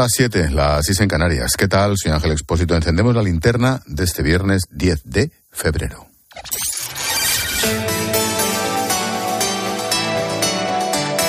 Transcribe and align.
Las 0.00 0.12
7, 0.16 0.48
las 0.52 0.86
6 0.86 1.00
en 1.00 1.08
Canarias. 1.08 1.52
¿Qué 1.58 1.68
tal? 1.68 1.92
Soy 1.94 2.10
Ángel 2.10 2.32
Expósito. 2.32 2.74
Encendemos 2.74 3.14
la 3.14 3.22
linterna 3.22 3.82
de 3.84 4.04
este 4.04 4.22
viernes 4.22 4.62
10 4.70 5.02
de 5.04 5.30
febrero. 5.52 6.06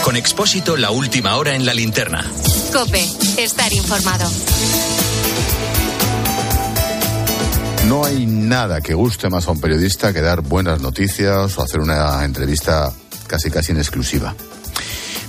Con 0.05 0.15
Expósito, 0.15 0.77
la 0.77 0.91
última 0.91 1.35
hora 1.35 1.53
en 1.53 1.65
la 1.65 1.73
linterna. 1.73 2.23
Cope, 2.71 3.05
estar 3.37 3.73
informado. 3.73 4.31
No 7.89 8.05
hay 8.05 8.25
nada 8.25 8.79
que 8.79 8.93
guste 8.93 9.29
más 9.29 9.49
a 9.49 9.51
un 9.51 9.59
periodista 9.59 10.13
que 10.13 10.21
dar 10.21 10.39
buenas 10.39 10.79
noticias 10.79 11.57
o 11.57 11.61
hacer 11.61 11.81
una 11.81 12.23
entrevista 12.23 12.93
casi 13.27 13.51
casi 13.51 13.73
en 13.73 13.79
exclusiva. 13.79 14.33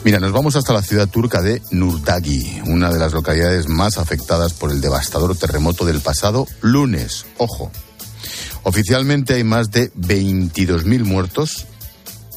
Mira, 0.04 0.18
nos 0.18 0.32
vamos 0.32 0.56
hasta 0.56 0.72
la 0.72 0.82
ciudad 0.82 1.08
turca 1.08 1.40
de 1.42 1.62
Nurdagi, 1.70 2.60
una 2.66 2.90
de 2.92 2.98
las 2.98 3.12
localidades 3.12 3.68
más 3.68 3.98
afectadas 3.98 4.52
por 4.52 4.72
el 4.72 4.80
devastador 4.80 5.36
terremoto 5.36 5.84
del 5.84 6.00
pasado 6.00 6.48
lunes. 6.60 7.24
Ojo, 7.38 7.70
oficialmente 8.64 9.34
hay 9.34 9.44
más 9.44 9.70
de 9.70 9.92
22.000 9.94 11.04
muertos 11.04 11.66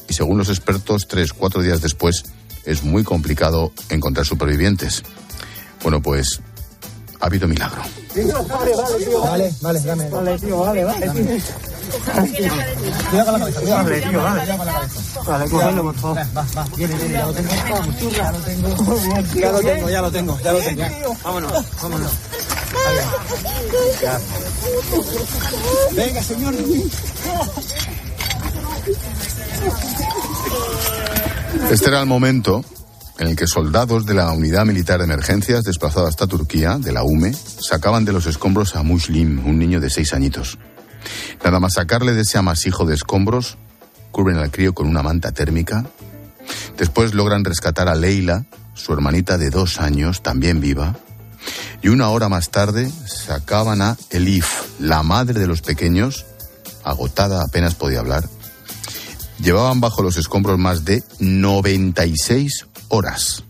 y 0.08 0.14
según 0.14 0.38
los 0.38 0.48
expertos, 0.48 1.08
tres, 1.08 1.32
cuatro 1.32 1.60
días 1.60 1.82
después 1.82 2.22
es 2.64 2.84
muy 2.84 3.02
complicado 3.02 3.72
encontrar 3.90 4.24
supervivientes. 4.26 5.02
Bueno, 5.82 6.00
pues 6.00 6.40
ha 7.20 7.26
habido 7.26 7.48
milagro. 7.48 7.82
Vale, 9.24 9.52
vale, 9.60 9.80
dame. 9.80 10.08
Vale, 10.08 10.38
tío, 10.38 10.58
vale, 10.60 10.84
vale. 10.84 11.42
Cuidado 13.10 13.32
con 13.32 13.32
la 13.32 13.38
cabeza, 13.38 13.60
cuidado. 13.60 13.84
Vale, 13.84 14.00
tío, 14.00 14.22
vale. 14.22 14.40
Vale, 15.26 15.82
por 15.82 15.94
favor. 15.94 16.18
Va, 16.18 16.46
va, 16.56 16.66
viene, 16.76 16.94
viene, 16.96 17.12
ya 17.12 17.26
lo 17.26 17.32
tengo. 17.32 17.50
Ya 18.10 18.32
lo 18.32 18.38
tengo. 18.38 18.68
Ya 19.34 19.52
lo 19.52 19.60
tengo, 19.60 19.90
ya 19.90 20.02
lo 20.02 20.10
tengo, 20.10 20.40
ya 20.40 20.52
lo 20.52 20.58
tengo. 20.58 21.16
Vámonos, 21.24 21.52
vámonos. 21.82 22.12
Venga, 25.92 26.22
señor. 26.22 26.54
Este 31.70 31.88
era 31.88 32.00
el 32.00 32.06
momento 32.06 32.64
en 33.18 33.28
el 33.28 33.36
que 33.36 33.46
soldados 33.46 34.04
de 34.04 34.14
la 34.14 34.30
Unidad 34.32 34.66
Militar 34.66 34.98
de 34.98 35.04
Emergencias 35.04 35.64
desplazada 35.64 36.08
hasta 36.08 36.26
Turquía, 36.26 36.76
de 36.78 36.92
la 36.92 37.02
UME, 37.02 37.32
sacaban 37.32 38.04
de 38.04 38.12
los 38.12 38.26
escombros 38.26 38.76
a 38.76 38.82
Muslim, 38.82 39.44
un 39.46 39.58
niño 39.58 39.80
de 39.80 39.90
seis 39.90 40.12
añitos. 40.12 40.58
Nada 41.44 41.60
más 41.60 41.74
sacarle 41.74 42.12
de 42.12 42.22
ese 42.22 42.38
amasijo 42.38 42.84
de 42.84 42.94
escombros, 42.94 43.58
cubren 44.10 44.38
al 44.38 44.50
crío 44.50 44.74
con 44.74 44.86
una 44.86 45.02
manta 45.02 45.32
térmica. 45.32 45.84
Después 46.78 47.14
logran 47.14 47.44
rescatar 47.44 47.88
a 47.88 47.94
Leila, 47.94 48.46
su 48.74 48.92
hermanita 48.92 49.38
de 49.38 49.50
dos 49.50 49.80
años, 49.80 50.22
también 50.22 50.60
viva. 50.60 50.96
Y 51.82 51.88
una 51.88 52.08
hora 52.08 52.28
más 52.28 52.50
tarde 52.50 52.90
sacaban 53.06 53.82
a 53.82 53.96
Elif, 54.10 54.46
la 54.80 55.02
madre 55.02 55.38
de 55.38 55.46
los 55.46 55.62
pequeños, 55.62 56.26
agotada 56.84 57.42
apenas 57.42 57.74
podía 57.74 58.00
hablar. 58.00 58.28
Llevaban 59.38 59.80
bajo 59.80 60.02
los 60.02 60.16
escombros 60.16 60.58
más 60.58 60.84
de 60.84 61.02
96 61.18 62.66
horas. 62.88 63.44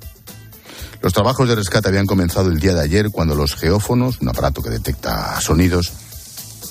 Los 1.01 1.13
trabajos 1.13 1.49
de 1.49 1.55
rescate 1.55 1.89
habían 1.89 2.07
comenzado 2.07 2.51
el 2.51 2.59
día 2.59 2.75
de 2.75 2.83
ayer 2.83 3.11
cuando 3.11 3.35
los 3.35 3.55
geófonos, 3.55 4.21
un 4.21 4.29
aparato 4.29 4.63
que 4.63 4.71
detecta 4.71 5.41
sonidos, 5.41 5.93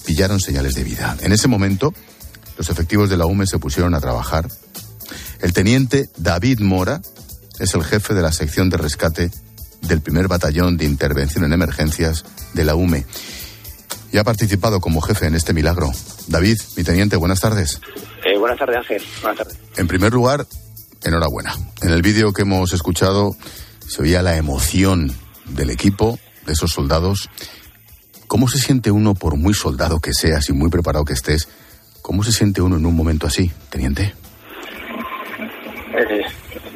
pillaron 0.05 0.39
señales 0.39 0.75
de 0.75 0.83
vida. 0.83 1.17
En 1.21 1.31
ese 1.31 1.47
momento, 1.47 1.93
los 2.57 2.69
efectivos 2.69 3.09
de 3.09 3.17
la 3.17 3.25
UME 3.25 3.47
se 3.47 3.59
pusieron 3.59 3.93
a 3.93 4.01
trabajar. 4.01 4.47
El 5.41 5.53
teniente 5.53 6.09
David 6.17 6.59
Mora 6.59 7.01
es 7.59 7.73
el 7.73 7.83
jefe 7.83 8.13
de 8.13 8.21
la 8.21 8.31
sección 8.31 8.69
de 8.69 8.77
rescate 8.77 9.31
del 9.81 10.01
primer 10.01 10.27
batallón 10.27 10.77
de 10.77 10.85
intervención 10.85 11.43
en 11.43 11.53
emergencias 11.53 12.25
de 12.53 12.63
la 12.63 12.75
UME 12.75 13.05
y 14.11 14.17
ha 14.17 14.23
participado 14.23 14.79
como 14.79 15.01
jefe 15.01 15.27
en 15.27 15.35
este 15.35 15.53
milagro. 15.53 15.91
David, 16.27 16.57
mi 16.77 16.83
teniente, 16.83 17.17
buenas 17.17 17.41
tardes. 17.41 17.81
Eh, 18.25 18.37
buenas 18.37 18.57
tardes, 18.57 18.77
Ángel. 18.77 19.03
Buenas 19.21 19.37
tardes. 19.37 19.57
En 19.75 19.87
primer 19.87 20.13
lugar, 20.13 20.47
enhorabuena. 21.03 21.53
En 21.81 21.89
el 21.89 22.01
vídeo 22.01 22.31
que 22.31 22.43
hemos 22.43 22.71
escuchado 22.71 23.35
se 23.85 24.01
oía 24.01 24.21
la 24.21 24.37
emoción 24.37 25.13
del 25.49 25.69
equipo, 25.69 26.17
de 26.45 26.53
esos 26.53 26.71
soldados. 26.71 27.29
¿Cómo 28.27 28.47
se 28.47 28.57
siente 28.57 28.91
uno, 28.91 29.13
por 29.13 29.37
muy 29.37 29.53
soldado 29.53 29.99
que 29.99 30.13
seas 30.13 30.49
y 30.49 30.53
muy 30.53 30.69
preparado 30.69 31.05
que 31.05 31.13
estés, 31.13 31.47
cómo 32.01 32.23
se 32.23 32.31
siente 32.31 32.61
uno 32.61 32.77
en 32.77 32.85
un 32.85 32.95
momento 32.95 33.27
así, 33.27 33.51
teniente? 33.69 34.13
Eh, 35.95 36.25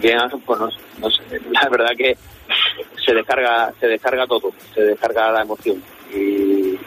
bien, 0.02 0.20
pues 0.46 0.60
no, 0.60 0.70
sé, 0.70 1.40
la 1.52 1.68
verdad 1.70 1.92
que 1.98 2.16
se 3.06 3.14
descarga, 3.14 3.74
se 3.80 3.88
descarga 3.88 4.28
todo, 4.28 4.52
se 4.74 4.82
descarga 4.82 5.32
la 5.32 5.42
emoción. 5.42 5.82
Y 6.14 6.78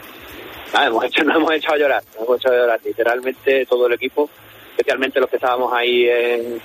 nada, 0.73 0.87
hemos 0.87 1.05
hecho, 1.05 1.23
nos 1.25 1.35
hemos 1.35 1.53
echado 1.53 1.75
a 1.75 1.77
llorar, 1.77 2.03
nos 2.15 2.23
hemos 2.23 2.39
echado 2.39 2.55
a 2.55 2.59
llorar 2.59 2.79
literalmente 2.83 3.65
todo 3.65 3.87
el 3.87 3.93
equipo, 3.93 4.29
especialmente 4.71 5.19
los 5.19 5.29
que 5.29 5.35
estábamos 5.35 5.71
ahí 5.73 6.07
en, 6.07 6.61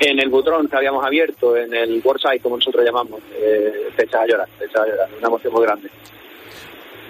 el 0.00 0.28
butrón 0.30 0.68
que 0.68 0.76
habíamos 0.76 1.04
abierto, 1.04 1.56
en 1.56 1.74
el 1.74 2.00
Warside, 2.04 2.40
como 2.40 2.56
nosotros 2.56 2.84
llamamos, 2.84 3.20
eh, 3.34 3.88
te 3.96 4.04
echas 4.04 4.22
a 4.22 4.26
llorar, 4.26 4.48
te 4.58 4.64
echas 4.64 4.80
a 4.80 4.86
llorar, 4.86 5.08
una 5.18 5.28
emoción 5.28 5.52
muy 5.52 5.62
grande. 5.62 5.90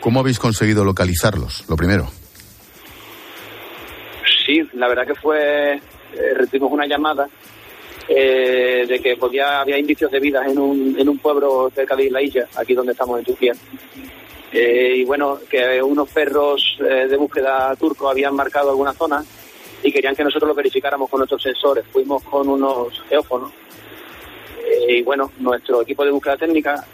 ¿Cómo 0.02 0.18
habéis 0.18 0.40
conseguido 0.40 0.84
localizarlos? 0.84 1.64
Lo 1.68 1.76
primero. 1.76 2.08
Sí, 4.44 4.60
la 4.72 4.88
verdad 4.88 5.06
que 5.06 5.14
fue, 5.14 5.74
eh, 5.74 5.80
recibimos 6.34 6.72
una 6.72 6.86
llamada 6.86 7.28
eh, 8.08 8.84
de 8.88 8.98
que 9.00 9.16
podía 9.16 9.60
había 9.60 9.78
indicios 9.78 10.10
de 10.10 10.18
vida 10.18 10.44
en 10.44 10.58
un, 10.58 10.98
en 10.98 11.08
un 11.08 11.18
pueblo 11.18 11.70
cerca 11.72 11.94
de 11.94 12.06
Isla 12.06 12.20
Illa, 12.20 12.48
aquí 12.56 12.74
donde 12.74 12.92
estamos 12.92 13.16
en 13.20 13.24
Turquía. 13.24 13.52
Eh, 14.52 14.96
y 14.96 15.04
bueno, 15.04 15.38
que 15.48 15.80
unos 15.80 16.10
perros 16.10 16.78
eh, 16.80 17.06
de 17.06 17.16
búsqueda 17.16 17.74
turcos 17.76 18.10
habían 18.10 18.34
marcado 18.34 18.70
alguna 18.70 18.92
zona 18.92 19.24
y 19.84 19.92
querían 19.92 20.16
que 20.16 20.24
nosotros 20.24 20.48
lo 20.48 20.54
verificáramos 20.54 21.08
con 21.08 21.18
nuestros 21.18 21.42
sensores. 21.42 21.84
Fuimos 21.92 22.24
con 22.24 22.48
unos 22.48 23.00
geófonos 23.08 23.52
y 24.88 25.00
bueno, 25.02 25.30
nuestro 25.38 25.82
equipo 25.82 26.04
de 26.04 26.10
búsqueda 26.10 26.36
técnica, 26.36 26.84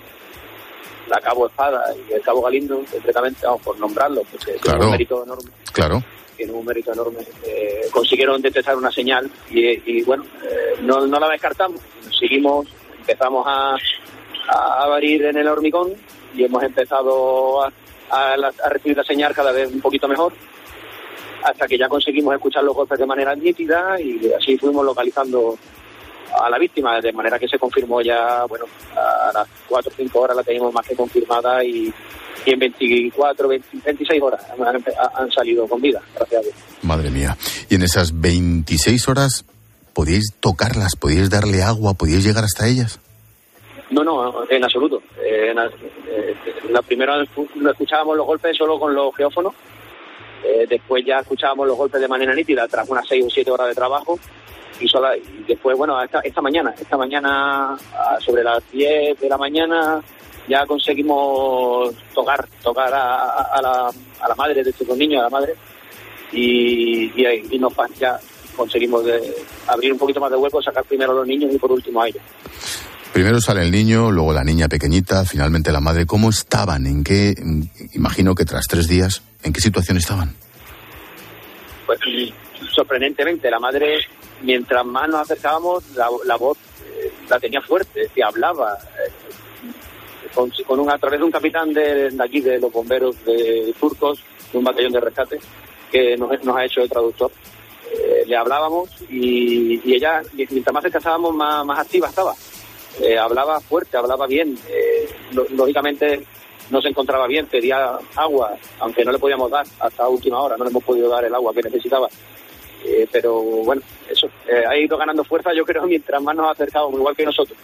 la 1.08 1.20
Cabo 1.20 1.46
Espada 1.46 1.84
y 2.08 2.12
el 2.12 2.20
Cabo 2.22 2.42
Galindo, 2.42 2.82
concretamente, 2.91 3.46
vamos 3.46 3.62
por 3.62 3.78
nombrarlo, 3.78 4.22
porque 4.30 4.44
tiene 4.46 4.60
Claro. 4.60 4.84
un 4.84 4.91
mérito 4.92 5.24
enorme 5.24 5.50
Claro. 5.72 6.02
tiene 6.36 6.52
un 6.52 6.64
mérito 6.64 6.92
enorme. 6.92 7.20
Eh, 7.44 7.82
consiguieron 7.92 8.41
detectar 8.41 8.76
una 8.76 8.91
señal 8.92 9.30
y, 9.50 9.98
y, 9.98 10.02
bueno, 10.02 10.24
eh, 10.44 10.80
no, 10.82 11.06
no 11.06 11.18
la 11.18 11.28
descartamos. 11.28 11.80
Seguimos, 12.18 12.66
empezamos 13.00 13.44
a, 13.47 13.76
a 14.48 14.84
abrir 14.84 15.24
en 15.24 15.36
el 15.36 15.48
hormigón 15.48 15.94
y 16.34 16.44
hemos 16.44 16.62
empezado 16.62 17.62
a, 17.64 17.72
a 18.10 18.36
la- 18.36 18.52
a 18.64 18.68
recibir 18.68 18.97
la 18.97 19.04
señal 19.04 19.34
cada 19.34 19.50
vez 19.52 19.70
un 19.72 19.80
poquito 19.80 20.06
mejor 20.08 20.32
hasta 21.42 21.66
que 21.68 21.78
ya 21.78 21.88
conseguimos 21.88 22.34
escuchar 22.34 22.64
los 22.64 22.74
golpes 22.74 22.98
de 22.98 23.06
manera 23.06 23.34
nítida 23.34 24.00
y 24.00 24.32
así 24.32 24.56
fuimos 24.58 24.84
localizando 24.84 25.56
a 26.41 26.50
la 26.50 26.59
víctima, 26.59 27.00
de 27.00 27.12
manera 27.12 27.39
que 27.39 27.49
se 27.49 27.59
confirmó 27.59 28.00
ya, 28.00 28.44
bueno, 28.47 28.66
a 28.94 29.33
las 29.33 29.49
4 29.69 29.91
o 29.91 29.97
5 29.97 30.21
horas 30.21 30.37
la 30.37 30.43
teníamos 30.43 30.72
más 30.72 30.87
que 30.87 30.94
confirmada 30.94 31.65
y, 31.65 31.93
y 32.47 32.50
en 32.53 32.59
24, 32.59 33.49
20, 33.49 33.69
26 33.84 34.22
horas 34.22 34.47
han, 35.15 35.31
salido 35.31 35.66
con 35.66 35.81
vida, 35.81 36.00
gracias 36.15 36.41
a 36.41 36.44
Dios. 36.44 36.55
Madre 36.83 37.11
mía. 37.11 37.37
Y 37.69 37.75
en 37.75 37.83
esas 37.83 38.21
26 38.21 39.09
horas, 39.09 39.44
¿podíais 39.93 40.34
tocarlas? 40.41 40.97
¿Podíais 40.97 41.31
darle 41.31 41.62
agua? 41.62 41.94
¿Podíais 41.94 42.25
llegar 42.25 42.45
hasta 42.45 42.66
ellas? 42.66 43.00
No, 43.91 44.05
no, 44.05 44.49
en 44.49 44.65
absoluto. 44.65 45.03
Eh, 45.21 45.50
en 45.50 45.56
la, 45.56 45.66
eh, 45.66 46.34
la 46.71 46.83
primera 46.83 47.16
no 47.56 47.71
escuchábamos 47.71 48.16
los 48.16 48.27
golpes 48.27 48.56
solo 48.56 48.78
con 48.78 48.95
los 48.95 49.15
geófonos. 49.16 49.55
Eh, 50.44 50.66
después 50.69 51.04
ya 51.04 51.19
escuchábamos 51.19 51.66
los 51.66 51.76
golpes 51.76 52.00
de 52.00 52.09
manera 52.09 52.34
nítida 52.34 52.66
tras 52.69 52.88
unas 52.88 53.06
6 53.09 53.26
o 53.26 53.31
7 53.31 53.50
horas 53.50 53.69
de 53.69 53.75
trabajo. 53.75 54.19
Y, 54.81 54.87
después, 55.47 55.76
bueno, 55.76 56.00
esta, 56.03 56.21
esta 56.21 56.41
mañana, 56.41 56.72
esta 56.78 56.97
mañana, 56.97 57.76
sobre 58.21 58.44
las 58.44 58.62
10 58.71 59.19
de 59.19 59.28
la 59.28 59.37
mañana, 59.37 60.00
ya 60.47 60.65
conseguimos 60.66 61.92
tocar, 62.15 62.47
tocar 62.62 62.92
a, 62.95 63.60
la, 63.60 64.34
madre 64.36 64.62
de 64.62 64.71
estos 64.71 64.97
niños, 64.97 65.21
a 65.21 65.24
la 65.24 65.30
madre. 65.30 65.54
Y, 66.30 67.10
y, 67.21 67.47
y 67.51 67.59
nos 67.59 67.72
ya 67.98 68.18
conseguimos 68.57 69.04
abrir 69.66 69.92
un 69.92 69.98
poquito 69.98 70.21
más 70.21 70.30
de 70.30 70.36
hueco, 70.36 70.62
sacar 70.62 70.84
primero 70.84 71.12
a 71.12 71.15
los 71.16 71.27
niños 71.27 71.53
y 71.53 71.59
por 71.59 71.72
último 71.72 72.03
a 72.03 72.09
ellos. 72.09 72.22
Primero 73.13 73.41
sale 73.41 73.63
el 73.63 73.71
niño, 73.72 74.10
luego 74.13 74.33
la 74.33 74.45
niña 74.45 74.69
pequeñita, 74.69 75.25
finalmente 75.25 75.72
la 75.72 75.81
madre. 75.81 76.07
¿Cómo 76.07 76.31
estaban? 76.31 76.87
¿En 76.87 77.03
qué? 77.03 77.34
Imagino 77.95 78.34
que 78.34 78.45
tras 78.45 78.66
tres 78.69 78.87
días, 78.87 79.22
¿en 79.43 79.53
qué 79.53 79.60
situación 79.60 79.97
estaban? 79.97 80.34
pues 81.87 82.01
sorprendentemente 82.75 83.51
la 83.51 83.59
madre 83.59 84.01
mientras 84.43 84.84
más 84.84 85.09
nos 85.09 85.22
acercábamos 85.22 85.83
la, 85.97 86.07
la 86.27 86.37
voz 86.37 86.59
eh, 86.84 87.10
la 87.31 87.41
tenía 87.41 87.63
fuerte 87.63 88.01
decía 88.01 88.27
hablaba 88.27 88.75
eh, 88.75 89.10
con, 90.34 90.51
con 90.66 90.78
un, 90.81 90.91
a 90.91 90.99
través 90.99 91.19
de 91.19 91.25
un 91.25 91.31
capitán 91.31 91.72
de, 91.72 92.15
aquí 92.22 92.43
de 92.43 92.60
los 92.60 92.71
bomberos 92.71 93.16
de 93.25 93.75
turcos 93.81 94.22
de 94.53 94.59
un 94.59 94.65
batallón 94.65 94.93
de 94.93 95.01
rescate 95.01 95.39
que 95.91 96.15
nos, 96.19 96.45
nos 96.45 96.57
ha 96.57 96.65
hecho 96.66 96.83
el 96.83 96.91
traductor 96.91 97.31
Eh, 97.91 98.22
le 98.27 98.37
hablábamos 98.37 98.91
y, 99.09 99.81
y 99.83 99.95
ella 99.95 100.21
mientras 100.34 100.75
más 100.75 100.83
cerca 100.83 100.99
estábamos 100.99 101.34
más, 101.34 101.65
más 101.65 101.78
activa 101.78 102.09
estaba 102.09 102.34
eh, 103.00 103.18
hablaba 103.18 103.60
fuerte, 103.60 103.97
hablaba 103.97 104.27
bien. 104.27 104.59
Eh, 104.68 105.09
lógicamente 105.54 106.24
no 106.71 106.80
se 106.83 106.89
encontraba 106.89 107.27
bien, 107.27 107.47
pedía 107.47 107.98
agua, 108.16 108.56
aunque 108.80 109.04
no 109.04 109.12
le 109.12 109.18
podíamos 109.18 109.50
dar 109.50 109.66
hasta 109.80 110.09
última 110.09 110.41
hora, 110.41 110.56
no 110.56 110.65
le 110.65 110.71
hemos 110.71 110.84
podido 110.84 111.09
dar 111.09 111.24
el 111.24 111.34
agua 111.34 111.54
que 111.54 111.62
necesitaba. 111.62 112.09
Eh, 112.84 113.09
pero 113.10 113.41
bueno, 113.42 113.83
eso 114.09 114.28
ha 114.68 114.77
ido 114.77 114.97
ganando 114.97 115.24
fuerza, 115.24 115.50
yo 115.54 115.65
creo, 115.65 115.83
mientras 115.86 116.22
más 116.22 116.36
nos 116.36 116.48
ha 116.48 116.53
acercado, 116.53 116.91
igual 116.92 117.16
que 117.16 117.24
nosotros. 117.24 117.59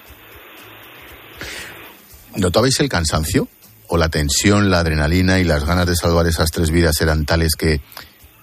¿Notabais 2.37 2.81
el 2.81 2.89
cansancio? 2.89 3.49
¿O 3.89 3.97
la 3.97 4.09
tensión, 4.09 4.71
la 4.71 4.81
adrenalina 4.81 5.39
y 5.39 5.45
las 5.45 5.65
ganas 5.65 5.87
de 5.87 5.95
salvar 5.95 6.27
esas 6.27 6.51
tres 6.51 6.71
vidas 6.71 7.01
eran 7.01 7.27
tales 7.27 7.55
que, 7.55 7.81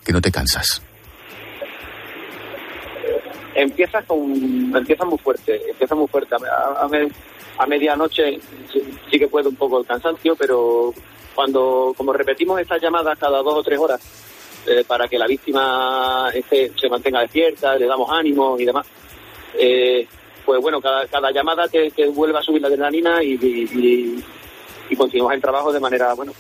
que 0.06 0.14
no 0.14 0.22
te 0.22 0.32
cansas? 0.32 0.84
Empieza 3.56 4.02
con 4.04 4.76
empieza 4.76 5.06
muy 5.06 5.18
fuerte 5.18 5.62
empieza 5.70 5.96
muy 5.96 6.08
fuerte. 6.08 6.36
A, 6.36 6.88
a, 7.58 7.68
medianoche 7.68 8.40
sí, 8.72 9.20
que 9.20 9.28
puede 9.28 9.50
un 9.50 9.56
poco 9.56 9.80
el 9.80 9.86
cansancio 9.86 10.36
pero 10.36 10.94
cuando 11.36 11.94
como 11.96 12.14
repetimos 12.14 12.60
estas 12.60 12.82
llamadas 12.82 13.18
cada 13.20 13.42
dos 13.42 13.56
o 13.56 13.64
tres 13.64 13.80
horas 13.80 14.02
eh, 14.68 14.84
para 14.88 15.08
que 15.08 15.18
la 15.18 15.28
víctima 15.28 16.30
este, 16.34 16.72
se 16.80 16.90
mantenga 16.90 17.22
despierta 17.22 17.76
le 17.76 17.86
damos 17.86 18.10
ánimo 18.10 18.58
y 18.60 18.66
demás 18.66 18.88
eh, 19.58 20.08
pues 20.46 20.62
bueno 20.62 20.82
cada, 20.82 21.06
cada 21.08 21.32
llamada 21.32 21.68
te, 21.68 21.92
vuelve 22.08 22.40
a 22.40 22.42
subir 22.42 22.62
la 22.62 22.68
adrenalina 22.68 23.22
y, 23.24 23.34
y, 23.34 24.24
y, 24.90 24.96
continuamos 24.96 25.36
el 25.36 25.42
trabajo 25.42 25.72
de 25.72 25.80
manera 25.80 26.14
bueno 26.14 26.34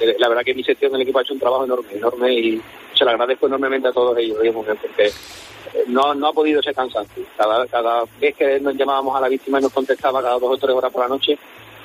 eh, 0.00 0.16
la 0.18 0.28
verdad 0.28 0.42
que 0.42 0.54
mi 0.54 0.64
sección 0.64 0.92
del 0.92 1.02
equipo 1.02 1.18
ha 1.18 1.22
hecho 1.22 1.34
un 1.34 1.40
trabajo 1.40 1.64
enorme 1.64 1.92
enorme 1.92 2.32
y 2.32 2.62
se 2.94 3.04
lo 3.04 3.10
agradezco 3.10 3.46
enormemente 3.46 3.88
a 3.88 3.92
todos 3.92 4.16
ellos 4.18 4.38
porque 4.54 5.12
no, 5.88 6.14
no 6.14 6.28
ha 6.28 6.32
podido 6.32 6.62
ser 6.62 6.74
cansancio. 6.74 7.24
Cada, 7.36 7.66
cada 7.66 8.04
vez 8.20 8.34
que 8.36 8.60
nos 8.60 8.76
llamábamos 8.76 9.16
a 9.16 9.20
la 9.20 9.28
víctima 9.28 9.58
y 9.58 9.62
nos 9.62 9.72
contestaba 9.72 10.22
cada 10.22 10.38
dos 10.38 10.52
o 10.52 10.56
tres 10.56 10.74
horas 10.74 10.92
por 10.92 11.02
la 11.02 11.08
noche, 11.08 11.38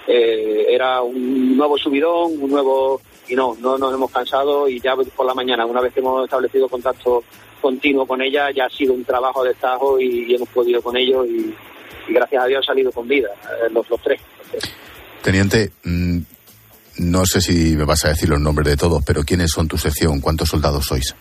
eh, 0.08 0.66
era 0.70 1.02
un 1.02 1.56
nuevo 1.56 1.78
subidón, 1.78 2.42
un 2.42 2.50
nuevo... 2.50 3.02
Y 3.28 3.36
no, 3.36 3.56
no 3.60 3.78
nos 3.78 3.94
hemos 3.94 4.10
cansado 4.10 4.68
y 4.68 4.80
ya 4.80 4.96
por 4.96 5.26
la 5.26 5.36
mañana, 5.36 5.64
una 5.64 5.81
vez 5.81 5.94
que 5.94 6.00
hemos 6.00 6.24
establecido 6.24 6.68
contacto 6.68 7.24
continuo 7.62 8.08
con 8.08 8.22
ella, 8.24 8.50
ya 8.50 8.66
ha 8.66 8.70
sido 8.70 8.94
un 8.94 9.06
trabajo 9.06 9.44
de 9.44 9.52
estajo 9.52 10.00
y, 10.00 10.34
hemos 10.34 10.50
podido 10.50 10.81
con 10.81 10.98
ellos 10.98 11.28
y, 11.28 11.54
gracias 12.12 12.44
a 12.44 12.48
Dios 12.48 12.62
ha 12.64 12.72
salido 12.72 12.92
con 12.92 13.08
vida, 13.08 13.30
eh, 13.30 13.70
los, 13.72 13.88
los 13.88 14.02
tres. 14.02 14.20
Teniente, 15.22 15.72
mm, 15.84 16.20
no 17.00 17.26
sé 17.28 17.40
si 17.40 17.76
me 17.76 17.86
vas 17.86 18.04
a 18.06 18.10
decir 18.10 18.30
los 18.30 18.40
nombres 18.40 18.68
de 18.68 18.78
todos, 18.78 19.04
pero 19.06 19.22
¿quiénes 19.24 19.52
son 19.52 19.68
tu 19.68 19.78
sección? 19.78 20.22
¿Cuántos 20.22 20.50
soldados 20.50 20.86
sois? 20.86 21.16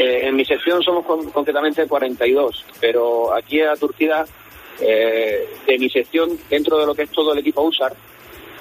Eh, 0.00 0.28
en 0.28 0.34
mi 0.34 0.46
sección 0.46 0.82
somos 0.82 1.04
concretamente 1.04 1.86
42, 1.86 2.64
pero 2.80 3.34
aquí 3.34 3.60
a 3.60 3.76
Turquía, 3.76 4.24
eh, 4.80 5.46
de 5.66 5.78
mi 5.78 5.90
sección, 5.90 6.38
dentro 6.48 6.78
de 6.78 6.86
lo 6.86 6.94
que 6.94 7.02
es 7.02 7.10
todo 7.10 7.34
el 7.34 7.40
equipo 7.40 7.60
USAR, 7.60 7.92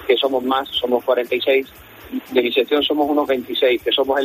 que 0.06 0.18
somos 0.18 0.44
más, 0.44 0.68
somos 0.68 1.02
46, 1.06 1.66
de 2.32 2.42
mi 2.42 2.52
sección 2.52 2.84
somos 2.84 3.10
unos 3.10 3.26
26, 3.26 3.82
que 3.82 3.92
somos 3.94 4.20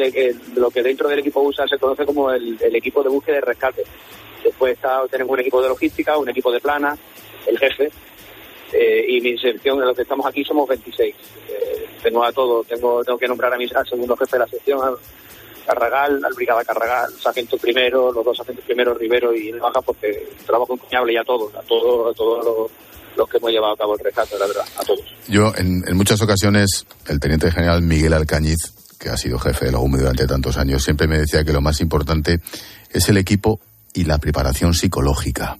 lo 0.56 0.70
que 0.72 0.82
dentro 0.82 1.08
del 1.08 1.20
equipo 1.20 1.40
USAR 1.42 1.68
se 1.68 1.78
conoce 1.78 2.04
como 2.04 2.32
el, 2.32 2.58
equipo 2.74 3.00
de 3.04 3.10
búsqueda 3.10 3.36
y 3.36 3.42
rescate. 3.42 3.84
Después 4.42 4.76
tenemos 5.08 5.34
un 5.34 5.40
equipo 5.40 5.62
de 5.62 5.68
logística, 5.68 6.18
un 6.18 6.28
equipo 6.30 6.50
de 6.50 6.58
plana, 6.58 6.98
el 7.46 7.56
jefe, 7.60 7.92
eh, 8.72 9.06
y 9.06 9.20
mi 9.20 9.38
sección, 9.38 9.78
de 9.78 9.86
los 9.86 9.94
que 9.94 10.02
estamos 10.02 10.26
aquí, 10.26 10.42
somos 10.42 10.66
26. 10.66 11.14
tengo 12.02 12.24
a 12.24 12.32
todos, 12.32 12.66
tengo, 12.66 13.04
que 13.04 13.28
nombrar 13.28 13.52
a 13.52 13.56
al 13.56 13.86
segundo 13.86 14.16
jefe 14.16 14.32
de 14.32 14.38
la 14.40 14.48
sección, 14.48 14.96
Carragal, 15.64 16.24
al 16.24 16.34
Brigada 16.34 16.64
Carragal, 16.64 17.12
sargento 17.20 17.56
primero, 17.58 18.12
los 18.12 18.24
dos 18.24 18.36
sargentos 18.36 18.64
primero, 18.64 18.94
Rivero 18.94 19.34
y 19.34 19.52
Baja, 19.52 19.80
porque 19.80 20.28
trabajo 20.46 20.74
encomiable 20.74 21.12
y 21.12 21.16
a 21.16 21.24
todos, 21.24 21.54
a 21.54 21.62
todos, 21.62 22.12
a 22.12 22.16
todos 22.16 22.70
los, 23.16 23.28
que 23.28 23.38
hemos 23.38 23.50
llevado 23.50 23.74
a 23.74 23.76
cabo 23.76 23.94
el 23.94 24.04
rescate, 24.04 24.38
la 24.38 24.46
verdad, 24.46 24.64
a 24.78 24.84
todos. 24.84 25.04
Yo, 25.28 25.52
en, 25.56 25.96
muchas 25.96 26.20
ocasiones, 26.20 26.86
el 27.06 27.20
teniente 27.20 27.50
general 27.50 27.82
Miguel 27.82 28.12
Alcañiz, 28.12 28.74
que 28.98 29.08
ha 29.08 29.16
sido 29.16 29.38
jefe 29.38 29.66
de 29.66 29.72
la 29.72 29.78
UME 29.78 29.98
durante 29.98 30.26
tantos 30.26 30.56
años, 30.56 30.82
siempre 30.82 31.06
me 31.06 31.18
decía 31.18 31.44
que 31.44 31.52
lo 31.52 31.60
más 31.60 31.80
importante 31.80 32.40
es 32.90 33.08
el 33.08 33.16
equipo 33.16 33.60
y 33.92 34.04
la 34.04 34.18
preparación 34.18 34.74
psicológica. 34.74 35.58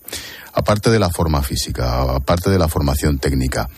Aparte 0.53 0.91
de 0.91 0.99
la 0.99 1.11
forma 1.11 1.43
física, 1.43 2.03
aparte 2.03 2.51
de 2.51 2.59
la 2.59 2.69
formación 2.69 3.19
técnica, 3.19 3.69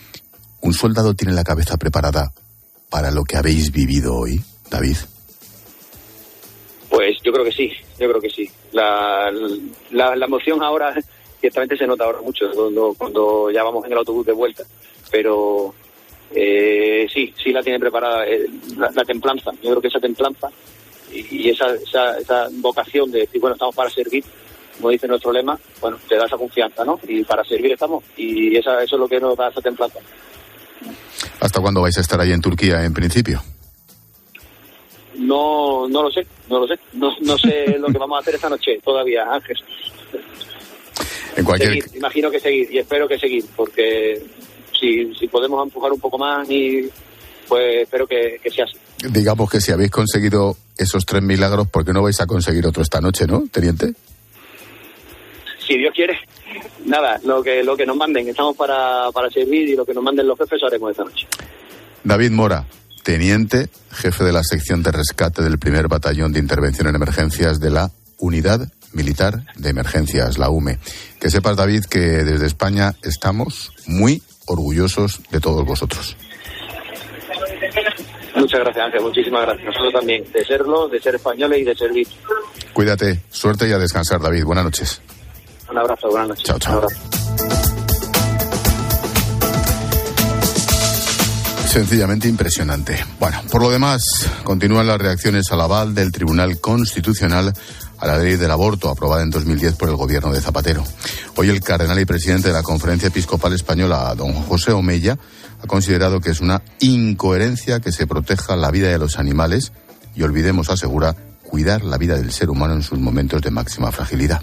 ¿un 0.60 0.72
soldado 0.72 1.14
tiene 1.14 1.32
la 1.32 1.44
cabeza 1.44 1.76
preparada 1.76 2.32
para 2.90 3.10
lo 3.10 3.24
que 3.24 3.36
habéis 3.36 3.72
vivido 3.72 4.14
hoy, 4.14 4.42
David? 4.70 4.96
Pues 6.96 7.18
yo 7.22 7.30
creo 7.30 7.44
que 7.44 7.52
sí, 7.52 7.70
yo 7.98 8.08
creo 8.08 8.20
que 8.22 8.30
sí. 8.30 8.50
La, 8.72 9.30
la, 9.90 10.24
emoción 10.24 10.62
ahora, 10.62 10.94
ciertamente 11.40 11.76
se 11.76 11.86
nota 11.86 12.04
ahora 12.04 12.22
mucho 12.22 12.50
cuando, 12.54 12.94
cuando 12.96 13.50
ya 13.50 13.62
vamos 13.62 13.84
en 13.84 13.92
el 13.92 13.98
autobús 13.98 14.24
de 14.24 14.32
vuelta, 14.32 14.64
pero 15.10 15.74
eh, 16.34 17.06
sí, 17.12 17.34
sí 17.36 17.52
la 17.52 17.62
tiene 17.62 17.78
preparada 17.78 18.26
eh, 18.26 18.46
la, 18.78 19.04
templanza. 19.04 19.50
Yo 19.62 19.72
creo 19.72 19.82
que 19.82 19.88
esa 19.88 20.00
templanza 20.00 20.48
y, 21.12 21.50
esa, 21.50 21.74
esa, 21.74 22.18
esa, 22.18 22.48
vocación 22.50 23.10
de 23.10 23.20
decir, 23.20 23.42
bueno, 23.42 23.56
estamos 23.56 23.74
para 23.74 23.90
servir, 23.90 24.24
como 24.78 24.88
dice 24.88 25.06
nuestro 25.06 25.32
lema, 25.32 25.58
bueno, 25.82 25.98
te 26.08 26.16
da 26.16 26.24
esa 26.24 26.38
confianza, 26.38 26.82
¿no? 26.82 26.98
Y 27.06 27.24
para 27.24 27.44
servir 27.44 27.72
estamos, 27.72 28.04
y 28.16 28.56
esa, 28.56 28.82
eso 28.82 28.96
es 28.96 29.00
lo 29.00 29.06
que 29.06 29.20
nos 29.20 29.36
da 29.36 29.48
esa 29.50 29.60
templanza. 29.60 29.98
¿Hasta 31.40 31.60
cuándo 31.60 31.82
vais 31.82 31.98
a 31.98 32.00
estar 32.00 32.18
ahí 32.18 32.32
en 32.32 32.40
Turquía, 32.40 32.86
en 32.86 32.94
principio? 32.94 33.42
No, 35.26 35.88
no 35.88 36.04
lo 36.04 36.10
sé, 36.10 36.26
no 36.48 36.60
lo 36.60 36.68
sé. 36.68 36.78
No, 36.92 37.14
no 37.20 37.36
sé 37.38 37.76
lo 37.78 37.88
que 37.88 37.98
vamos 37.98 38.16
a 38.16 38.20
hacer 38.20 38.36
esta 38.36 38.48
noche 38.48 38.78
todavía, 38.82 39.24
Ángel. 39.30 39.56
En 41.36 41.44
cualquier... 41.44 41.84
imagino 41.94 42.30
que 42.30 42.40
seguir 42.40 42.72
y 42.72 42.78
espero 42.78 43.06
que 43.06 43.18
seguir, 43.18 43.44
porque 43.54 44.22
si, 44.78 45.14
si 45.14 45.26
podemos 45.28 45.62
empujar 45.64 45.92
un 45.92 46.00
poco 46.00 46.16
más 46.16 46.48
y 46.50 46.88
pues 47.46 47.82
espero 47.82 48.06
que, 48.06 48.40
que 48.42 48.50
sea 48.50 48.64
así. 48.64 48.76
Digamos 49.10 49.50
que 49.50 49.60
si 49.60 49.72
habéis 49.72 49.90
conseguido 49.90 50.56
esos 50.76 51.04
tres 51.04 51.22
milagros, 51.22 51.68
¿por 51.68 51.84
qué 51.84 51.92
no 51.92 52.02
vais 52.02 52.20
a 52.20 52.26
conseguir 52.26 52.66
otro 52.66 52.82
esta 52.82 53.00
noche, 53.00 53.26
no, 53.26 53.44
teniente? 53.50 53.92
Si 55.66 55.76
Dios 55.76 55.92
quiere, 55.94 56.18
nada, 56.84 57.20
lo 57.24 57.42
que 57.42 57.62
lo 57.62 57.76
que 57.76 57.84
nos 57.84 57.96
manden, 57.96 58.28
estamos 58.28 58.56
para, 58.56 59.10
para 59.12 59.28
servir 59.30 59.68
y 59.68 59.76
lo 59.76 59.84
que 59.84 59.92
nos 59.92 60.02
manden 60.02 60.26
los 60.26 60.38
jefes 60.38 60.62
haremos 60.62 60.92
esta 60.92 61.04
noche. 61.04 61.26
David 62.04 62.30
Mora, 62.30 62.64
teniente, 63.06 63.68
jefe 63.92 64.24
de 64.24 64.32
la 64.32 64.42
sección 64.42 64.82
de 64.82 64.90
rescate 64.90 65.40
del 65.40 65.60
primer 65.60 65.86
batallón 65.86 66.32
de 66.32 66.40
intervención 66.40 66.88
en 66.88 66.96
emergencias 66.96 67.60
de 67.60 67.70
la 67.70 67.92
Unidad 68.18 68.68
Militar 68.94 69.46
de 69.54 69.70
Emergencias, 69.70 70.38
la 70.38 70.50
UME. 70.50 70.80
Que 71.20 71.30
sepas, 71.30 71.56
David, 71.56 71.84
que 71.84 72.00
desde 72.00 72.46
España 72.46 72.94
estamos 73.04 73.70
muy 73.86 74.24
orgullosos 74.46 75.20
de 75.30 75.38
todos 75.38 75.64
vosotros. 75.64 76.16
Muchas 78.34 78.58
gracias, 78.58 78.86
Ángel. 78.86 79.02
Muchísimas 79.02 79.42
gracias. 79.42 79.66
Nosotros 79.66 79.92
también, 79.92 80.24
de 80.32 80.44
serlo, 80.44 80.88
de 80.88 81.00
ser 81.00 81.14
españoles 81.14 81.60
y 81.60 81.64
de 81.64 81.76
servir. 81.76 82.08
Cuídate, 82.72 83.20
suerte 83.30 83.68
y 83.68 83.72
a 83.72 83.78
descansar, 83.78 84.20
David. 84.20 84.44
Buenas 84.44 84.64
noches. 84.64 85.00
Un 85.70 85.78
abrazo, 85.78 86.08
buenas 86.08 86.30
noches. 86.30 86.44
Chao, 86.44 86.58
chao. 86.58 86.88
Sencillamente 91.76 92.26
impresionante. 92.26 93.04
Bueno, 93.20 93.38
por 93.50 93.60
lo 93.60 93.68
demás, 93.68 94.00
continúan 94.44 94.86
las 94.86 94.96
reacciones 94.96 95.52
al 95.52 95.60
aval 95.60 95.94
del 95.94 96.10
Tribunal 96.10 96.58
Constitucional 96.58 97.52
a 97.98 98.06
la 98.06 98.16
ley 98.16 98.36
del 98.36 98.50
aborto 98.50 98.88
aprobada 98.88 99.22
en 99.22 99.28
2010 99.28 99.74
por 99.74 99.90
el 99.90 99.96
gobierno 99.96 100.32
de 100.32 100.40
Zapatero. 100.40 100.82
Hoy 101.36 101.50
el 101.50 101.60
cardenal 101.60 102.00
y 102.00 102.06
presidente 102.06 102.48
de 102.48 102.54
la 102.54 102.62
Conferencia 102.62 103.08
Episcopal 103.08 103.52
Española, 103.52 104.14
don 104.14 104.32
José 104.32 104.72
Omeya, 104.72 105.18
ha 105.62 105.66
considerado 105.66 106.18
que 106.22 106.30
es 106.30 106.40
una 106.40 106.62
incoherencia 106.80 107.78
que 107.78 107.92
se 107.92 108.06
proteja 108.06 108.56
la 108.56 108.70
vida 108.70 108.88
de 108.88 108.96
los 108.96 109.18
animales 109.18 109.72
y 110.14 110.22
olvidemos, 110.22 110.70
asegura, 110.70 111.14
cuidar 111.42 111.84
la 111.84 111.98
vida 111.98 112.16
del 112.16 112.32
ser 112.32 112.48
humano 112.48 112.72
en 112.72 112.82
sus 112.82 112.98
momentos 112.98 113.42
de 113.42 113.50
máxima 113.50 113.92
fragilidad. 113.92 114.40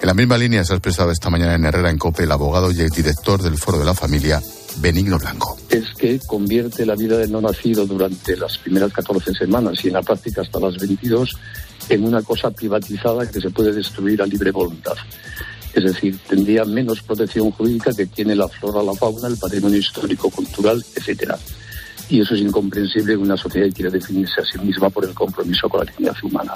En 0.00 0.06
la 0.06 0.14
misma 0.14 0.38
línea 0.38 0.64
se 0.64 0.74
ha 0.74 0.76
expresado 0.76 1.10
esta 1.10 1.28
mañana 1.28 1.54
en 1.54 1.64
Herrera 1.64 1.90
en 1.90 1.98
COPE 1.98 2.22
el 2.22 2.30
abogado 2.30 2.70
y 2.70 2.80
el 2.82 2.90
director 2.90 3.42
del 3.42 3.58
Foro 3.58 3.80
de 3.80 3.84
la 3.84 3.94
Familia, 3.94 4.40
Benigno 4.80 5.18
Blanco. 5.18 5.58
Es 5.68 5.84
que 5.96 6.18
convierte 6.20 6.86
la 6.86 6.94
vida 6.94 7.18
del 7.18 7.32
no 7.32 7.40
nacido 7.40 7.86
durante 7.86 8.36
las 8.36 8.58
primeras 8.58 8.92
14 8.92 9.34
semanas 9.34 9.84
y 9.84 9.88
en 9.88 9.94
la 9.94 10.02
práctica 10.02 10.42
hasta 10.42 10.60
las 10.60 10.76
22 10.76 11.36
en 11.88 12.04
una 12.04 12.22
cosa 12.22 12.50
privatizada 12.50 13.28
que 13.30 13.40
se 13.40 13.50
puede 13.50 13.72
destruir 13.72 14.22
a 14.22 14.26
libre 14.26 14.50
voluntad. 14.50 14.94
Es 15.74 15.84
decir, 15.84 16.18
tendría 16.28 16.64
menos 16.64 17.02
protección 17.02 17.50
jurídica 17.50 17.92
que 17.92 18.06
tiene 18.06 18.34
la 18.34 18.48
flora, 18.48 18.82
la 18.82 18.94
fauna, 18.94 19.28
el 19.28 19.36
patrimonio 19.36 19.78
histórico, 19.78 20.30
cultural, 20.30 20.84
etcétera. 20.94 21.38
Y 22.08 22.20
eso 22.20 22.34
es 22.34 22.40
incomprensible 22.40 23.14
en 23.14 23.20
una 23.20 23.36
sociedad 23.36 23.66
que 23.66 23.74
quiere 23.74 23.90
definirse 23.90 24.40
a 24.40 24.44
sí 24.44 24.58
misma 24.64 24.88
por 24.90 25.04
el 25.04 25.14
compromiso 25.14 25.68
con 25.68 25.80
la 25.84 25.90
dignidad 25.90 26.16
humana. 26.22 26.54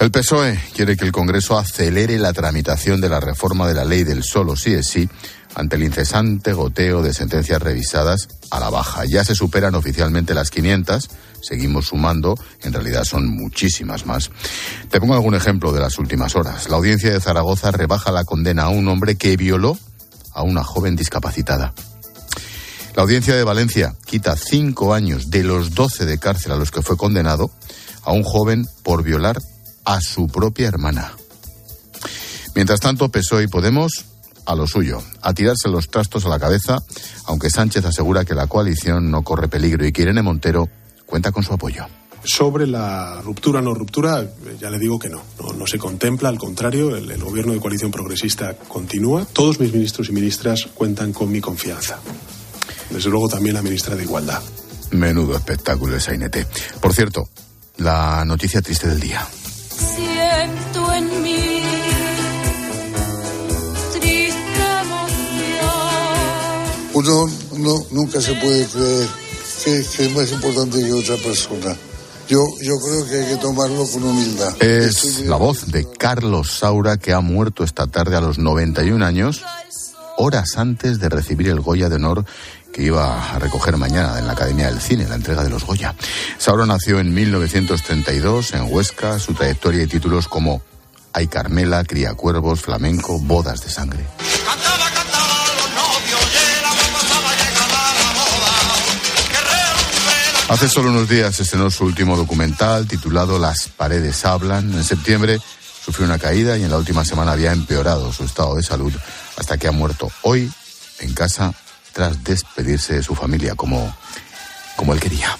El 0.00 0.10
PSOE 0.10 0.58
quiere 0.74 0.96
que 0.96 1.04
el 1.04 1.12
Congreso 1.12 1.56
acelere 1.56 2.18
la 2.18 2.32
tramitación 2.32 3.00
de 3.00 3.08
la 3.08 3.20
reforma 3.20 3.68
de 3.68 3.74
la 3.74 3.84
ley 3.84 4.02
del 4.02 4.24
solo 4.24 4.56
sí 4.56 4.72
es 4.72 4.88
sí 4.88 5.08
ante 5.54 5.76
el 5.76 5.84
incesante 5.84 6.52
goteo 6.52 7.02
de 7.02 7.12
sentencias 7.12 7.60
revisadas 7.60 8.28
a 8.50 8.60
la 8.60 8.70
baja. 8.70 9.04
Ya 9.04 9.24
se 9.24 9.34
superan 9.34 9.74
oficialmente 9.74 10.34
las 10.34 10.50
500, 10.50 11.10
seguimos 11.40 11.86
sumando, 11.88 12.38
en 12.62 12.72
realidad 12.72 13.04
son 13.04 13.28
muchísimas 13.28 14.06
más. 14.06 14.30
Te 14.90 15.00
pongo 15.00 15.14
algún 15.14 15.34
ejemplo 15.34 15.72
de 15.72 15.80
las 15.80 15.98
últimas 15.98 16.36
horas. 16.36 16.68
La 16.68 16.76
audiencia 16.76 17.12
de 17.12 17.20
Zaragoza 17.20 17.70
rebaja 17.70 18.12
la 18.12 18.24
condena 18.24 18.64
a 18.64 18.68
un 18.68 18.88
hombre 18.88 19.16
que 19.16 19.36
violó 19.36 19.78
a 20.32 20.42
una 20.42 20.64
joven 20.64 20.96
discapacitada. 20.96 21.74
La 22.94 23.02
audiencia 23.02 23.34
de 23.34 23.44
Valencia 23.44 23.94
quita 24.04 24.36
cinco 24.36 24.92
años 24.92 25.30
de 25.30 25.44
los 25.44 25.74
doce 25.74 26.04
de 26.04 26.18
cárcel 26.18 26.52
a 26.52 26.56
los 26.56 26.70
que 26.70 26.82
fue 26.82 26.96
condenado 26.96 27.50
a 28.04 28.12
un 28.12 28.22
joven 28.22 28.66
por 28.82 29.02
violar 29.02 29.38
a 29.84 30.00
su 30.00 30.26
propia 30.26 30.68
hermana. 30.68 31.12
Mientras 32.54 32.80
tanto, 32.80 33.10
PSOE 33.10 33.44
y 33.44 33.46
Podemos 33.46 34.11
a 34.46 34.54
lo 34.54 34.66
suyo, 34.66 35.02
a 35.20 35.32
tirarse 35.34 35.68
los 35.68 35.88
trastos 35.88 36.24
a 36.26 36.28
la 36.28 36.38
cabeza, 36.38 36.82
aunque 37.26 37.50
Sánchez 37.50 37.84
asegura 37.84 38.24
que 38.24 38.34
la 38.34 38.46
coalición 38.46 39.10
no 39.10 39.22
corre 39.22 39.48
peligro 39.48 39.86
y 39.86 39.92
que 39.92 40.02
Irene 40.02 40.22
Montero 40.22 40.68
cuenta 41.06 41.32
con 41.32 41.42
su 41.42 41.52
apoyo. 41.52 41.86
Sobre 42.24 42.66
la 42.66 43.20
ruptura 43.20 43.58
o 43.58 43.62
no 43.62 43.74
ruptura, 43.74 44.24
ya 44.60 44.70
le 44.70 44.78
digo 44.78 44.98
que 44.98 45.08
no, 45.08 45.22
no, 45.56 45.66
se 45.66 45.78
contempla, 45.78 46.28
al 46.28 46.38
contrario, 46.38 46.94
el, 46.96 47.10
el 47.10 47.22
gobierno 47.22 47.52
de 47.52 47.60
coalición 47.60 47.90
progresista 47.90 48.54
continúa. 48.68 49.24
Todos 49.32 49.58
mis 49.58 49.72
ministros 49.72 50.08
y 50.08 50.12
ministras 50.12 50.68
cuentan 50.72 51.12
con 51.12 51.32
mi 51.32 51.40
confianza. 51.40 51.98
Desde 52.90 53.10
luego 53.10 53.28
también 53.28 53.54
la 53.54 53.62
ministra 53.62 53.96
de 53.96 54.04
Igualdad. 54.04 54.42
Menudo 54.92 55.36
espectáculo 55.36 55.94
de 55.94 56.00
Sainete. 56.00 56.46
Por 56.80 56.92
cierto, 56.92 57.28
la 57.78 58.24
noticia 58.24 58.62
triste 58.62 58.88
del 58.88 59.00
día. 59.00 59.26
Siento 59.70 60.92
en 60.92 61.22
mí 61.22 61.62
Uno 66.94 67.26
no, 67.56 67.86
nunca 67.90 68.20
se 68.20 68.34
puede 68.34 68.66
creer 68.66 69.08
que, 69.64 69.84
que 69.96 70.06
es 70.06 70.12
más 70.12 70.30
importante 70.30 70.78
que 70.78 70.92
otra 70.92 71.16
persona. 71.16 71.76
Yo, 72.28 72.46
yo 72.60 72.78
creo 72.78 73.06
que 73.06 73.16
hay 73.16 73.34
que 73.34 73.36
tomarlo 73.36 73.86
con 73.86 74.04
humildad. 74.04 74.62
Es 74.62 75.20
la 75.20 75.36
voz 75.36 75.70
de 75.70 75.88
Carlos 75.90 76.52
Saura 76.58 76.96
que 76.96 77.12
ha 77.12 77.20
muerto 77.20 77.64
esta 77.64 77.86
tarde 77.86 78.16
a 78.16 78.20
los 78.20 78.38
91 78.38 79.04
años, 79.04 79.42
horas 80.16 80.56
antes 80.56 80.98
de 80.98 81.08
recibir 81.08 81.48
el 81.48 81.60
Goya 81.60 81.88
de 81.88 81.96
Honor 81.96 82.24
que 82.72 82.82
iba 82.82 83.34
a 83.34 83.38
recoger 83.38 83.76
mañana 83.76 84.18
en 84.18 84.26
la 84.26 84.32
Academia 84.32 84.66
del 84.66 84.80
Cine, 84.80 85.06
la 85.06 85.16
entrega 85.16 85.44
de 85.44 85.50
los 85.50 85.64
Goya. 85.64 85.94
Saura 86.38 86.64
nació 86.64 87.00
en 87.00 87.12
1932 87.12 88.54
en 88.54 88.72
Huesca, 88.72 89.18
su 89.18 89.34
trayectoria 89.34 89.82
y 89.82 89.86
títulos 89.86 90.26
como 90.26 90.62
Ay 91.12 91.26
Carmela, 91.26 91.84
Cría 91.84 92.14
Cuervos, 92.14 92.62
Flamenco, 92.62 93.18
Bodas 93.18 93.62
de 93.62 93.68
Sangre. 93.68 94.06
Hace 100.52 100.68
solo 100.68 100.90
unos 100.90 101.08
días 101.08 101.40
estrenó 101.40 101.70
su 101.70 101.86
último 101.86 102.14
documental 102.14 102.86
titulado 102.86 103.38
Las 103.38 103.68
paredes 103.68 104.22
hablan. 104.26 104.70
En 104.74 104.84
septiembre 104.84 105.40
sufrió 105.82 106.04
una 106.04 106.18
caída 106.18 106.58
y 106.58 106.62
en 106.62 106.70
la 106.70 106.76
última 106.76 107.06
semana 107.06 107.32
había 107.32 107.52
empeorado 107.52 108.12
su 108.12 108.24
estado 108.24 108.56
de 108.56 108.62
salud 108.62 108.92
hasta 109.38 109.56
que 109.56 109.66
ha 109.66 109.72
muerto 109.72 110.10
hoy 110.20 110.52
en 111.00 111.14
casa 111.14 111.54
tras 111.94 112.22
despedirse 112.22 112.96
de 112.96 113.02
su 113.02 113.14
familia 113.14 113.54
como, 113.54 113.96
como 114.76 114.92
él 114.92 115.00
quería. 115.00 115.38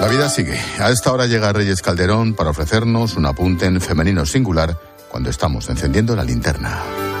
La 0.00 0.06
vida 0.06 0.28
sigue. 0.28 0.60
A 0.78 0.92
esta 0.92 1.10
hora 1.10 1.26
llega 1.26 1.52
Reyes 1.52 1.82
Calderón 1.82 2.34
para 2.34 2.50
ofrecernos 2.50 3.16
un 3.16 3.26
apunte 3.26 3.66
en 3.66 3.80
femenino 3.80 4.24
singular 4.26 4.78
cuando 5.08 5.28
estamos 5.28 5.68
encendiendo 5.68 6.14
la 6.14 6.22
linterna. 6.22 7.11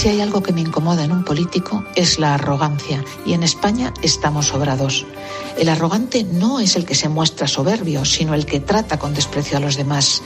Si 0.00 0.08
hay 0.08 0.22
algo 0.22 0.42
que 0.42 0.54
me 0.54 0.62
incomoda 0.62 1.04
en 1.04 1.12
un 1.12 1.24
político 1.24 1.84
es 1.94 2.18
la 2.18 2.32
arrogancia 2.32 3.04
y 3.26 3.34
en 3.34 3.42
España 3.42 3.92
estamos 4.00 4.46
sobrados. 4.46 5.04
El 5.58 5.68
arrogante 5.68 6.24
no 6.24 6.58
es 6.58 6.76
el 6.76 6.86
que 6.86 6.94
se 6.94 7.10
muestra 7.10 7.46
soberbio, 7.46 8.06
sino 8.06 8.32
el 8.32 8.46
que 8.46 8.60
trata 8.60 8.98
con 8.98 9.12
desprecio 9.12 9.58
a 9.58 9.60
los 9.60 9.76
demás. 9.76 10.22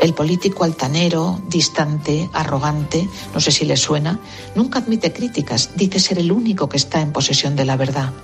El 0.00 0.14
político 0.14 0.64
altanero, 0.64 1.42
distante, 1.46 2.30
arrogante, 2.32 3.06
no 3.34 3.40
sé 3.40 3.50
si 3.50 3.66
le 3.66 3.76
suena, 3.76 4.18
nunca 4.54 4.78
admite 4.78 5.12
críticas, 5.12 5.72
dice 5.76 6.00
ser 6.00 6.18
el 6.18 6.32
único 6.32 6.70
que 6.70 6.78
está 6.78 7.02
en 7.02 7.12
posesión 7.12 7.54
de 7.54 7.66
la 7.66 7.76
verdad. 7.76 8.14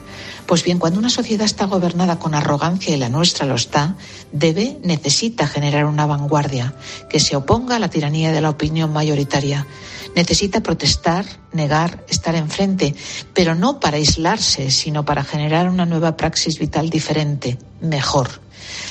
Pues 0.46 0.64
bien, 0.64 0.78
cuando 0.78 0.98
una 0.98 1.10
sociedad 1.10 1.44
está 1.44 1.66
gobernada 1.66 2.18
con 2.18 2.34
arrogancia 2.34 2.94
y 2.94 2.98
la 2.98 3.10
nuestra 3.10 3.44
lo 3.44 3.56
está, 3.56 3.96
debe, 4.32 4.78
necesita 4.82 5.46
generar 5.46 5.84
una 5.84 6.06
vanguardia 6.06 6.74
que 7.10 7.20
se 7.20 7.36
oponga 7.36 7.76
a 7.76 7.78
la 7.78 7.90
tiranía 7.90 8.32
de 8.32 8.40
la 8.40 8.48
opinión 8.48 8.90
mayoritaria. 8.90 9.66
Necesita 10.14 10.62
protestar, 10.62 11.24
negar, 11.52 12.04
estar 12.08 12.34
enfrente, 12.34 12.94
pero 13.32 13.54
no 13.54 13.80
para 13.80 13.96
aislarse, 13.96 14.70
sino 14.70 15.04
para 15.04 15.24
generar 15.24 15.68
una 15.68 15.86
nueva 15.86 16.16
praxis 16.16 16.58
vital 16.58 16.90
diferente, 16.90 17.58
mejor. 17.80 18.40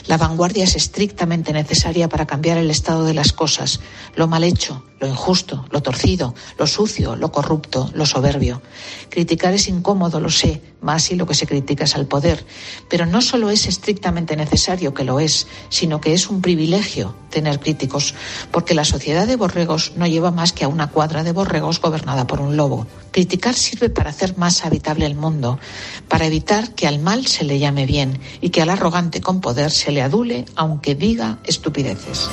La 0.07 0.17
vanguardia 0.17 0.65
es 0.65 0.75
estrictamente 0.75 1.53
necesaria 1.53 2.09
para 2.09 2.27
cambiar 2.27 2.57
el 2.57 2.69
estado 2.69 3.05
de 3.05 3.13
las 3.13 3.33
cosas, 3.33 3.79
lo 4.15 4.27
mal 4.27 4.43
hecho, 4.43 4.83
lo 5.03 5.09
injusto, 5.09 5.65
lo 5.69 5.81
torcido, 5.81 6.33
lo 6.57 6.65
sucio, 6.65 7.17
lo 7.17 7.29
corrupto, 7.29 7.91
lo 7.93 8.05
soberbio. 8.05 8.61
Criticar 9.09 9.53
es 9.53 9.67
incómodo, 9.67 10.21
lo 10.21 10.29
sé, 10.29 10.61
más 10.79 11.03
si 11.03 11.15
lo 11.15 11.27
que 11.27 11.33
se 11.33 11.45
critica 11.45 11.83
es 11.83 11.95
al 11.95 12.05
poder, 12.05 12.45
pero 12.89 13.05
no 13.05 13.21
solo 13.21 13.49
es 13.49 13.67
estrictamente 13.67 14.37
necesario 14.37 14.93
que 14.93 15.03
lo 15.03 15.19
es, 15.19 15.47
sino 15.67 15.99
que 15.99 16.13
es 16.13 16.29
un 16.29 16.41
privilegio 16.41 17.15
tener 17.29 17.59
críticos, 17.59 18.15
porque 18.49 18.73
la 18.73 18.85
sociedad 18.85 19.27
de 19.27 19.35
borregos 19.35 19.91
no 19.97 20.07
lleva 20.07 20.31
más 20.31 20.53
que 20.53 20.63
a 20.63 20.69
una 20.69 20.89
cuadra 20.89 21.23
de 21.23 21.33
borregos 21.33 21.81
gobernada 21.81 22.25
por 22.25 22.39
un 22.39 22.55
lobo. 22.55 22.87
Criticar 23.11 23.55
sirve 23.55 23.89
para 23.89 24.11
hacer 24.11 24.37
más 24.37 24.63
habitable 24.63 25.05
el 25.05 25.15
mundo, 25.15 25.59
para 26.07 26.27
evitar 26.27 26.75
que 26.75 26.87
al 26.87 26.99
mal 26.99 27.27
se 27.27 27.43
le 27.43 27.59
llame 27.59 27.85
bien 27.85 28.21
y 28.39 28.51
que 28.51 28.61
al 28.61 28.69
arrogante 28.69 29.19
con 29.19 29.41
poder 29.41 29.69
se 29.69 29.91
le 29.91 30.01
adule 30.01 30.45
aunque 30.55 30.95
diga 30.95 31.39
estupideces. 31.43 32.29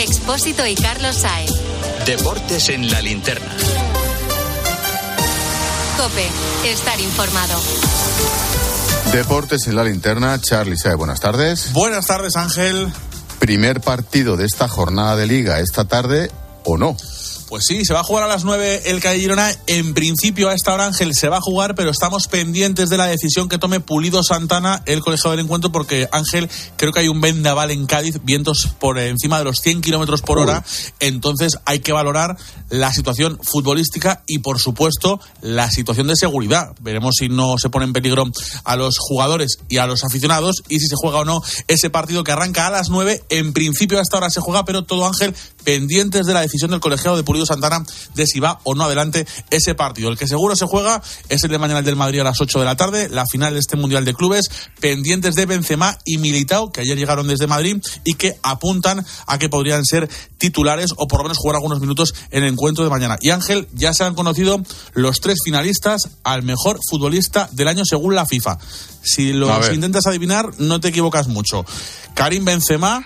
Expósito 0.00 0.66
y 0.66 0.74
Carlos 0.74 1.14
Saez. 1.14 1.50
Deportes 2.06 2.70
en 2.70 2.90
la 2.90 3.02
linterna. 3.02 3.54
Cope, 5.98 6.26
estar 6.64 6.98
informado. 6.98 7.60
Deportes 9.12 9.66
en 9.66 9.76
la 9.76 9.84
linterna, 9.84 10.40
Charlie 10.40 10.78
Sae, 10.78 10.94
buenas 10.94 11.20
tardes. 11.20 11.74
Buenas 11.74 12.06
tardes, 12.06 12.36
Ángel. 12.36 12.90
Primer 13.40 13.82
partido 13.82 14.38
de 14.38 14.46
esta 14.46 14.68
jornada 14.68 15.16
de 15.16 15.26
liga 15.26 15.60
esta 15.60 15.84
tarde 15.84 16.30
o 16.64 16.78
no. 16.78 16.96
Pues 17.50 17.64
sí, 17.66 17.84
se 17.84 17.92
va 17.92 18.00
a 18.00 18.04
jugar 18.04 18.22
a 18.22 18.28
las 18.28 18.44
9 18.44 18.82
el 18.84 19.00
Calle 19.00 19.18
Girona. 19.18 19.50
En 19.66 19.92
principio, 19.92 20.48
a 20.48 20.54
esta 20.54 20.72
hora, 20.72 20.86
Ángel, 20.86 21.16
se 21.16 21.28
va 21.28 21.38
a 21.38 21.40
jugar, 21.40 21.74
pero 21.74 21.90
estamos 21.90 22.28
pendientes 22.28 22.88
de 22.88 22.96
la 22.96 23.08
decisión 23.08 23.48
que 23.48 23.58
tome 23.58 23.80
Pulido 23.80 24.22
Santana, 24.22 24.84
el 24.86 25.00
colegio 25.00 25.32
del 25.32 25.40
encuentro, 25.40 25.72
porque, 25.72 26.08
Ángel, 26.12 26.48
creo 26.76 26.92
que 26.92 27.00
hay 27.00 27.08
un 27.08 27.20
vendaval 27.20 27.72
en 27.72 27.86
Cádiz, 27.86 28.20
vientos 28.22 28.68
por 28.78 29.00
encima 29.00 29.40
de 29.40 29.46
los 29.46 29.56
100 29.56 29.80
kilómetros 29.80 30.22
por 30.22 30.38
hora. 30.38 30.64
Entonces, 31.00 31.58
hay 31.64 31.80
que 31.80 31.92
valorar 31.92 32.36
la 32.68 32.92
situación 32.92 33.36
futbolística 33.42 34.22
y, 34.28 34.38
por 34.38 34.60
supuesto, 34.60 35.18
la 35.42 35.72
situación 35.72 36.06
de 36.06 36.14
seguridad. 36.14 36.76
Veremos 36.80 37.16
si 37.18 37.28
no 37.28 37.58
se 37.58 37.68
pone 37.68 37.84
en 37.84 37.92
peligro 37.92 38.26
a 38.62 38.76
los 38.76 38.94
jugadores 38.96 39.58
y 39.68 39.78
a 39.78 39.88
los 39.88 40.04
aficionados 40.04 40.62
y 40.68 40.78
si 40.78 40.86
se 40.86 40.94
juega 40.94 41.18
o 41.18 41.24
no 41.24 41.42
ese 41.66 41.90
partido 41.90 42.22
que 42.22 42.30
arranca 42.30 42.68
a 42.68 42.70
las 42.70 42.90
9. 42.90 43.24
En 43.28 43.52
principio, 43.52 43.98
a 43.98 44.02
esta 44.02 44.18
hora 44.18 44.30
se 44.30 44.40
juega, 44.40 44.64
pero 44.64 44.84
todo, 44.84 45.04
Ángel, 45.04 45.34
pendientes 45.64 46.26
de 46.26 46.34
la 46.34 46.42
decisión 46.42 46.70
del 46.70 46.78
colegiado 46.78 47.16
de 47.16 47.24
Pulido 47.24 47.39
Santana 47.46 47.84
de 48.14 48.26
si 48.26 48.40
va 48.40 48.60
o 48.64 48.74
no 48.74 48.84
adelante 48.84 49.26
ese 49.50 49.74
partido. 49.74 50.10
El 50.10 50.18
que 50.18 50.28
seguro 50.28 50.56
se 50.56 50.66
juega 50.66 51.02
es 51.28 51.44
el 51.44 51.50
de 51.50 51.58
mañana 51.58 51.82
del 51.82 51.96
Madrid 51.96 52.20
a 52.20 52.24
las 52.24 52.40
8 52.40 52.58
de 52.58 52.64
la 52.64 52.76
tarde, 52.76 53.08
la 53.08 53.26
final 53.26 53.54
de 53.54 53.60
este 53.60 53.76
Mundial 53.76 54.04
de 54.04 54.14
Clubes, 54.14 54.50
pendientes 54.80 55.34
de 55.34 55.46
Benzema 55.46 55.98
y 56.04 56.18
Militao, 56.18 56.72
que 56.72 56.80
ayer 56.80 56.96
llegaron 56.96 57.28
desde 57.28 57.46
Madrid 57.46 57.78
y 58.04 58.14
que 58.14 58.36
apuntan 58.42 59.04
a 59.26 59.38
que 59.38 59.48
podrían 59.48 59.84
ser 59.84 60.08
titulares 60.38 60.92
o 60.96 61.06
por 61.06 61.20
lo 61.20 61.24
menos 61.24 61.38
jugar 61.38 61.56
algunos 61.56 61.80
minutos 61.80 62.14
en 62.30 62.44
el 62.44 62.52
encuentro 62.52 62.84
de 62.84 62.90
mañana. 62.90 63.18
Y 63.20 63.30
Ángel, 63.30 63.68
ya 63.74 63.92
se 63.92 64.04
han 64.04 64.14
conocido 64.14 64.62
los 64.94 65.20
tres 65.20 65.38
finalistas 65.44 66.10
al 66.24 66.42
mejor 66.42 66.78
futbolista 66.88 67.48
del 67.52 67.68
año 67.68 67.84
según 67.84 68.14
la 68.14 68.26
FIFA. 68.26 68.58
Si 69.02 69.32
los 69.32 69.72
intentas 69.72 70.06
adivinar, 70.06 70.50
no 70.58 70.80
te 70.80 70.88
equivocas 70.88 71.28
mucho. 71.28 71.64
Karim 72.14 72.44
Benzema, 72.44 73.02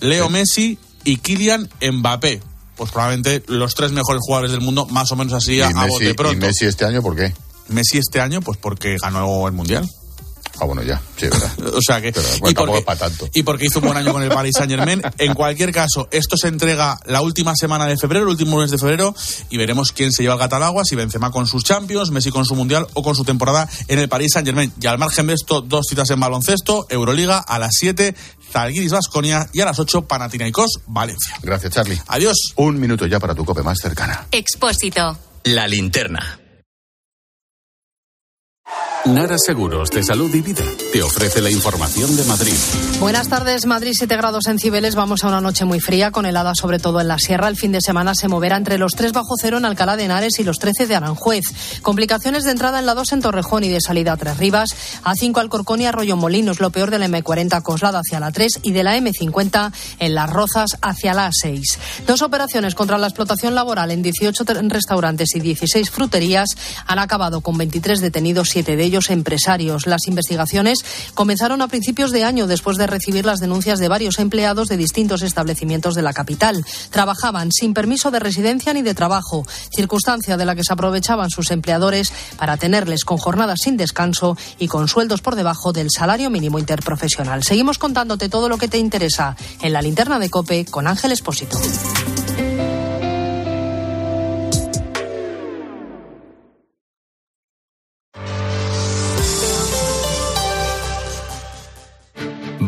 Leo 0.00 0.28
Messi 0.28 0.78
y 1.04 1.18
Kylian 1.18 1.68
Mbappé 1.80 2.51
pues 2.82 2.90
probablemente 2.90 3.44
los 3.46 3.76
tres 3.76 3.92
mejores 3.92 4.22
jugadores 4.26 4.50
del 4.50 4.60
mundo, 4.60 4.86
más 4.86 5.12
o 5.12 5.14
menos 5.14 5.34
así 5.34 5.60
a, 5.60 5.70
Messi, 5.70 5.88
bote 5.88 6.14
pronto. 6.14 6.36
¿Y 6.36 6.40
Messi 6.40 6.66
este 6.66 6.84
año 6.84 7.00
por 7.00 7.14
qué? 7.14 7.32
Messi 7.68 7.98
este 7.98 8.20
año, 8.20 8.40
pues 8.40 8.58
porque 8.58 8.96
ganó 9.00 9.46
el 9.46 9.52
Mundial. 9.52 9.88
Ah, 10.60 10.64
bueno, 10.64 10.82
ya, 10.82 11.00
sí, 11.16 11.26
verdad. 11.26 11.50
O 11.74 11.80
sea 11.80 12.00
que. 12.00 12.12
Pero, 12.12 12.26
y, 12.36 12.40
bueno, 12.40 12.60
porque, 12.60 12.78
es 12.78 12.84
para 12.84 12.98
tanto. 12.98 13.28
y 13.32 13.42
porque 13.42 13.66
hizo 13.66 13.78
un 13.78 13.86
buen 13.86 13.96
año 13.96 14.12
con 14.12 14.22
el 14.22 14.28
Paris 14.28 14.54
Saint 14.56 14.70
Germain. 14.70 15.02
En 15.18 15.34
cualquier 15.34 15.72
caso, 15.72 16.08
esto 16.10 16.36
se 16.36 16.48
entrega 16.48 16.98
la 17.06 17.22
última 17.22 17.54
semana 17.54 17.86
de 17.86 17.96
febrero, 17.96 18.24
el 18.24 18.30
último 18.30 18.58
mes 18.58 18.70
de 18.70 18.78
febrero, 18.78 19.14
y 19.50 19.56
veremos 19.56 19.92
quién 19.92 20.10
se 20.12 20.22
lleva 20.22 20.34
el 20.34 20.40
Catalagua, 20.40 20.84
si 20.84 20.96
Benzema 20.96 21.30
con 21.30 21.46
sus 21.46 21.64
Champions, 21.64 22.10
Messi 22.10 22.30
con 22.30 22.44
su 22.44 22.54
Mundial 22.54 22.86
o 22.94 23.02
con 23.02 23.14
su 23.14 23.24
temporada 23.24 23.68
en 23.88 23.98
el 23.98 24.08
Paris 24.08 24.32
Saint 24.32 24.46
Germain. 24.46 24.72
Y 24.80 24.86
al 24.86 24.98
margen 24.98 25.26
de 25.26 25.34
esto, 25.34 25.60
dos 25.60 25.86
citas 25.88 26.10
en 26.10 26.20
baloncesto, 26.20 26.86
Euroliga 26.88 27.38
a 27.38 27.58
las 27.58 27.72
7, 27.78 28.14
Zalgiris 28.52 28.92
Vasconia 28.92 29.48
y 29.52 29.60
a 29.60 29.64
las 29.64 29.78
8, 29.78 30.02
Panathinaikos 30.02 30.80
Valencia. 30.86 31.36
Gracias, 31.42 31.72
Charlie. 31.72 32.00
Adiós. 32.08 32.36
Un 32.56 32.78
minuto 32.80 33.06
ya 33.06 33.20
para 33.20 33.34
tu 33.34 33.44
cope 33.44 33.62
más 33.62 33.78
cercana. 33.78 34.26
Expósito. 34.30 35.18
La 35.44 35.66
linterna. 35.66 36.41
Nara 39.04 39.36
Seguros 39.36 39.90
de 39.90 40.04
Salud 40.04 40.32
y 40.32 40.42
Vida 40.42 40.62
te 40.92 41.02
ofrece 41.02 41.40
la 41.40 41.50
información 41.50 42.16
de 42.16 42.22
Madrid. 42.24 42.54
Buenas 43.00 43.28
tardes, 43.28 43.66
Madrid 43.66 43.94
7 43.98 44.16
grados 44.16 44.46
en 44.46 44.60
Cibeles. 44.60 44.94
Vamos 44.94 45.24
a 45.24 45.28
una 45.28 45.40
noche 45.40 45.64
muy 45.64 45.80
fría, 45.80 46.12
con 46.12 46.24
helada 46.24 46.52
sobre 46.54 46.78
todo 46.78 47.00
en 47.00 47.08
la 47.08 47.18
sierra. 47.18 47.48
El 47.48 47.56
fin 47.56 47.72
de 47.72 47.80
semana 47.80 48.14
se 48.14 48.28
moverá 48.28 48.56
entre 48.56 48.78
los 48.78 48.92
3 48.92 49.12
bajo 49.12 49.34
cero 49.36 49.58
en 49.58 49.64
Alcalá 49.64 49.96
de 49.96 50.04
Henares 50.04 50.38
y 50.38 50.44
los 50.44 50.60
13 50.60 50.86
de 50.86 50.94
Aranjuez. 50.94 51.42
Complicaciones 51.82 52.44
de 52.44 52.52
entrada 52.52 52.78
en 52.78 52.86
la 52.86 52.94
2 52.94 53.12
en 53.12 53.22
Torrejón 53.22 53.64
y 53.64 53.70
de 53.70 53.80
salida 53.80 54.12
a 54.12 54.16
Tres 54.16 54.38
Rivas, 54.38 54.70
A5 55.02 55.36
Alcorcón 55.40 55.80
y 55.80 55.86
Arroyo 55.86 56.16
Molinos. 56.16 56.60
Lo 56.60 56.70
peor 56.70 56.92
de 56.92 57.00
la 57.00 57.08
M40 57.08 57.60
Coslada 57.62 58.02
hacia 58.06 58.20
la 58.20 58.30
3 58.30 58.60
y 58.62 58.70
de 58.70 58.84
la 58.84 58.96
M50 58.96 59.72
en 59.98 60.14
Las 60.14 60.30
Rozas 60.30 60.78
hacia 60.80 61.12
la 61.12 61.28
6. 61.32 61.78
Dos 62.06 62.22
operaciones 62.22 62.76
contra 62.76 62.98
la 62.98 63.08
explotación 63.08 63.56
laboral 63.56 63.90
en 63.90 64.02
18 64.02 64.44
restaurantes 64.68 65.34
y 65.34 65.40
16 65.40 65.90
fruterías 65.90 66.50
han 66.86 67.00
acabado 67.00 67.40
con 67.40 67.58
23 67.58 68.00
detenidos, 68.00 68.50
7 68.50 68.76
de 68.76 68.84
ellos 68.84 68.91
empresarios. 69.10 69.86
Las 69.86 70.06
investigaciones 70.06 70.84
comenzaron 71.14 71.62
a 71.62 71.68
principios 71.68 72.10
de 72.10 72.24
año 72.24 72.46
después 72.46 72.76
de 72.76 72.86
recibir 72.86 73.24
las 73.24 73.40
denuncias 73.40 73.78
de 73.78 73.88
varios 73.88 74.18
empleados 74.18 74.68
de 74.68 74.76
distintos 74.76 75.22
establecimientos 75.22 75.94
de 75.94 76.02
la 76.02 76.12
capital. 76.12 76.64
Trabajaban 76.90 77.50
sin 77.52 77.74
permiso 77.74 78.10
de 78.10 78.20
residencia 78.20 78.72
ni 78.72 78.82
de 78.82 78.94
trabajo, 78.94 79.44
circunstancia 79.74 80.36
de 80.36 80.44
la 80.44 80.54
que 80.54 80.64
se 80.64 80.72
aprovechaban 80.72 81.30
sus 81.30 81.50
empleadores 81.50 82.12
para 82.36 82.56
tenerles 82.56 83.04
con 83.04 83.18
jornadas 83.18 83.60
sin 83.62 83.76
descanso 83.76 84.36
y 84.58 84.68
con 84.68 84.88
sueldos 84.88 85.22
por 85.22 85.36
debajo 85.36 85.72
del 85.72 85.88
salario 85.90 86.30
mínimo 86.30 86.58
interprofesional. 86.58 87.42
Seguimos 87.42 87.78
contándote 87.78 88.28
todo 88.28 88.48
lo 88.48 88.58
que 88.58 88.68
te 88.68 88.78
interesa 88.78 89.36
en 89.60 89.72
la 89.72 89.82
linterna 89.82 90.18
de 90.18 90.30
Cope 90.30 90.64
con 90.64 90.86
Ángel 90.86 91.12
Espósito. 91.12 91.58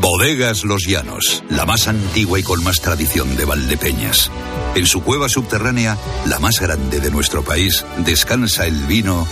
Bodegas 0.04 0.64
Los 0.64 0.86
Llanos, 0.86 1.42
la 1.48 1.64
más 1.64 1.88
antigua 1.88 2.38
y 2.38 2.42
con 2.42 2.62
más 2.62 2.82
tradición 2.82 3.38
de 3.38 3.46
Valdepeñas. 3.46 4.30
En 4.74 4.84
su 4.84 5.02
cueva 5.02 5.30
subterránea, 5.30 5.96
la 6.26 6.38
más 6.38 6.60
grande 6.60 7.00
de 7.00 7.10
nuestro 7.10 7.42
país, 7.42 7.86
descansa 8.04 8.66
el 8.66 8.82
vino 8.82 9.26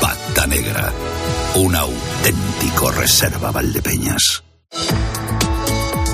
Pata 0.00 0.48
Negra, 0.48 0.92
un 1.54 1.76
auténtico 1.76 2.90
reserva 2.90 3.52
Valdepeñas. 3.52 4.42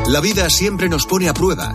La 0.08 0.20
vida 0.20 0.50
siempre 0.50 0.90
nos 0.90 1.06
pone 1.06 1.30
a 1.30 1.32
prueba. 1.32 1.74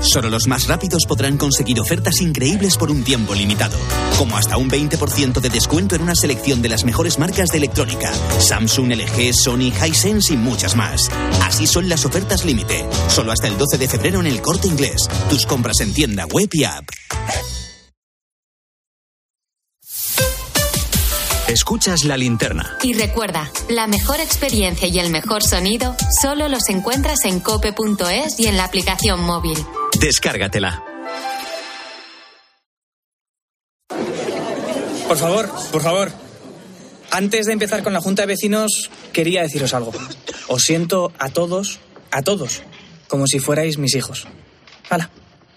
Solo 0.00 0.30
los 0.30 0.46
más 0.46 0.66
rápidos 0.66 1.04
podrán 1.06 1.36
conseguir 1.36 1.80
ofertas 1.80 2.20
increíbles 2.20 2.76
por 2.76 2.90
un 2.90 3.02
tiempo 3.02 3.34
limitado, 3.34 3.76
como 4.18 4.36
hasta 4.36 4.56
un 4.56 4.70
20% 4.70 5.40
de 5.40 5.48
descuento 5.48 5.94
en 5.94 6.02
una 6.02 6.14
selección 6.14 6.62
de 6.62 6.68
las 6.68 6.84
mejores 6.84 7.18
marcas 7.18 7.48
de 7.48 7.58
electrónica, 7.58 8.12
Samsung, 8.38 8.92
LG, 8.92 9.34
Sony, 9.34 9.72
Hisense 9.72 10.34
y 10.34 10.36
muchas 10.36 10.76
más. 10.76 11.10
Así 11.42 11.66
son 11.66 11.88
las 11.88 12.04
ofertas 12.04 12.44
límite, 12.44 12.84
solo 13.08 13.32
hasta 13.32 13.48
el 13.48 13.58
12 13.58 13.78
de 13.78 13.88
febrero 13.88 14.20
en 14.20 14.26
el 14.26 14.40
Corte 14.40 14.68
Inglés. 14.68 15.08
Tus 15.28 15.46
compras 15.46 15.80
en 15.80 15.92
tienda 15.92 16.26
web 16.26 16.48
y 16.52 16.64
app. 16.64 16.84
Escuchas 21.48 22.04
la 22.04 22.16
linterna. 22.16 22.76
Y 22.82 22.92
recuerda, 22.92 23.50
la 23.68 23.86
mejor 23.86 24.20
experiencia 24.20 24.88
y 24.88 24.98
el 24.98 25.10
mejor 25.10 25.44
sonido 25.44 25.94
solo 26.20 26.48
los 26.48 26.68
encuentras 26.68 27.24
en 27.24 27.38
cope.es 27.38 28.40
y 28.40 28.46
en 28.46 28.56
la 28.56 28.64
aplicación 28.64 29.20
móvil. 29.22 29.56
Descárgatela. 30.00 30.82
Por 35.08 35.16
favor, 35.16 35.50
por 35.72 35.82
favor. 35.82 36.12
Antes 37.10 37.46
de 37.46 37.52
empezar 37.52 37.82
con 37.82 37.92
la 37.92 38.00
Junta 38.00 38.22
de 38.22 38.26
Vecinos, 38.26 38.90
quería 39.12 39.42
deciros 39.42 39.72
algo. 39.72 39.92
Os 40.48 40.62
siento 40.64 41.12
a 41.18 41.30
todos, 41.30 41.78
a 42.10 42.22
todos, 42.22 42.62
como 43.08 43.26
si 43.26 43.38
fuerais 43.38 43.78
mis 43.78 43.94
hijos. 43.94 44.26
Hala, 44.90 45.10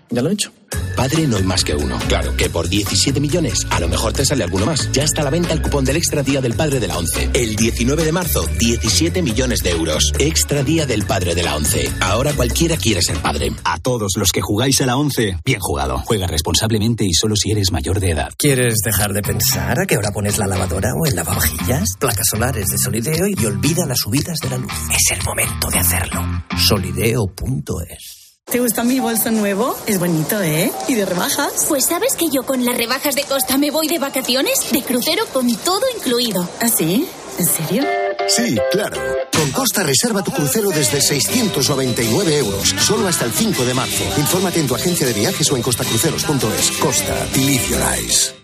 ya 0.10 0.22
lo 0.22 0.30
he 0.30 0.34
hecho. 0.34 0.52
Padre 0.96 1.28
no 1.28 1.38
hay 1.38 1.44
más 1.44 1.64
que 1.64 1.76
uno. 1.76 1.98
Claro 2.10 2.36
que 2.36 2.50
por 2.50 2.68
17 2.68 3.22
millones 3.22 3.66
a 3.70 3.80
lo 3.80 3.88
mejor 3.88 4.12
te 4.12 4.26
sale 4.26 4.44
alguno 4.44 4.66
más. 4.66 4.92
Ya 4.92 5.04
está 5.04 5.22
a 5.22 5.24
la 5.24 5.30
venta 5.30 5.54
el 5.54 5.62
cupón 5.62 5.86
del 5.86 5.96
Extra 5.96 6.24
Día 6.24 6.42
del 6.42 6.56
Padre 6.56 6.80
de 6.80 6.88
la 6.88 6.98
ONCE. 6.98 7.30
El 7.34 7.56
19 7.56 8.04
de 8.04 8.12
marzo, 8.12 8.46
17 8.60 9.22
millones 9.22 9.64
de 9.64 9.72
euros. 9.72 10.12
Extra 10.20 10.62
Día 10.62 10.86
del 10.86 11.06
Padre 11.06 11.36
de 11.36 11.44
la 11.44 11.56
ONCE. 11.56 11.90
Ahora 12.02 12.34
cualquiera 12.34 12.76
quiere 12.76 13.02
ser 13.02 13.18
padre. 13.22 13.52
A 13.64 13.80
todos 13.80 14.14
los 14.18 14.32
que 14.32 14.42
jugáis 14.42 14.82
a 14.82 14.86
la 14.86 14.98
ONCE, 14.98 15.38
bien 15.46 15.60
jugado. 15.62 16.00
Juega 16.06 16.28
responsablemente 16.28 17.06
y 17.06 17.14
solo 17.14 17.36
si 17.38 17.52
eres 17.52 17.72
mayor 17.72 18.02
de 18.02 18.12
edad. 18.12 18.34
¿Quieres 18.38 18.80
dejar 18.84 19.14
de 19.14 19.22
pensar 19.22 19.80
a 19.80 19.86
qué 19.86 19.98
hora 19.98 20.12
pones 20.12 20.38
la 20.38 20.48
lavadora 20.48 20.90
o 21.02 21.06
el 21.08 21.16
lavavajillas? 21.16 21.96
Placas 21.98 22.28
solares 22.30 22.66
de 22.68 22.78
Solideo 22.78 23.26
y 23.28 23.46
olvida 23.46 23.86
las 23.86 24.00
subidas 24.00 24.38
de 24.40 24.50
la 24.50 24.58
luz. 24.58 24.74
Es 24.94 25.18
el 25.18 25.24
momento 25.24 25.70
de 25.70 25.80
hacerlo. 25.80 26.22
Solideo.es 26.58 28.19
¿Te 28.52 28.60
gusta 28.60 28.84
mi 28.84 29.00
bolso 29.00 29.30
nuevo? 29.30 29.78
Es 29.86 30.00
bonito, 30.00 30.42
¿eh? 30.42 30.72
¿Y 30.88 30.96
de 30.96 31.06
rebajas? 31.06 31.66
Pues 31.68 31.86
sabes 31.86 32.16
que 32.16 32.30
yo 32.30 32.44
con 32.44 32.66
las 32.66 32.76
rebajas 32.76 33.14
de 33.14 33.22
Costa 33.24 33.58
me 33.58 33.70
voy 33.70 33.88
de 33.88 34.00
vacaciones, 34.00 34.72
de 34.72 34.82
crucero 34.82 35.24
con 35.32 35.56
todo 35.58 35.82
incluido. 35.96 36.50
¿Ah, 36.60 36.68
sí? 36.68 37.08
¿En 37.38 37.46
serio? 37.46 37.84
Sí, 38.28 38.58
claro. 38.72 39.00
Con 39.32 39.52
Costa 39.52 39.84
reserva 39.84 40.24
tu 40.24 40.32
crucero 40.32 40.70
desde 40.70 41.00
699 41.00 42.38
euros, 42.38 42.74
solo 42.80 43.08
hasta 43.08 43.26
el 43.26 43.32
5 43.32 43.64
de 43.66 43.74
marzo. 43.76 44.04
Infórmate 44.18 44.60
en 44.60 44.68
tu 44.68 44.74
agencia 44.74 45.06
de 45.06 45.14
viajes 45.14 45.52
o 45.52 45.56
en 45.56 45.62
costacruceros.es. 45.62 46.72
Costa, 46.80 47.28
eyes. 47.36 48.39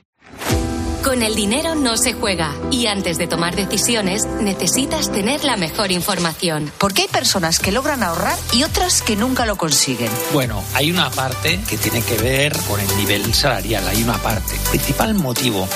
Con 1.06 1.22
el 1.22 1.36
dinero 1.36 1.76
no 1.76 1.98
se 1.98 2.14
juega 2.14 2.52
y 2.72 2.88
antes 2.88 3.20
de 3.20 3.28
tomar 3.28 3.56
decisiones 3.56 4.26
necesitas 4.42 5.12
tener 5.12 5.44
la 5.44 5.56
mejor 5.56 5.92
información. 5.92 6.72
Porque 6.80 7.04
hay 7.04 7.08
personas 7.08 7.60
que 7.60 7.72
logran 7.72 8.02
ahorrar 8.02 8.36
y 8.54 8.64
otras 8.64 9.04
que 9.04 9.16
nunca 9.16 9.46
lo 9.46 9.56
consiguen. 9.56 10.10
Bueno, 10.34 10.64
hay 10.74 10.92
una 10.92 11.12
parte 11.12 11.60
que 11.70 11.78
tiene 11.78 12.02
que 12.02 12.18
ver 12.18 12.58
con 12.68 12.80
el 12.80 12.98
nivel 12.98 13.36
salarial, 13.36 13.88
hay 13.88 14.02
una 14.02 14.18
parte. 14.18 14.56
El 14.56 14.80
principal 14.80 15.14
motivo 15.14 15.70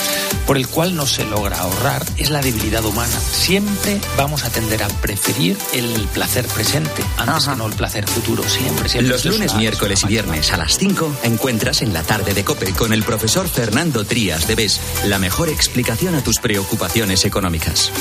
por 0.47 0.57
el 0.57 0.67
cual 0.67 0.95
no 0.95 1.05
se 1.05 1.23
logra 1.25 1.59
ahorrar 1.59 2.03
es 2.17 2.31
la 2.31 2.41
debilidad 2.41 2.83
humana. 2.83 3.19
Siempre 3.31 4.01
vamos 4.17 4.45
a 4.45 4.49
tender 4.49 4.81
a 4.81 4.87
preferir 4.87 5.55
el 5.73 6.07
placer 6.11 6.47
presente 6.47 7.03
antes 7.17 7.45
Ajá. 7.45 7.51
que 7.51 7.57
no 7.59 7.67
el 7.67 7.73
placer 7.73 8.07
futuro, 8.07 8.41
siempre. 8.49 8.89
siempre. 8.89 9.13
Los 9.13 9.25
lunes, 9.25 9.53
miércoles 9.53 10.01
y 10.05 10.07
viernes 10.07 10.51
a 10.51 10.57
las 10.57 10.75
5 10.79 11.17
encuentras 11.21 11.83
en 11.83 11.93
la 11.93 12.01
tarde 12.01 12.33
de 12.33 12.43
Cope 12.43 12.73
con 12.73 12.93
el 12.93 13.03
profesor 13.03 13.47
Fernando 13.47 14.05
Trías 14.05 14.47
de 14.47 14.55
BES 14.55 14.79
la 15.05 15.18
mejor 15.19 15.49
explicación 15.49 16.15
a 16.15 16.23
tus 16.23 16.39
preocupaciones 16.39 17.25
económicas. 17.25 17.91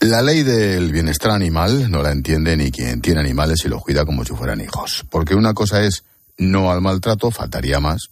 La 0.00 0.22
ley 0.22 0.42
del 0.42 0.92
bienestar 0.92 1.30
animal 1.30 1.90
no 1.90 2.02
la 2.02 2.10
entiende 2.10 2.56
ni 2.56 2.70
quien 2.70 3.02
tiene 3.02 3.20
animales 3.20 3.64
y 3.64 3.68
los 3.68 3.82
cuida 3.82 4.06
como 4.06 4.24
si 4.24 4.34
fueran 4.34 4.60
hijos. 4.60 5.04
Porque 5.10 5.34
una 5.34 5.52
cosa 5.52 5.82
es 5.82 6.04
no 6.38 6.70
al 6.72 6.80
maltrato, 6.80 7.30
faltaría 7.30 7.80
más, 7.80 8.08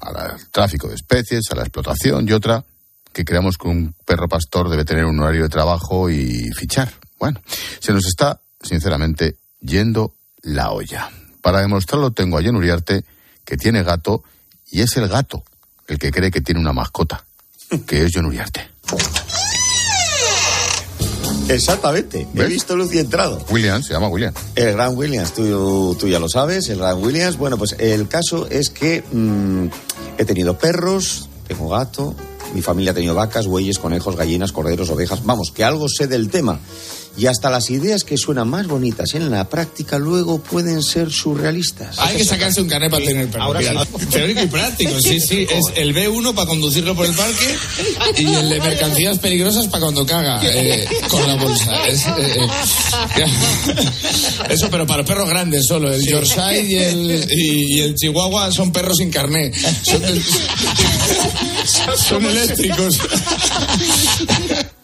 al 0.00 0.50
tráfico 0.50 0.88
de 0.88 0.96
especies, 0.96 1.50
a 1.50 1.54
la 1.54 1.62
explotación, 1.62 2.28
y 2.28 2.32
otra 2.32 2.64
que 3.18 3.24
creamos 3.24 3.58
que 3.58 3.66
un 3.66 3.96
perro 4.04 4.28
pastor 4.28 4.68
debe 4.68 4.84
tener 4.84 5.04
un 5.04 5.18
horario 5.18 5.42
de 5.42 5.48
trabajo 5.48 6.08
y 6.08 6.52
fichar. 6.54 6.92
Bueno, 7.18 7.40
se 7.80 7.92
nos 7.92 8.06
está, 8.06 8.40
sinceramente, 8.62 9.38
yendo 9.60 10.14
la 10.40 10.70
olla. 10.70 11.10
Para 11.42 11.60
demostrarlo 11.60 12.12
tengo 12.12 12.38
a 12.38 12.42
Jen 12.42 12.54
Uriarte, 12.54 13.04
que 13.44 13.56
tiene 13.56 13.82
gato, 13.82 14.22
y 14.70 14.82
es 14.82 14.96
el 14.98 15.08
gato 15.08 15.42
el 15.88 15.98
que 15.98 16.12
cree 16.12 16.30
que 16.30 16.40
tiene 16.40 16.60
una 16.60 16.72
mascota, 16.72 17.24
que 17.88 18.04
es 18.04 18.12
John 18.14 18.26
Uriarte. 18.26 18.70
Exactamente. 21.48 22.20
He 22.20 22.38
¿Ves? 22.38 22.50
visto 22.50 22.76
luz 22.76 22.94
y 22.94 22.98
he 22.98 23.00
entrado. 23.00 23.44
Williams, 23.50 23.86
se 23.86 23.94
llama 23.94 24.06
Williams. 24.06 24.38
El 24.54 24.74
Gran 24.74 24.96
Williams, 24.96 25.34
tú, 25.34 25.96
tú 25.98 26.06
ya 26.06 26.20
lo 26.20 26.28
sabes, 26.28 26.68
el 26.68 26.78
Gran 26.78 27.02
Williams. 27.02 27.36
Bueno, 27.36 27.58
pues 27.58 27.74
el 27.80 28.06
caso 28.06 28.46
es 28.48 28.70
que 28.70 29.02
mm, 29.10 29.66
he 30.18 30.24
tenido 30.24 30.56
perros, 30.56 31.28
tengo 31.48 31.68
gato, 31.68 32.14
mi 32.54 32.62
familia 32.62 32.92
ha 32.92 32.94
tenido 32.94 33.14
vacas, 33.14 33.46
bueyes, 33.46 33.78
conejos, 33.78 34.16
gallinas, 34.16 34.52
corderos, 34.52 34.90
ovejas. 34.90 35.24
Vamos, 35.24 35.50
que 35.50 35.64
algo 35.64 35.88
sé 35.88 36.06
del 36.06 36.30
tema. 36.30 36.58
Y 37.18 37.26
hasta 37.26 37.50
las 37.50 37.68
ideas 37.70 38.04
que 38.04 38.16
suenan 38.16 38.48
más 38.48 38.68
bonitas 38.68 39.14
en 39.14 39.28
la 39.28 39.48
práctica 39.48 39.98
luego 39.98 40.38
pueden 40.38 40.82
ser 40.82 41.10
surrealistas. 41.10 41.98
Hay 41.98 42.16
que 42.16 42.24
sacarse 42.24 42.62
un 42.62 42.68
carnet 42.68 42.92
para 42.92 43.04
tener 43.04 43.28
perro. 43.28 43.42
Ahora 43.42 43.60
sí. 43.60 44.06
Teórico 44.06 44.42
y 44.42 44.46
práctico, 44.46 45.00
sí, 45.00 45.18
sí. 45.20 45.44
Es 45.50 45.64
el 45.74 45.92
B1 45.94 46.32
para 46.32 46.46
conducirlo 46.46 46.94
por 46.94 47.06
el 47.06 47.14
parque 47.14 47.56
y 48.18 48.24
el 48.24 48.48
de 48.48 48.60
mercancías 48.60 49.18
peligrosas 49.18 49.66
para 49.66 49.80
cuando 49.80 50.06
caga 50.06 50.40
eh, 50.44 50.86
con 51.08 51.26
la 51.26 51.34
bolsa. 51.34 51.88
Es, 51.88 52.06
eh, 52.06 52.46
eh, 53.16 53.26
eso, 54.50 54.68
pero 54.70 54.86
para 54.86 55.04
perros 55.04 55.28
grandes 55.28 55.66
solo. 55.66 55.92
El 55.92 56.06
Yorkshire 56.06 56.62
y 56.62 56.74
el, 56.76 57.26
y, 57.32 57.78
y 57.78 57.80
el 57.80 57.96
Chihuahua 57.96 58.52
son 58.52 58.70
perros 58.70 58.96
sin 58.98 59.10
carnet. 59.10 59.54
Son 61.96 62.24
eléctricos. 62.26 63.00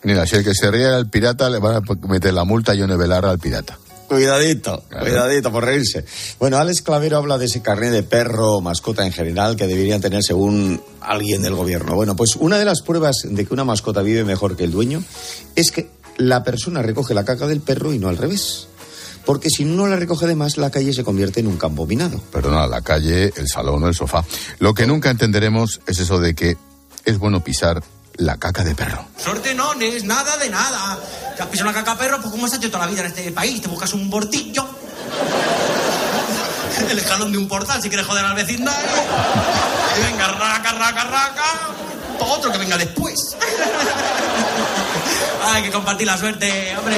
Mira, 0.05 0.27
si 0.27 0.37
el 0.37 0.45
que 0.45 0.55
se 0.55 0.71
ríe 0.71 0.87
al 0.87 1.09
pirata, 1.09 1.49
le 1.51 1.59
van 1.59 1.77
a 1.77 2.09
meter 2.09 2.33
la 2.35 2.45
multa 2.45 2.75
y 2.75 2.79
Yone 2.79 2.97
Belarra 2.97 3.31
al 3.31 3.39
pirata. 3.39 3.79
Cuidadito, 4.07 4.85
cuidadito 5.01 5.51
por 5.51 5.65
reírse. 5.65 6.05
Bueno, 6.39 6.59
Alex 6.59 6.83
Clavero 6.83 7.17
habla 7.17 7.39
de 7.39 7.47
ese 7.47 7.63
carnet 7.63 7.91
de 7.91 8.03
perro 8.03 8.53
o 8.53 8.61
mascota 8.61 9.05
en 9.07 9.13
general 9.13 9.57
que 9.57 9.67
deberían 9.67 10.03
tener 10.03 10.23
según 10.23 10.81
alguien 11.01 11.43
del 11.43 11.55
gobierno. 11.55 11.95
Bueno, 11.95 12.15
pues 12.15 12.37
una 12.37 12.59
de 12.59 12.67
las 12.67 12.83
pruebas 12.83 13.17
de 13.25 13.47
que 13.47 13.55
una 13.55 13.65
mascota 13.65 14.03
vive 14.03 14.25
mejor 14.25 14.57
que 14.57 14.65
el 14.65 14.73
dueño 14.73 15.03
es 15.57 15.71
que 15.71 15.89
la 16.19 16.45
persona 16.45 16.83
recoge 16.83 17.15
la 17.15 17.25
caca 17.25 17.47
del 17.47 17.61
perro 17.61 17.95
y 17.95 17.99
no 17.99 18.09
al 18.09 18.19
revés. 18.19 18.69
Porque 19.25 19.49
si 19.49 19.65
no 19.65 19.87
la 19.87 19.97
recoge 19.97 20.27
de 20.27 20.37
más, 20.37 20.59
la 20.59 20.71
calle 20.71 20.93
se 20.93 21.03
convierte 21.03 21.41
en 21.41 21.47
un 21.47 21.57
campo 21.57 21.87
minado. 21.87 22.21
Perdona, 22.31 22.67
la 22.67 22.83
calle, 22.83 23.33
el 23.37 23.49
salón 23.49 23.83
o 23.83 23.89
el 23.89 23.95
sofá. 23.95 24.23
Lo 24.59 24.75
que 24.75 24.87
nunca 24.87 25.11
entenderemos 25.11 25.81
es 25.87 25.99
eso 25.99 26.21
de 26.21 26.35
que 26.35 26.59
es 27.07 27.19
bueno 27.19 27.43
pisar 27.43 27.83
la 28.17 28.37
caca 28.39 28.65
de 28.65 28.75
perro. 28.75 29.07
Suerte 29.23 29.55
no, 29.55 29.75
no 29.75 29.83
es 29.83 30.05
nada 30.05 30.37
de 30.37 30.51
nada. 30.51 30.99
Te 31.37 31.43
has 31.43 31.49
pisado 31.49 31.71
una 31.71 31.79
caca 31.79 31.99
perro, 31.99 32.21
pues 32.21 32.31
¿cómo 32.31 32.47
has 32.47 32.55
hecho 32.55 32.71
toda 32.71 32.87
la 32.87 32.91
vida 32.91 33.03
en 33.03 33.09
este 33.09 33.31
país? 33.33 33.61
Te 33.61 33.69
buscas 33.69 33.93
un 33.93 34.09
bortillo. 34.11 34.65
El 36.91 36.99
escalón 36.99 37.33
de 37.33 37.39
un 37.39 37.49
portal 37.49 37.81
si 37.83 37.89
quieres 37.89 38.07
joder 38.07 38.25
al 38.25 38.35
vecindario. 38.35 38.91
Y 39.97 40.03
venga, 40.03 40.29
raca, 40.29 40.73
raca, 40.73 41.05
raca. 41.05 41.45
Otro 42.21 42.53
que 42.53 42.59
venga 42.59 42.77
después. 42.77 43.15
Hay 45.47 45.63
que 45.63 45.71
compartir 45.71 46.07
la 46.07 46.17
suerte, 46.17 46.75
hombre. 46.77 46.97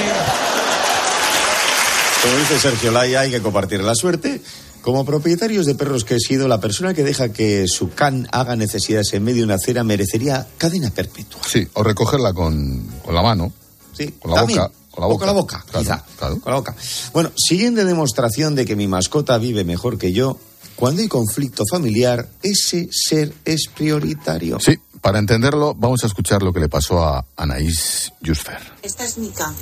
Como 2.21 2.37
dice 2.37 2.59
Sergio 2.59 2.91
Laya, 2.91 3.21
hay 3.21 3.31
que 3.31 3.41
compartir 3.41 3.81
la 3.81 3.93
suerte. 3.93 4.41
Como 4.87 5.03
propietarios 5.03 5.65
de 5.65 5.75
perros 5.75 6.05
que 6.05 6.15
he 6.15 6.19
sido, 6.21 6.47
la 6.47 6.61
persona 6.61 6.93
que 6.93 7.03
deja 7.03 7.27
que 7.33 7.67
su 7.67 7.89
can 7.89 8.25
haga 8.31 8.55
necesidades 8.55 9.11
en 9.11 9.21
medio 9.21 9.39
de 9.39 9.43
una 9.43 9.55
acera 9.55 9.83
merecería 9.83 10.47
cadena 10.57 10.89
perpetua. 10.91 11.41
Sí, 11.45 11.67
o 11.73 11.83
recogerla 11.83 12.31
con, 12.31 12.87
con 13.03 13.13
la 13.13 13.21
mano. 13.21 13.51
Sí, 13.91 14.13
con 14.13 14.31
la 14.31 14.37
también. 14.37 14.59
boca. 14.61 14.71
Con 14.89 15.01
la 15.01 15.07
O 15.07 15.09
boca. 15.09 15.19
con 15.19 15.27
la 15.27 15.33
boca, 15.41 15.65
Claro, 15.69 15.79
quizá. 15.83 16.05
claro. 16.17 16.39
Con 16.39 16.53
la 16.53 16.59
boca. 16.59 16.75
Bueno, 17.11 17.31
siguiente 17.35 17.83
demostración 17.83 18.55
de 18.55 18.65
que 18.65 18.77
mi 18.77 18.87
mascota 18.87 19.37
vive 19.37 19.65
mejor 19.65 19.97
que 19.97 20.13
yo, 20.13 20.39
cuando 20.77 21.01
hay 21.01 21.09
conflicto 21.09 21.63
familiar, 21.69 22.29
ese 22.41 22.87
ser 22.89 23.33
es 23.43 23.67
prioritario. 23.67 24.57
Sí, 24.61 24.77
para 25.01 25.19
entenderlo, 25.19 25.75
vamos 25.75 26.05
a 26.05 26.07
escuchar 26.07 26.41
lo 26.43 26.53
que 26.53 26.61
le 26.61 26.69
pasó 26.69 27.03
a 27.03 27.25
Anaís 27.35 28.13
Jusfer. 28.25 28.59
Esta 28.83 29.03
es 29.03 29.17
Mika. 29.17 29.53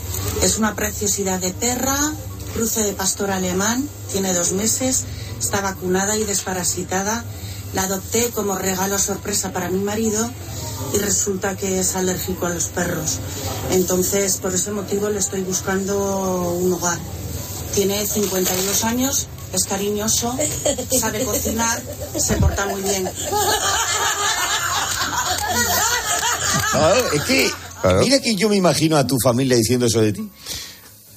Es 0.44 0.60
una 0.60 0.76
preciosidad 0.76 1.40
de 1.40 1.50
perra, 1.52 1.98
cruce 2.56 2.84
de 2.84 2.94
pastor 2.94 3.32
alemán, 3.32 3.88
tiene 4.12 4.34
dos 4.34 4.54
meses, 4.54 5.04
está 5.38 5.60
vacunada 5.60 6.15
y 6.15 6.24
desparasitada. 6.24 7.24
La 7.74 7.84
adopté 7.84 8.30
como 8.30 8.56
regalo 8.56 8.98
sorpresa 8.98 9.52
para 9.52 9.70
mi 9.70 9.80
marido 9.80 10.32
y 10.94 10.98
resulta 11.00 11.58
que 11.58 11.82
es 11.82 11.98
alérgico 11.98 12.46
a 12.46 12.50
los 12.50 12.68
perros. 12.68 13.20
Entonces, 13.72 14.38
por 14.38 14.56
ese 14.56 14.72
motivo 14.72 15.10
le 15.10 15.20
estoy 15.20 15.41
buscando 15.41 16.52
un 16.52 16.72
hogar. 16.72 16.98
Tiene 17.74 18.08
52 18.08 18.84
años, 18.86 19.28
es 19.52 19.65
cariñoso, 19.65 20.38
sabe 20.98 21.26
cocinar, 21.26 21.82
se 22.18 22.38
porta 22.38 22.65
muy 22.68 22.82
bien. 22.82 23.10
Claro, 26.72 27.12
es 27.12 27.22
que, 27.24 27.52
mira 28.00 28.20
que 28.22 28.36
yo 28.36 28.48
me 28.48 28.56
imagino 28.56 28.96
a 28.96 29.06
tu 29.06 29.18
familia 29.22 29.58
diciendo 29.58 29.88
eso 29.88 30.00
de 30.00 30.13
ti. 30.13 30.32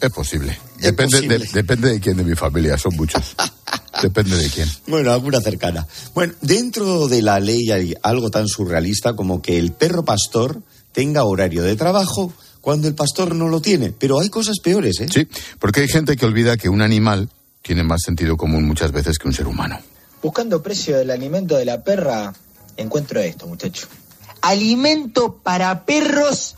Es 0.00 0.10
posible. 0.10 0.58
Depende, 0.78 1.22
de, 1.22 1.38
depende 1.52 1.90
de 1.90 2.00
quién 2.00 2.16
de 2.16 2.24
mi 2.24 2.34
familia, 2.34 2.78
son 2.78 2.94
muchos. 2.96 3.34
depende 4.02 4.36
de 4.36 4.48
quién. 4.48 4.68
Bueno, 4.86 5.12
alguna 5.12 5.40
cercana. 5.40 5.86
Bueno, 6.14 6.34
dentro 6.40 7.08
de 7.08 7.22
la 7.22 7.40
ley 7.40 7.70
hay 7.70 7.94
algo 8.02 8.30
tan 8.30 8.46
surrealista 8.46 9.14
como 9.14 9.42
que 9.42 9.58
el 9.58 9.72
perro 9.72 10.04
pastor 10.04 10.62
tenga 10.92 11.24
horario 11.24 11.62
de 11.62 11.76
trabajo 11.76 12.32
cuando 12.60 12.86
el 12.88 12.94
pastor 12.94 13.34
no 13.34 13.48
lo 13.48 13.60
tiene. 13.60 13.92
Pero 13.92 14.20
hay 14.20 14.28
cosas 14.28 14.58
peores, 14.62 15.00
¿eh? 15.00 15.08
Sí, 15.12 15.26
porque 15.58 15.80
hay 15.80 15.88
gente 15.88 16.16
que 16.16 16.26
olvida 16.26 16.56
que 16.56 16.68
un 16.68 16.82
animal 16.82 17.28
tiene 17.62 17.82
más 17.82 18.02
sentido 18.04 18.36
común 18.36 18.66
muchas 18.66 18.92
veces 18.92 19.18
que 19.18 19.26
un 19.26 19.34
ser 19.34 19.46
humano. 19.46 19.80
Buscando 20.22 20.62
precio 20.62 20.96
del 20.98 21.10
alimento 21.10 21.56
de 21.56 21.64
la 21.64 21.82
perra, 21.82 22.32
encuentro 22.76 23.20
esto, 23.20 23.46
muchacho. 23.46 23.88
Alimento 24.42 25.40
para 25.42 25.84
perros 25.84 26.54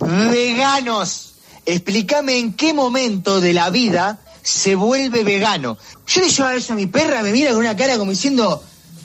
veganos. 0.00 1.35
Explícame 1.66 2.38
en 2.38 2.52
qué 2.54 2.72
momento 2.72 3.40
de 3.40 3.52
la 3.52 3.70
vida 3.70 4.18
se 4.42 4.74
vuelve 4.76 5.24
vegano. 5.24 5.76
Yo 6.06 6.20
le 6.20 6.28
llevo 6.28 6.48
eso 6.50 6.72
a 6.72 6.76
mi 6.76 6.86
perra, 6.86 7.22
me 7.22 7.32
mira 7.32 7.50
con 7.50 7.58
una 7.60 7.76
cara 7.76 7.98
como 7.98 8.12
diciendo, 8.12 8.62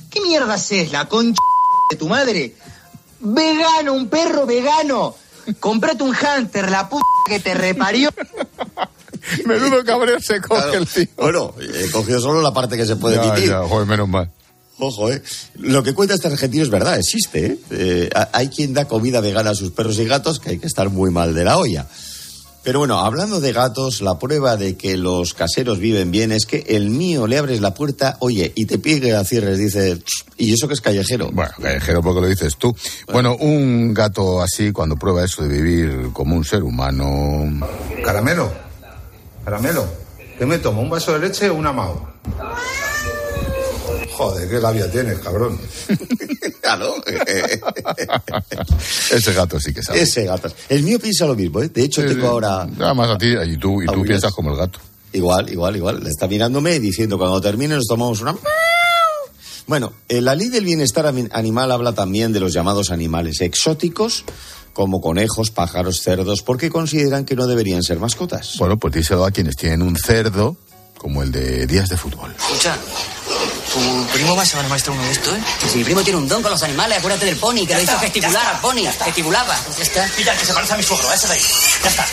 ¿qué 0.10 0.22
mierda 0.22 0.56
es 0.56 0.92
la 0.92 1.06
concha 1.10 1.40
de 1.92 1.98
tu 1.98 2.08
madre? 2.08 2.56
Vegano, 3.20 3.94
un 3.94 4.08
perro 4.08 4.46
vegano. 4.46 5.16
Comprate 5.60 6.04
un 6.04 6.16
hunter, 6.16 6.70
la 6.70 6.88
puta 6.88 7.04
que 7.28 7.40
te 7.40 7.54
reparió. 7.56 8.10
Menudo 9.46 9.84
cabreo 9.84 10.20
se 10.20 10.40
coge 10.42 10.62
Claro. 10.62 10.78
el 10.78 10.88
tío. 10.88 11.06
Bueno, 11.18 11.54
he 11.60 11.90
cogido 11.92 12.20
solo 12.20 12.42
la 12.42 12.54
parte 12.54 12.78
que 12.78 12.86
se 12.86 12.96
puede 12.96 13.16
Ya, 13.18 13.24
emitir. 13.24 13.50
ya, 13.50 13.60
joder, 13.68 13.88
menos 13.88 14.08
mal. 14.08 14.30
Ojo, 14.80 15.12
¿eh? 15.12 15.22
Lo 15.56 15.84
que 15.84 15.94
cuenta 15.94 16.16
este 16.16 16.28
argentino 16.28 16.64
es 16.64 16.70
verdad, 16.72 16.98
existe, 16.98 17.46
¿eh? 17.46 17.60
Eh, 17.72 18.10
ha- 18.16 18.30
Hay 18.34 18.50
quien 18.50 18.74
da 18.74 18.88
comida 18.88 19.20
vegana 19.22 19.52
a 19.52 19.56
sus 19.56 19.72
perros 19.72 19.98
y 20.00 20.06
gatos 20.06 20.40
que 20.40 20.52
hay 20.52 20.58
que 20.60 20.66
estar 20.68 20.90
muy 20.90 21.12
mal 21.12 21.36
de 21.36 21.44
la 21.44 21.58
olla. 21.58 21.88
Pero 22.64 22.78
bueno, 22.80 23.00
hablando 23.00 23.40
de 23.42 23.54
gatos, 23.54 24.02
la 24.02 24.20
prueba 24.20 24.56
de 24.56 24.78
que 24.78 24.96
los 24.96 25.34
caseros 25.34 25.80
viven 25.80 26.12
bien 26.12 26.32
es 26.32 26.46
que 26.46 26.64
el 26.70 26.92
mío 26.92 27.26
le 27.26 27.40
abres 27.40 27.60
la 27.60 27.74
puerta, 27.74 28.18
oye, 28.20 28.52
y 28.56 28.66
te 28.66 28.78
pide 28.78 29.12
la 29.12 29.24
cierres, 29.24 29.58
dice, 29.58 29.98
"Ch, 29.98 30.26
y 30.38 30.54
eso 30.54 30.68
que 30.68 30.76
es 30.76 30.82
callejero. 30.82 31.32
Bueno, 31.32 31.52
callejero 31.60 32.04
porque 32.04 32.22
lo 32.22 32.28
dices 32.28 32.58
tú. 32.58 32.76
Bueno, 33.12 33.36
un 33.36 33.96
gato 33.96 34.42
así, 34.44 34.72
cuando 34.72 34.96
prueba 34.96 35.24
eso 35.26 35.42
de 35.42 35.50
vivir 35.50 36.10
como 36.14 36.36
un 36.36 36.46
ser 36.46 36.62
humano... 36.62 37.68
Caramelo, 38.06 38.52
caramelo, 39.44 39.88
¿qué 40.38 40.46
me 40.46 40.60
tomo? 40.60 40.82
¿Un 40.84 40.90
vaso 40.92 41.14
de 41.14 41.20
leche 41.28 41.50
o 41.50 41.56
una 41.56 41.72
mao? 41.74 42.10
Joder, 44.18 44.50
qué 44.50 44.60
labia 44.60 44.92
tienes, 44.92 45.20
cabrón. 45.20 45.60
Claro. 46.62 46.96
Ese 49.12 49.34
gato 49.34 49.60
sí 49.60 49.74
que 49.74 49.82
sabe. 49.82 50.02
Ese 50.02 50.26
gato. 50.26 50.50
El 50.70 50.84
mío 50.84 51.00
piensa 51.00 51.26
lo 51.26 51.36
mismo, 51.36 51.62
¿eh? 51.62 51.70
De 51.70 51.84
hecho, 51.84 52.02
Sí, 52.02 52.08
tengo 52.08 52.22
sí. 52.22 52.28
ahora... 52.28 52.66
Nada 52.66 52.94
más 52.94 53.10
a 53.10 53.18
ti, 53.18 53.34
y 53.46 53.58
tú, 53.58 53.82
y 53.82 53.88
tú 53.88 54.04
piensas 54.04 54.32
como 54.32 54.52
el 54.52 54.58
gato. 54.58 54.80
Igual, 55.12 55.52
igual, 55.52 55.76
igual. 55.76 56.08
Está 56.08 56.28
mirándome 56.28 56.76
y 56.76 56.80
diciendo 56.80 57.18
cuando 57.18 57.42
termine 57.42 57.76
nos 57.76 57.88
tomamos 57.88 58.22
una... 58.22 58.36
Bueno, 59.68 59.92
eh, 60.08 60.22
la 60.22 60.36
ley 60.36 60.50
del 60.50 60.66
bienestar 60.66 61.06
animal 61.32 61.72
habla 61.72 61.94
también 61.94 62.32
de 62.32 62.40
los 62.40 62.54
llamados 62.54 62.92
animales 62.92 63.42
exóticos, 63.42 64.24
como 64.74 65.02
conejos, 65.02 65.50
pájaros, 65.52 66.02
cerdos, 66.02 66.42
porque 66.44 66.70
consideran 66.70 67.26
que 67.26 67.36
no 67.36 67.48
deberían 67.48 67.84
ser 67.84 68.00
mascotas. 68.00 68.56
Bueno, 68.60 68.78
pues 68.78 68.94
díselo 68.94 69.26
a 69.26 69.32
quienes 69.32 69.56
tienen 69.56 69.82
un 69.82 69.96
cerdo, 69.98 70.56
como 70.98 71.24
el 71.24 71.32
de 71.32 71.66
días 71.68 71.90
de 71.90 71.98
fútbol. 71.98 72.34
Escucha, 72.38 72.78
tu 73.74 74.08
primo 74.14 74.36
va 74.36 74.42
a 74.42 74.46
llevar 74.46 74.68
maestro 74.68 74.94
uno 74.94 75.04
de 75.04 75.12
esto, 75.12 75.36
¿eh? 75.36 75.42
Si 75.70 75.78
mi 75.78 75.84
primo 75.84 76.04
tiene 76.04 76.18
un 76.18 76.28
don 76.28 76.42
con 76.42 76.52
los 76.52 76.62
animales, 76.64 76.98
acuérdate 76.98 77.26
del 77.26 77.38
pony, 77.38 77.66
que 77.66 77.76
lo 77.76 77.82
hizo 77.82 77.98
gesticular 78.00 78.46
al 78.48 78.60
pony, 78.60 78.86
gesticulaba. 79.04 79.58
Ya 79.78 79.84
está. 79.84 80.10
Mira, 80.18 80.36
que 80.36 80.46
se 80.46 80.54
parece 80.54 80.74
a 80.74 80.78
mi 80.78 80.84
suegro, 80.84 81.12
ese 81.14 81.28
de 81.28 81.34
ahí. 81.34 81.42
Ya 81.84 81.90
está. 81.90 82.08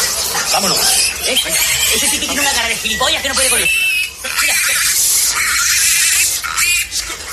Vámonos. 0.53 0.79
Ese, 1.27 1.49
ese 1.97 2.09
sí 2.09 2.19
que 2.19 2.27
tiene 2.27 2.41
una 2.41 2.53
cara 2.53 2.69
de 2.69 2.77
gilipollas 2.77 3.23
que 3.23 3.29
no 3.29 3.35
puede 3.35 3.51
con 3.51 3.61
él. 3.61 3.71
Mira. 4.41 4.55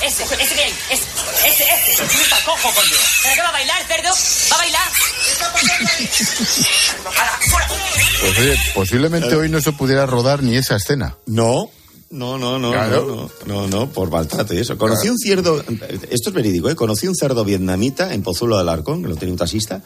Ese, 0.01 0.23
ese 0.23 0.55
que 0.55 0.63
hay, 0.63 0.73
ese, 0.89 1.03
ese, 1.47 1.63
ese. 1.63 2.03
Está 2.03 2.37
cojo, 2.45 2.71
coño. 2.73 2.91
¿Pero 3.23 3.35
qué 3.35 3.41
va 3.41 3.49
a 3.49 3.51
bailar, 3.51 3.87
cerdo? 3.87 4.09
¿Va 4.51 4.55
a 4.55 4.57
bailar? 4.59 4.87
Pues 8.21 8.37
oye, 8.39 8.59
posiblemente 8.73 9.35
hoy 9.35 9.49
no 9.49 9.61
se 9.61 9.71
pudiera 9.71 10.05
rodar 10.05 10.43
ni 10.43 10.57
esa 10.57 10.75
escena. 10.75 11.15
No, 11.25 11.71
No, 12.15 12.37
no, 12.37 12.57
no, 12.57 12.71
Claro. 12.71 13.29
no, 13.45 13.53
no, 13.53 13.67
no, 13.67 13.67
no, 13.67 13.89
por 13.89 14.09
maltrato 14.09 14.53
y 14.53 14.59
eso. 14.59 14.77
Conocí 14.77 15.09
un 15.09 15.17
cerdo, 15.17 15.61
esto 16.09 16.29
es 16.29 16.33
verídico, 16.33 16.69
¿eh? 16.69 16.75
Conocí 16.75 17.07
un 17.07 17.15
cerdo 17.15 17.43
vietnamita 17.43 18.13
en 18.13 18.23
Pozuelo 18.23 18.57
del 18.57 18.69
Arcón, 18.69 19.01
que 19.03 19.09
lo 19.09 19.15
tenía 19.15 19.33
un 19.33 19.37
taxista, 19.39 19.81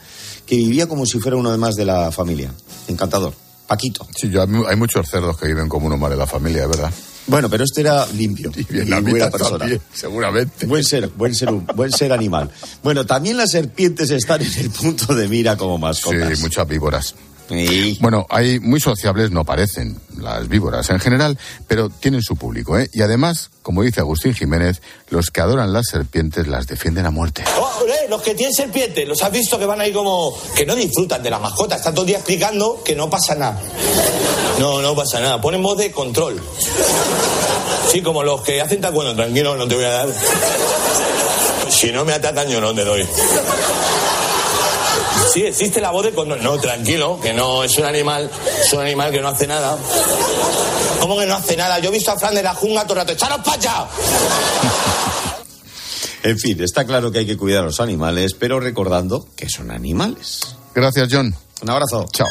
que 0.46 0.56
vivía 0.56 0.86
como 0.86 1.06
si 1.06 1.18
fuera 1.18 1.36
uno 1.36 1.50
de 1.50 1.58
más 1.58 1.74
de 1.74 1.84
la 1.84 2.12
familia. 2.12 2.52
Encantador. 2.88 3.34
Paquito. 3.66 4.06
Sí, 4.16 4.28
yo, 4.30 4.42
hay 4.42 4.48
mu- 4.48 4.66
hay 4.66 4.76
muchos 4.76 5.06
cerdos 5.08 5.36
que 5.38 5.46
viven 5.46 5.68
como 5.68 5.86
uno 5.86 5.96
más 5.96 6.10
de 6.10 6.16
la 6.16 6.26
familia, 6.26 6.62
es 6.64 6.68
verdad. 6.68 6.92
Bueno, 7.26 7.48
pero 7.50 7.62
este 7.64 7.82
era 7.82 8.04
limpio. 8.06 8.50
Y, 8.56 8.64
buena 9.02 9.30
persona. 9.30 9.58
también, 9.58 9.80
seguramente. 9.92 10.66
Buen 10.66 10.82
ser, 10.82 11.08
buen 11.08 11.34
ser, 11.34 11.50
un- 11.50 11.66
buen 11.76 11.92
ser 11.92 12.12
animal. 12.12 12.50
Bueno, 12.82 13.06
también 13.06 13.36
las 13.36 13.50
serpientes 13.50 14.10
están 14.10 14.42
en 14.42 14.52
el 14.58 14.70
punto 14.70 15.14
de 15.14 15.28
mira 15.28 15.56
como 15.56 15.78
mascotas. 15.78 16.36
Sí, 16.36 16.42
muchas 16.42 16.66
víboras. 16.66 17.14
Bueno, 18.00 18.26
hay 18.30 18.60
muy 18.60 18.80
sociables, 18.80 19.30
no 19.30 19.44
parecen 19.44 20.00
las 20.16 20.48
víboras 20.48 20.88
en 20.90 21.00
general, 21.00 21.38
pero 21.66 21.88
tienen 21.88 22.22
su 22.22 22.36
público, 22.36 22.78
¿eh? 22.78 22.88
Y 22.92 23.02
además, 23.02 23.50
como 23.62 23.82
dice 23.82 24.00
Agustín 24.00 24.34
Jiménez, 24.34 24.80
los 25.08 25.30
que 25.30 25.40
adoran 25.40 25.72
las 25.72 25.86
serpientes 25.88 26.46
las 26.46 26.66
defienden 26.66 27.06
a 27.06 27.10
muerte. 27.10 27.44
Oh, 27.58 27.70
eh, 27.86 28.06
los 28.08 28.22
que 28.22 28.34
tienen 28.34 28.54
serpientes, 28.54 29.06
los 29.08 29.22
has 29.22 29.32
visto 29.32 29.58
que 29.58 29.66
van 29.66 29.80
ahí 29.80 29.92
como. 29.92 30.36
que 30.54 30.64
no 30.64 30.74
disfrutan 30.76 31.22
de 31.22 31.30
la 31.30 31.38
mascota. 31.38 31.76
Están 31.76 31.94
todo 31.94 32.02
el 32.02 32.08
día 32.08 32.18
explicando 32.18 32.82
que 32.84 32.94
no 32.94 33.10
pasa 33.10 33.34
nada. 33.34 33.60
No, 34.58 34.80
no 34.80 34.94
pasa 34.94 35.20
nada. 35.20 35.40
Ponen 35.40 35.62
voz 35.62 35.78
de 35.78 35.90
control. 35.90 36.40
Sí, 37.90 38.02
como 38.02 38.22
los 38.22 38.42
que 38.42 38.60
hacen 38.60 38.80
taekwondo. 38.80 39.16
Tranquilo, 39.16 39.56
no 39.56 39.66
te 39.66 39.74
voy 39.74 39.84
a 39.84 39.90
dar. 39.90 40.08
Si 41.70 41.90
no 41.92 42.04
me 42.04 42.12
atacan, 42.12 42.48
yo 42.48 42.60
no 42.60 42.74
te 42.74 42.84
doy. 42.84 43.06
Sí, 45.32 45.44
existe 45.44 45.80
la 45.80 45.90
voz 45.90 46.04
de 46.04 46.12
control. 46.12 46.42
No, 46.42 46.58
tranquilo, 46.58 47.20
que 47.20 47.32
no 47.32 47.62
es 47.62 47.76
un 47.78 47.84
animal. 47.84 48.30
Es 48.64 48.72
un 48.72 48.80
animal 48.80 49.12
que 49.12 49.20
no 49.20 49.28
hace 49.28 49.46
nada. 49.46 49.76
¿Cómo 51.00 51.18
que 51.18 51.26
no 51.26 51.36
hace 51.36 51.56
nada? 51.56 51.78
Yo 51.78 51.90
he 51.90 51.92
visto 51.92 52.10
a 52.10 52.18
Fran 52.18 52.34
de 52.34 52.42
la 52.42 52.54
jungla 52.54 52.82
todo 52.82 52.94
el 52.94 52.98
rato. 53.00 53.12
¡Echaros 53.12 53.40
para 53.44 53.56
allá! 53.56 53.86
En 56.22 56.38
fin, 56.38 56.62
está 56.62 56.84
claro 56.84 57.10
que 57.10 57.20
hay 57.20 57.26
que 57.26 57.38
cuidar 57.38 57.62
a 57.62 57.66
los 57.66 57.80
animales, 57.80 58.34
pero 58.34 58.60
recordando 58.60 59.26
que 59.36 59.48
son 59.48 59.70
animales. 59.70 60.54
Gracias, 60.74 61.08
John. 61.10 61.34
Un 61.62 61.70
abrazo. 61.70 62.06
Chao. 62.12 62.26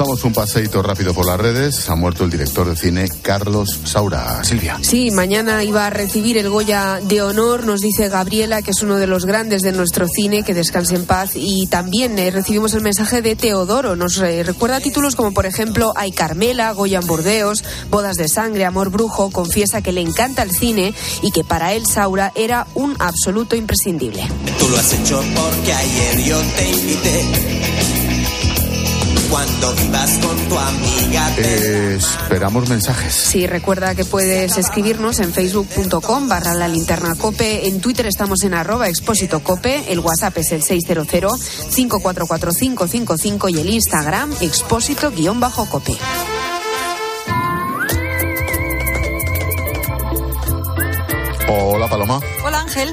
Damos 0.00 0.24
un 0.24 0.32
paseíto 0.32 0.82
rápido 0.82 1.12
por 1.12 1.26
las 1.26 1.38
redes. 1.38 1.90
Ha 1.90 1.94
muerto 1.94 2.24
el 2.24 2.30
director 2.30 2.66
de 2.66 2.74
cine 2.74 3.06
Carlos 3.20 3.80
Saura. 3.84 4.42
Silvia. 4.42 4.78
Sí, 4.80 5.10
mañana 5.10 5.62
iba 5.62 5.86
a 5.86 5.90
recibir 5.90 6.38
el 6.38 6.48
Goya 6.48 7.00
de 7.02 7.20
honor, 7.20 7.66
nos 7.66 7.80
dice 7.80 8.08
Gabriela, 8.08 8.62
que 8.62 8.70
es 8.70 8.82
uno 8.82 8.96
de 8.96 9.06
los 9.06 9.26
grandes 9.26 9.60
de 9.60 9.72
nuestro 9.72 10.08
cine, 10.08 10.42
que 10.42 10.54
descanse 10.54 10.94
en 10.94 11.04
paz. 11.04 11.32
Y 11.34 11.66
también 11.66 12.18
eh, 12.18 12.30
recibimos 12.30 12.72
el 12.72 12.80
mensaje 12.80 13.20
de 13.20 13.36
Teodoro, 13.36 13.94
nos 13.94 14.16
eh, 14.18 14.42
recuerda 14.42 14.80
títulos 14.80 15.16
como, 15.16 15.32
por 15.32 15.44
ejemplo, 15.44 15.92
Hay 15.96 16.12
Carmela, 16.12 16.72
Goya 16.72 17.00
en 17.00 17.06
Burdeos, 17.06 17.62
Bodas 17.90 18.16
de 18.16 18.28
Sangre, 18.28 18.64
Amor 18.64 18.88
Brujo. 18.88 19.30
Confiesa 19.30 19.82
que 19.82 19.92
le 19.92 20.00
encanta 20.00 20.42
el 20.42 20.50
cine 20.50 20.94
y 21.20 21.30
que 21.30 21.44
para 21.44 21.74
él 21.74 21.84
Saura 21.86 22.32
era 22.34 22.66
un 22.74 22.96
absoluto 23.00 23.54
imprescindible. 23.54 24.26
Tú 24.58 24.66
lo 24.70 24.78
has 24.78 24.94
hecho 24.94 25.22
porque 25.34 25.74
ayer 25.74 26.24
yo 26.24 26.40
te 26.56 26.70
invité. 26.70 27.99
Cuando 29.30 29.74
ibas 29.84 30.18
con 30.18 30.36
tu 30.48 30.58
amiga 30.58 31.30
te 31.36 31.94
Esperamos 31.94 32.68
mensajes. 32.68 33.14
Sí, 33.14 33.46
recuerda 33.46 33.94
que 33.94 34.04
puedes 34.04 34.58
escribirnos 34.58 35.20
en 35.20 35.32
facebook.com 35.32 36.28
barra 36.28 36.52
la 36.54 36.66
linterna 36.66 37.14
cope, 37.14 37.68
en 37.68 37.80
Twitter 37.80 38.06
estamos 38.06 38.42
en 38.42 38.54
arroba 38.54 38.88
expósito 38.88 39.38
cope, 39.40 39.92
el 39.92 40.00
WhatsApp 40.00 40.36
es 40.38 40.50
el 40.52 40.62
600-544555 40.62 43.54
y 43.54 43.60
el 43.60 43.70
Instagram 43.70 44.32
expósito 44.40 45.12
guion 45.12 45.38
bajo 45.38 45.66
cope. 45.66 45.96
Hola, 51.48 51.88
Paloma. 51.88 52.20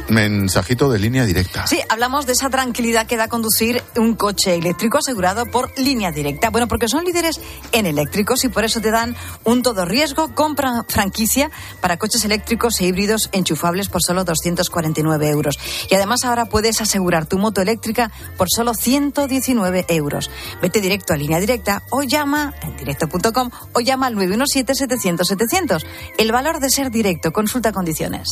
Mensajito 0.09 0.89
de 0.89 0.97
línea 0.97 1.23
directa. 1.23 1.67
Sí, 1.67 1.79
hablamos 1.89 2.25
de 2.25 2.33
esa 2.33 2.49
tranquilidad 2.49 3.05
que 3.05 3.15
da 3.15 3.27
conducir 3.27 3.83
un 3.95 4.15
coche 4.15 4.55
eléctrico 4.55 4.97
asegurado 4.97 5.45
por 5.45 5.71
línea 5.77 6.11
directa. 6.11 6.49
Bueno, 6.49 6.67
porque 6.67 6.87
son 6.87 7.05
líderes 7.05 7.39
en 7.71 7.85
eléctricos 7.85 8.43
y 8.43 8.49
por 8.49 8.63
eso 8.63 8.81
te 8.81 8.89
dan 8.89 9.15
un 9.43 9.61
todo 9.61 9.85
riesgo, 9.85 10.33
compra 10.33 10.83
franquicia 10.87 11.51
para 11.79 11.97
coches 11.97 12.25
eléctricos 12.25 12.79
e 12.81 12.85
híbridos 12.85 13.29
enchufables 13.33 13.87
por 13.89 14.01
solo 14.01 14.23
249 14.23 15.29
euros. 15.29 15.59
Y 15.91 15.95
además 15.95 16.25
ahora 16.25 16.45
puedes 16.45 16.81
asegurar 16.81 17.27
tu 17.27 17.37
moto 17.37 17.61
eléctrica 17.61 18.11
por 18.35 18.47
solo 18.49 18.73
119 18.73 19.85
euros. 19.89 20.31
Vete 20.59 20.81
directo 20.81 21.13
a 21.13 21.17
línea 21.17 21.39
directa 21.39 21.83
o 21.91 22.01
llama 22.01 22.55
en 22.63 22.75
directo.com 22.77 23.51
o 23.73 23.79
llama 23.79 24.07
al 24.07 24.15
917-700-700. 24.15 25.85
El 26.17 26.31
valor 26.31 26.59
de 26.59 26.69
ser 26.71 26.89
directo. 26.89 27.31
Consulta 27.31 27.71
condiciones. 27.71 28.31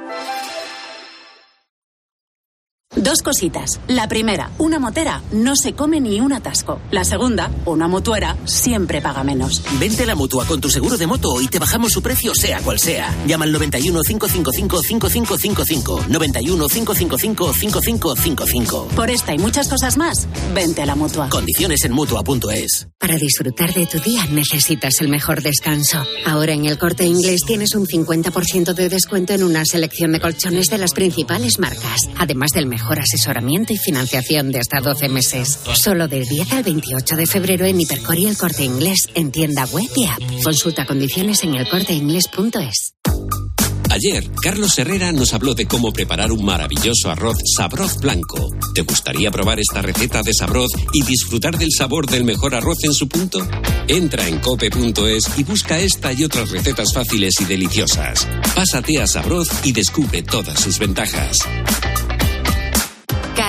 Dos 2.95 3.21
cositas. 3.21 3.79
La 3.87 4.09
primera, 4.09 4.51
una 4.57 4.77
motera 4.77 5.21
no 5.31 5.55
se 5.55 5.71
come 5.71 6.01
ni 6.01 6.19
un 6.19 6.33
atasco. 6.33 6.81
La 6.91 7.05
segunda, 7.05 7.49
una 7.63 7.87
motuera 7.87 8.35
siempre 8.43 9.01
paga 9.01 9.23
menos. 9.23 9.63
Vente 9.79 10.03
a 10.03 10.07
la 10.07 10.15
mutua 10.15 10.45
con 10.45 10.59
tu 10.59 10.69
seguro 10.69 10.97
de 10.97 11.07
moto 11.07 11.39
y 11.39 11.47
te 11.47 11.57
bajamos 11.57 11.93
su 11.93 12.01
precio 12.01 12.35
sea 12.35 12.59
cual 12.59 12.79
sea. 12.79 13.15
Llama 13.25 13.45
al 13.45 13.53
91 13.53 14.01
555 14.01 14.81
5555. 14.83 16.05
91 16.09 16.67
555 16.67 17.53
5555. 17.53 18.87
Por 18.93 19.09
esta 19.09 19.33
y 19.33 19.37
muchas 19.37 19.69
cosas 19.69 19.95
más, 19.95 20.27
vente 20.53 20.81
a 20.81 20.85
la 20.85 20.95
mutua. 20.95 21.29
Condiciones 21.29 21.85
en 21.85 21.93
mutua.es. 21.93 22.89
Para 22.99 23.15
disfrutar 23.15 23.73
de 23.73 23.85
tu 23.85 23.99
día 23.99 24.25
necesitas 24.31 24.99
el 24.99 25.07
mejor 25.07 25.41
descanso. 25.41 26.03
Ahora 26.25 26.51
en 26.51 26.65
el 26.65 26.77
corte 26.77 27.05
inglés 27.05 27.43
tienes 27.47 27.73
un 27.73 27.85
50% 27.85 28.73
de 28.73 28.89
descuento 28.89 29.31
en 29.31 29.43
una 29.45 29.63
selección 29.63 30.11
de 30.11 30.19
colchones 30.19 30.67
de 30.67 30.77
las 30.77 30.91
principales 30.91 31.57
marcas, 31.57 32.09
además 32.17 32.51
del 32.51 32.65
mejor 32.65 32.80
asesoramiento 32.99 33.73
y 33.73 33.77
financiación 33.77 34.51
de 34.51 34.59
hasta 34.59 34.79
12 34.79 35.09
meses. 35.09 35.59
Solo 35.73 36.07
del 36.07 36.25
10 36.25 36.51
al 36.53 36.63
28 36.63 37.15
de 37.15 37.27
febrero 37.27 37.65
en 37.65 37.79
Hipercor 37.79 38.17
y 38.17 38.27
el 38.27 38.37
corte 38.37 38.63
inglés 38.63 39.07
en 39.15 39.31
tienda 39.31 39.65
web 39.65 39.89
y 39.95 40.05
app. 40.05 40.43
Consulta 40.43 40.85
condiciones 40.85 41.43
en 41.43 41.55
elcorteinglés.es. 41.55 42.93
Ayer, 43.91 44.23
Carlos 44.41 44.79
Herrera 44.79 45.11
nos 45.11 45.33
habló 45.33 45.53
de 45.53 45.65
cómo 45.65 45.91
preparar 45.91 46.31
un 46.31 46.45
maravilloso 46.45 47.11
arroz 47.11 47.35
sabroz 47.57 47.97
blanco. 47.97 48.47
¿Te 48.73 48.83
gustaría 48.83 49.29
probar 49.31 49.59
esta 49.59 49.81
receta 49.81 50.21
de 50.23 50.33
sabroz 50.33 50.69
y 50.93 51.03
disfrutar 51.03 51.57
del 51.57 51.71
sabor 51.77 52.09
del 52.09 52.23
mejor 52.23 52.55
arroz 52.55 52.77
en 52.83 52.93
su 52.93 53.09
punto? 53.09 53.45
Entra 53.89 54.25
en 54.29 54.39
cope.es 54.39 55.37
y 55.37 55.43
busca 55.43 55.77
esta 55.77 56.13
y 56.13 56.23
otras 56.23 56.51
recetas 56.51 56.93
fáciles 56.93 57.33
y 57.41 57.45
deliciosas. 57.45 58.29
Pásate 58.55 59.01
a 59.01 59.07
Sabroz 59.07 59.49
y 59.65 59.73
descubre 59.73 60.23
todas 60.23 60.57
sus 60.61 60.79
ventajas. 60.79 61.39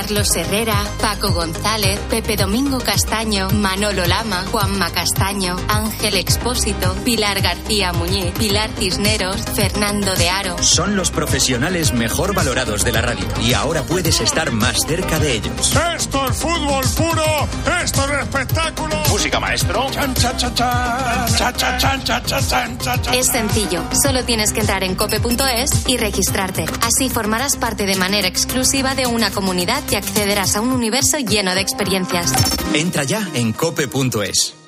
Carlos 0.03 0.35
Herrera, 0.35 0.85
Paco 1.01 1.31
González, 1.31 1.97
Pepe 2.11 2.37
Domingo 2.37 2.81
Castaño, 2.81 3.49
Manolo 3.51 4.05
Lama, 4.05 4.45
Juanma 4.51 4.91
Castaño, 4.91 5.57
Ángel 5.69 6.17
Expósito, 6.17 6.93
Pilar 7.05 7.41
García 7.41 7.93
Muñiz, 7.93 8.33
Pilar 8.37 8.69
Cisneros, 8.77 9.37
Fernando 9.55 10.13
de 10.17 10.29
Aro. 10.29 10.61
Son 10.61 10.97
los 10.97 11.13
profesionales 11.13 11.93
mejor 11.93 12.35
valorados 12.35 12.83
de 12.83 12.91
la 12.91 13.01
radio 13.01 13.25
y 13.41 13.53
ahora 13.53 13.85
puedes 13.85 14.21
estar 14.21 14.51
más 14.51 14.81
cerca 14.85 15.21
de 15.21 15.35
ellos. 15.35 15.73
Esto 15.97 16.27
es 16.29 16.37
fútbol 16.37 16.85
puro, 16.97 17.49
esto 17.85 18.05
es 18.05 18.23
espectáculo. 18.23 18.97
Música 19.09 19.39
maestro. 19.39 19.87
Chan, 19.93 20.15
cha, 20.15 20.37
cha, 20.37 20.53
cha, 20.53 21.27
cha, 21.39 21.53
cha, 21.53 21.79
chan, 21.79 22.03
cha, 22.03 22.23
cha, 22.25 22.41
chan, 22.41 22.79
cha, 22.79 23.01
cha. 23.01 23.15
Es 23.15 23.29
sencillo, 23.29 23.85
solo 24.03 24.25
tienes 24.25 24.53
que 24.53 24.63
entrar 24.63 24.83
en 24.83 24.97
cope.es 24.97 25.71
y 25.87 25.97
registrarte. 25.97 26.67
Así 26.81 27.09
formarás 27.09 27.57
parte 27.57 27.87
de 27.87 27.95
manera 27.95 28.27
exclusiva 28.27 28.97
de 28.97 29.07
una 29.07 29.31
comunidad 29.31 29.85
que 29.93 29.99
accederás 29.99 30.57
a 30.57 30.63
un 30.63 30.73
universo 30.73 31.19
lleno 31.19 31.55
de 31.55 31.61
experiencias. 31.61 32.33
Entra 32.73 33.05
ya 33.05 33.29
en 33.35 33.53
cope.es. 33.53 34.62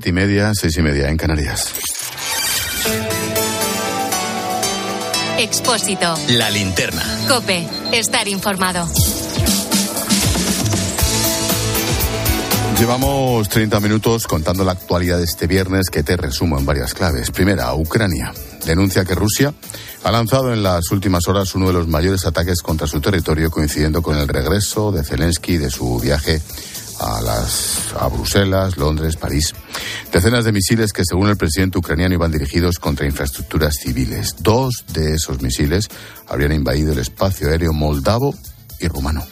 Siete 0.00 0.08
y 0.08 0.12
media, 0.14 0.52
seis 0.54 0.74
y 0.78 0.80
media 0.80 1.10
en 1.10 1.18
Canarias. 1.18 1.74
Expósito. 5.36 6.14
La 6.30 6.48
linterna. 6.48 7.02
Cope. 7.28 7.68
Estar 7.92 8.26
informado. 8.26 8.88
Llevamos 12.78 13.46
30 13.50 13.78
minutos 13.80 14.26
contando 14.26 14.64
la 14.64 14.72
actualidad 14.72 15.18
de 15.18 15.24
este 15.24 15.46
viernes 15.46 15.90
que 15.90 16.02
te 16.02 16.16
resumo 16.16 16.58
en 16.58 16.64
varias 16.64 16.94
claves. 16.94 17.30
Primera, 17.30 17.74
Ucrania. 17.74 18.32
Denuncia 18.64 19.04
que 19.04 19.14
Rusia 19.14 19.52
ha 20.02 20.10
lanzado 20.10 20.54
en 20.54 20.62
las 20.62 20.90
últimas 20.92 21.28
horas 21.28 21.54
uno 21.54 21.66
de 21.66 21.74
los 21.74 21.88
mayores 21.88 22.24
ataques 22.24 22.62
contra 22.62 22.86
su 22.86 23.02
territorio 23.02 23.50
coincidiendo 23.50 24.00
con 24.00 24.16
el 24.16 24.28
regreso 24.28 24.92
de 24.92 25.04
Zelensky 25.04 25.58
de 25.58 25.68
su 25.68 25.98
viaje 26.00 26.40
a, 27.00 27.20
las, 27.20 27.92
a 27.98 28.08
Bruselas, 28.08 28.76
Londres, 28.76 29.16
París. 29.16 29.54
Decenas 30.12 30.44
de 30.44 30.52
misiles 30.52 30.92
que, 30.92 31.04
según 31.04 31.28
el 31.28 31.36
presidente 31.36 31.78
ucraniano, 31.78 32.14
iban 32.14 32.32
dirigidos 32.32 32.78
contra 32.78 33.06
infraestructuras 33.06 33.74
civiles. 33.80 34.34
Dos 34.40 34.84
de 34.88 35.14
esos 35.14 35.40
misiles 35.40 35.88
habrían 36.26 36.52
invadido 36.52 36.92
el 36.92 36.98
espacio 36.98 37.48
aéreo 37.48 37.72
moldavo 37.72 38.34
y 38.80 38.88
rumano. 38.88 39.24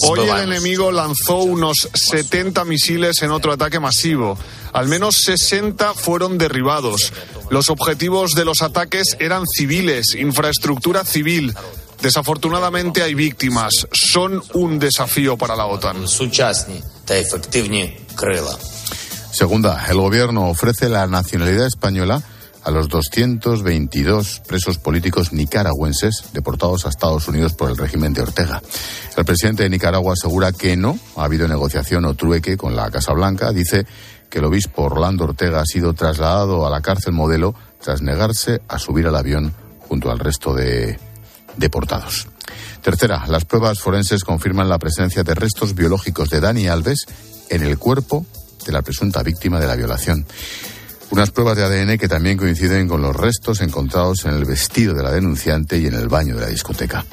Hoy 0.00 0.28
el 0.28 0.38
enemigo 0.38 0.90
lanzó 0.90 1.38
unos 1.38 1.88
70 1.92 2.64
misiles 2.64 3.22
en 3.22 3.30
otro 3.30 3.52
ataque 3.52 3.78
masivo. 3.78 4.38
Al 4.72 4.88
menos 4.88 5.16
60 5.24 5.94
fueron 5.94 6.38
derribados. 6.38 7.12
Los 7.50 7.68
objetivos 7.68 8.32
de 8.32 8.44
los 8.44 8.62
ataques 8.62 9.16
eran 9.20 9.44
civiles, 9.46 10.14
infraestructura 10.14 11.04
civil. 11.04 11.54
Desafortunadamente 12.00 13.02
hay 13.02 13.14
víctimas. 13.14 13.86
Son 13.92 14.42
un 14.54 14.78
desafío 14.78 15.36
para 15.36 15.54
la 15.54 15.66
OTAN. 15.66 16.08
Segunda, 19.32 19.86
el 19.88 19.96
gobierno 19.96 20.48
ofrece 20.48 20.88
la 20.88 21.06
nacionalidad 21.06 21.66
española 21.66 22.22
a 22.62 22.70
los 22.70 22.88
222 22.88 24.42
presos 24.46 24.78
políticos 24.78 25.32
nicaragüenses 25.32 26.24
deportados 26.32 26.84
a 26.84 26.90
Estados 26.90 27.28
Unidos 27.28 27.54
por 27.54 27.70
el 27.70 27.76
régimen 27.76 28.12
de 28.12 28.22
Ortega. 28.22 28.60
El 29.16 29.24
presidente 29.24 29.62
de 29.62 29.70
Nicaragua 29.70 30.14
asegura 30.14 30.52
que 30.52 30.76
no 30.76 30.98
ha 31.16 31.24
habido 31.24 31.48
negociación 31.48 32.04
o 32.04 32.14
trueque 32.14 32.56
con 32.56 32.76
la 32.76 32.90
Casa 32.90 33.12
Blanca. 33.12 33.52
Dice 33.52 33.86
que 34.28 34.38
el 34.38 34.44
obispo 34.44 34.82
Orlando 34.82 35.24
Ortega 35.24 35.60
ha 35.60 35.66
sido 35.66 35.94
trasladado 35.94 36.66
a 36.66 36.70
la 36.70 36.82
cárcel 36.82 37.12
modelo 37.12 37.54
tras 37.80 38.02
negarse 38.02 38.60
a 38.68 38.78
subir 38.78 39.06
al 39.06 39.16
avión 39.16 39.54
junto 39.88 40.10
al 40.10 40.18
resto 40.18 40.54
de 40.54 40.98
deportados. 41.56 42.26
Tercera, 42.82 43.26
las 43.26 43.44
pruebas 43.44 43.80
forenses 43.80 44.24
confirman 44.24 44.68
la 44.68 44.78
presencia 44.78 45.22
de 45.22 45.34
restos 45.34 45.74
biológicos 45.74 46.30
de 46.30 46.40
Dani 46.40 46.68
Alves 46.68 47.06
en 47.48 47.62
el 47.62 47.78
cuerpo 47.78 48.26
de 48.64 48.72
la 48.72 48.82
presunta 48.82 49.22
víctima 49.22 49.60
de 49.60 49.66
la 49.66 49.76
violación. 49.76 50.26
Unas 51.10 51.30
pruebas 51.30 51.56
de 51.56 51.64
ADN 51.64 51.98
que 51.98 52.08
también 52.08 52.38
coinciden 52.38 52.86
con 52.86 53.02
los 53.02 53.16
restos 53.16 53.60
encontrados 53.60 54.24
en 54.24 54.32
el 54.32 54.44
vestido 54.44 54.94
de 54.94 55.02
la 55.02 55.10
denunciante 55.10 55.78
y 55.78 55.86
en 55.86 55.94
el 55.94 56.08
baño 56.08 56.36
de 56.36 56.42
la 56.42 56.46
discoteca. 56.46 57.04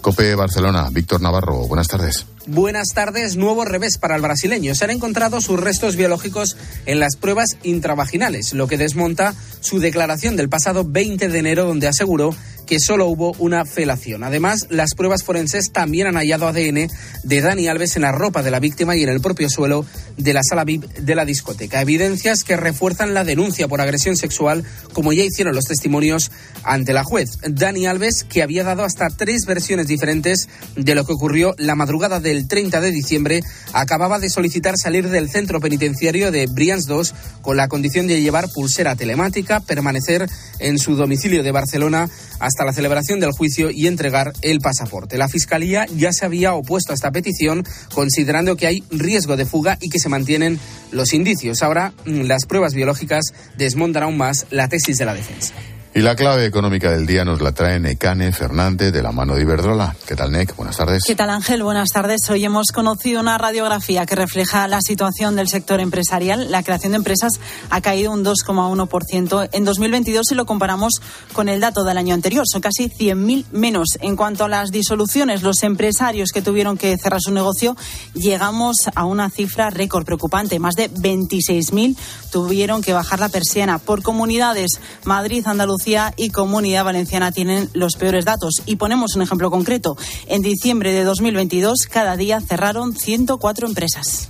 Cope 0.00 0.34
Barcelona, 0.34 0.88
Víctor 0.90 1.20
Navarro, 1.20 1.66
buenas 1.66 1.88
tardes. 1.88 2.26
Buenas 2.46 2.90
tardes. 2.94 3.34
Nuevo 3.34 3.64
revés 3.64 3.98
para 3.98 4.14
el 4.14 4.22
brasileño. 4.22 4.72
Se 4.76 4.84
han 4.84 4.92
encontrado 4.92 5.40
sus 5.40 5.58
restos 5.58 5.96
biológicos 5.96 6.56
en 6.86 7.00
las 7.00 7.16
pruebas 7.16 7.56
intravaginales, 7.64 8.52
lo 8.52 8.68
que 8.68 8.78
desmonta 8.78 9.34
su 9.60 9.80
declaración 9.80 10.36
del 10.36 10.48
pasado 10.48 10.84
20 10.84 11.28
de 11.28 11.38
enero, 11.40 11.64
donde 11.66 11.88
aseguró 11.88 12.36
que 12.66 12.78
solo 12.80 13.06
hubo 13.06 13.32
una 13.38 13.64
felación. 13.64 14.24
Además, 14.24 14.66
las 14.70 14.94
pruebas 14.94 15.22
forenses 15.22 15.72
también 15.72 16.06
han 16.06 16.16
hallado 16.16 16.48
ADN 16.48 16.88
de 17.22 17.40
Dani 17.40 17.68
Alves 17.68 17.96
en 17.96 18.02
la 18.02 18.12
ropa 18.12 18.42
de 18.42 18.50
la 18.50 18.60
víctima 18.60 18.96
y 18.96 19.02
en 19.02 19.08
el 19.08 19.20
propio 19.20 19.48
suelo 19.48 19.86
de 20.16 20.32
la 20.32 20.42
sala 20.42 20.64
VIP 20.64 20.84
de 20.84 21.14
la 21.14 21.24
discoteca. 21.24 21.80
Evidencias 21.80 22.44
que 22.44 22.56
refuerzan 22.56 23.14
la 23.14 23.24
denuncia 23.24 23.68
por 23.68 23.80
agresión 23.80 24.16
sexual, 24.16 24.64
como 24.92 25.12
ya 25.12 25.22
hicieron 25.22 25.54
los 25.54 25.66
testimonios 25.66 26.30
ante 26.64 26.92
la 26.92 27.04
juez. 27.04 27.38
Dani 27.48 27.86
Alves, 27.86 28.24
que 28.24 28.42
había 28.42 28.64
dado 28.64 28.84
hasta 28.84 29.08
tres 29.08 29.46
versiones 29.46 29.86
diferentes 29.86 30.48
de 30.74 30.94
lo 30.94 31.06
que 31.06 31.12
ocurrió 31.12 31.54
la 31.58 31.74
madrugada 31.74 32.20
del 32.20 32.48
30 32.48 32.80
de 32.80 32.90
diciembre, 32.90 33.42
acababa 33.72 34.18
de 34.18 34.30
solicitar 34.30 34.76
salir 34.76 35.08
del 35.08 35.30
centro 35.30 35.60
penitenciario 35.60 36.30
de 36.30 36.46
Brians 36.46 36.86
2 36.86 37.14
con 37.42 37.56
la 37.56 37.68
condición 37.68 38.06
de 38.06 38.20
llevar 38.20 38.48
pulsera 38.52 38.96
telemática, 38.96 39.60
permanecer 39.60 40.28
en 40.58 40.78
su 40.78 40.96
domicilio 40.96 41.42
de 41.42 41.52
Barcelona 41.52 42.08
hasta 42.38 42.55
la 42.64 42.72
celebración 42.72 43.20
del 43.20 43.32
juicio 43.32 43.70
y 43.70 43.86
entregar 43.86 44.32
el 44.42 44.60
pasaporte. 44.60 45.18
La 45.18 45.28
Fiscalía 45.28 45.86
ya 45.96 46.12
se 46.12 46.24
había 46.24 46.54
opuesto 46.54 46.92
a 46.92 46.94
esta 46.94 47.10
petición, 47.10 47.64
considerando 47.94 48.56
que 48.56 48.66
hay 48.66 48.82
riesgo 48.90 49.36
de 49.36 49.46
fuga 49.46 49.78
y 49.80 49.90
que 49.90 49.98
se 49.98 50.08
mantienen 50.08 50.58
los 50.92 51.12
indicios. 51.12 51.62
Ahora, 51.62 51.92
mm, 52.04 52.22
las 52.22 52.46
pruebas 52.46 52.74
biológicas 52.74 53.26
desmontan 53.56 54.04
aún 54.04 54.16
más 54.16 54.46
la 54.50 54.68
tesis 54.68 54.98
de 54.98 55.04
la 55.04 55.14
defensa. 55.14 55.54
Y 55.96 56.02
la 56.02 56.14
clave 56.14 56.44
económica 56.44 56.90
del 56.90 57.06
día 57.06 57.24
nos 57.24 57.40
la 57.40 57.52
trae 57.52 57.80
Necane 57.80 58.30
Fernández 58.30 58.92
de 58.92 59.02
la 59.02 59.12
mano 59.12 59.34
de 59.34 59.40
Iberdrola. 59.40 59.96
¿Qué 60.06 60.14
tal, 60.14 60.30
Nec? 60.30 60.54
Buenas 60.54 60.76
tardes. 60.76 61.02
¿Qué 61.06 61.14
tal, 61.14 61.30
Ángel? 61.30 61.62
Buenas 61.62 61.88
tardes. 61.88 62.20
Hoy 62.28 62.44
hemos 62.44 62.66
conocido 62.66 63.18
una 63.18 63.38
radiografía 63.38 64.04
que 64.04 64.14
refleja 64.14 64.68
la 64.68 64.82
situación 64.82 65.36
del 65.36 65.48
sector 65.48 65.80
empresarial. 65.80 66.50
La 66.50 66.62
creación 66.62 66.92
de 66.92 66.96
empresas 66.96 67.40
ha 67.70 67.80
caído 67.80 68.12
un 68.12 68.22
2,1% 68.22 69.48
en 69.50 69.64
2022 69.64 70.26
si 70.28 70.34
lo 70.34 70.44
comparamos 70.44 71.00
con 71.32 71.48
el 71.48 71.60
dato 71.60 71.82
del 71.82 71.96
año 71.96 72.12
anterior. 72.12 72.44
Son 72.46 72.60
casi 72.60 72.90
100.000 72.90 73.46
menos. 73.52 73.96
En 74.02 74.16
cuanto 74.16 74.44
a 74.44 74.48
las 74.50 74.70
disoluciones, 74.70 75.42
los 75.42 75.62
empresarios 75.62 76.28
que 76.28 76.42
tuvieron 76.42 76.76
que 76.76 76.94
cerrar 76.98 77.22
su 77.22 77.32
negocio, 77.32 77.74
llegamos 78.12 78.90
a 78.94 79.06
una 79.06 79.30
cifra 79.30 79.70
récord 79.70 80.04
preocupante. 80.04 80.58
Más 80.58 80.74
de 80.74 80.90
26.000 80.90 81.96
tuvieron 82.30 82.82
que 82.82 82.92
bajar 82.92 83.18
la 83.18 83.30
persiana. 83.30 83.78
Por 83.78 84.02
comunidades, 84.02 84.72
Madrid, 85.04 85.42
Andalucía, 85.46 85.85
y 86.16 86.30
Comunidad 86.30 86.84
Valenciana 86.84 87.30
tienen 87.30 87.70
los 87.72 87.94
peores 87.94 88.24
datos. 88.24 88.62
Y 88.66 88.76
ponemos 88.76 89.14
un 89.14 89.22
ejemplo 89.22 89.50
concreto. 89.50 89.96
En 90.26 90.42
diciembre 90.42 90.92
de 90.92 91.04
2022, 91.04 91.86
cada 91.88 92.16
día 92.16 92.40
cerraron 92.40 92.96
104 92.96 93.68
empresas. 93.68 94.28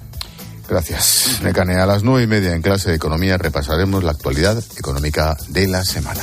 Gracias. 0.68 1.40
Necane, 1.42 1.76
a 1.76 1.86
las 1.86 2.02
nueve 2.02 2.24
y 2.24 2.26
media 2.26 2.54
en 2.54 2.60
clase 2.60 2.90
de 2.90 2.96
economía 2.96 3.38
repasaremos 3.38 4.04
la 4.04 4.10
actualidad 4.10 4.62
económica 4.76 5.36
de 5.48 5.68
la 5.68 5.84
semana. 5.84 6.22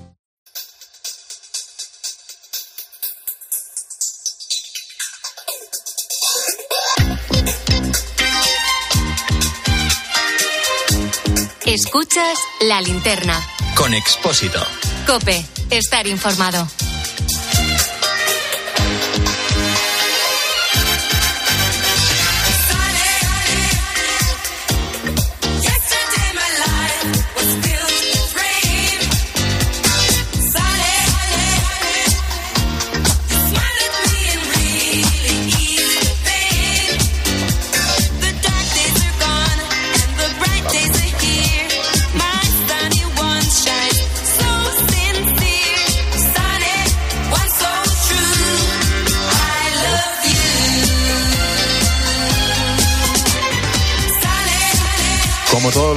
Escuchas 11.73 12.37
la 12.67 12.81
linterna. 12.81 13.39
Con 13.75 13.93
Expósito. 13.93 14.59
Cope, 15.07 15.45
estar 15.69 16.05
informado. 16.05 16.67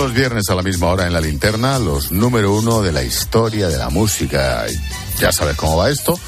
Los 0.04 0.12
viernes 0.12 0.50
a 0.50 0.54
la 0.54 0.60
misma 0.60 0.88
hora 0.88 1.06
en 1.06 1.14
la 1.14 1.20
linterna, 1.22 1.78
los 1.78 2.12
número 2.12 2.54
uno 2.54 2.82
de 2.82 2.92
la 2.92 3.02
historia 3.02 3.68
de 3.68 3.78
la 3.78 3.88
música. 3.88 4.66
Ya 5.18 5.32
sabes 5.32 5.56
cómo 5.56 5.78
va 5.78 5.88
esto. 5.88 6.20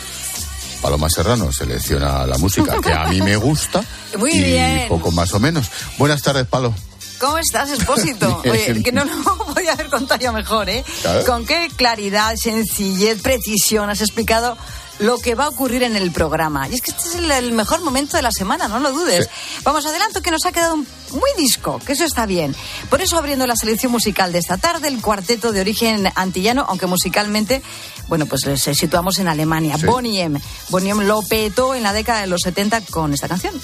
Paloma 0.81 1.11
Serrano 1.11 1.53
selecciona 1.53 2.25
la 2.25 2.39
música 2.39 2.79
que 2.83 2.91
a 2.91 3.05
mí 3.09 3.21
me 3.21 3.37
gusta. 3.37 3.85
Muy 4.19 4.31
y 4.31 4.45
bien. 4.45 4.89
poco 4.89 5.13
más 5.13 5.35
o 5.35 5.41
menos. 5.41 5.67
Buenas 5.99 6.23
tardes, 6.23 6.47
Palo. 6.47 6.75
¿Cómo 7.21 7.37
estás, 7.37 7.69
Expósito? 7.71 8.41
Oye, 8.51 8.83
que 8.83 8.93
no 8.93 9.05
lo 9.05 9.37
voy 9.55 9.67
a 9.67 9.75
haber 9.75 9.91
contado 9.91 10.23
yo 10.23 10.33
mejor, 10.33 10.71
¿eh? 10.71 10.83
Claro. 11.03 11.27
Con 11.27 11.45
qué 11.45 11.69
claridad, 11.77 12.35
sencillez, 12.37 13.21
precisión 13.21 13.91
has 13.91 14.01
explicado 14.01 14.57
lo 14.99 15.19
que 15.19 15.35
va 15.35 15.45
a 15.45 15.49
ocurrir 15.49 15.83
en 15.83 15.95
el 15.97 16.11
programa. 16.13 16.69
Y 16.69 16.75
es 16.75 16.81
que 16.83 16.91
este 16.91 17.09
es 17.09 17.15
el, 17.17 17.31
el 17.31 17.53
mejor 17.53 17.83
momento 17.83 18.17
de 18.17 18.23
la 18.23 18.31
semana, 18.33 18.67
no 18.69 18.79
lo 18.81 18.93
dudes. 18.93 19.29
Vamos, 19.63 19.85
adelanto 19.87 20.23
que 20.23 20.31
nos 20.31 20.45
ha 20.47 20.53
quedado 20.53 20.75
un- 20.75 20.87
muy 21.13 21.31
disco, 21.37 21.79
que 21.85 21.93
eso 21.93 22.05
está 22.05 22.27
bien. 22.27 22.55
Por 22.91 23.01
eso, 23.03 23.17
abriendo 23.19 23.47
la 23.47 23.57
selección 23.57 23.93
musical 23.93 24.33
de 24.33 24.39
esta 24.39 24.57
tarde, 24.57 24.89
el 24.89 25.01
cuarteto 25.01 25.53
de 25.53 25.61
origen 25.61 26.11
antillano, 26.15 26.65
aunque 26.69 26.87
musicalmente, 26.87 27.63
bueno, 28.09 28.27
pues 28.27 28.43
se 28.43 28.75
situamos 28.75 29.19
en 29.19 29.29
Alemania. 29.29 29.77
Sí. 29.79 29.87
Bonnie 29.87 30.23
M. 30.23 30.41
Bonnie 30.71 30.91
M 30.93 31.05
lo 31.05 31.23
petó 31.23 31.75
en 31.75 31.83
la 31.83 31.93
década 31.93 32.21
de 32.23 32.27
los 32.29 32.41
70 32.43 32.81
con 32.91 33.13
esta 33.13 33.29
canción. 33.29 33.55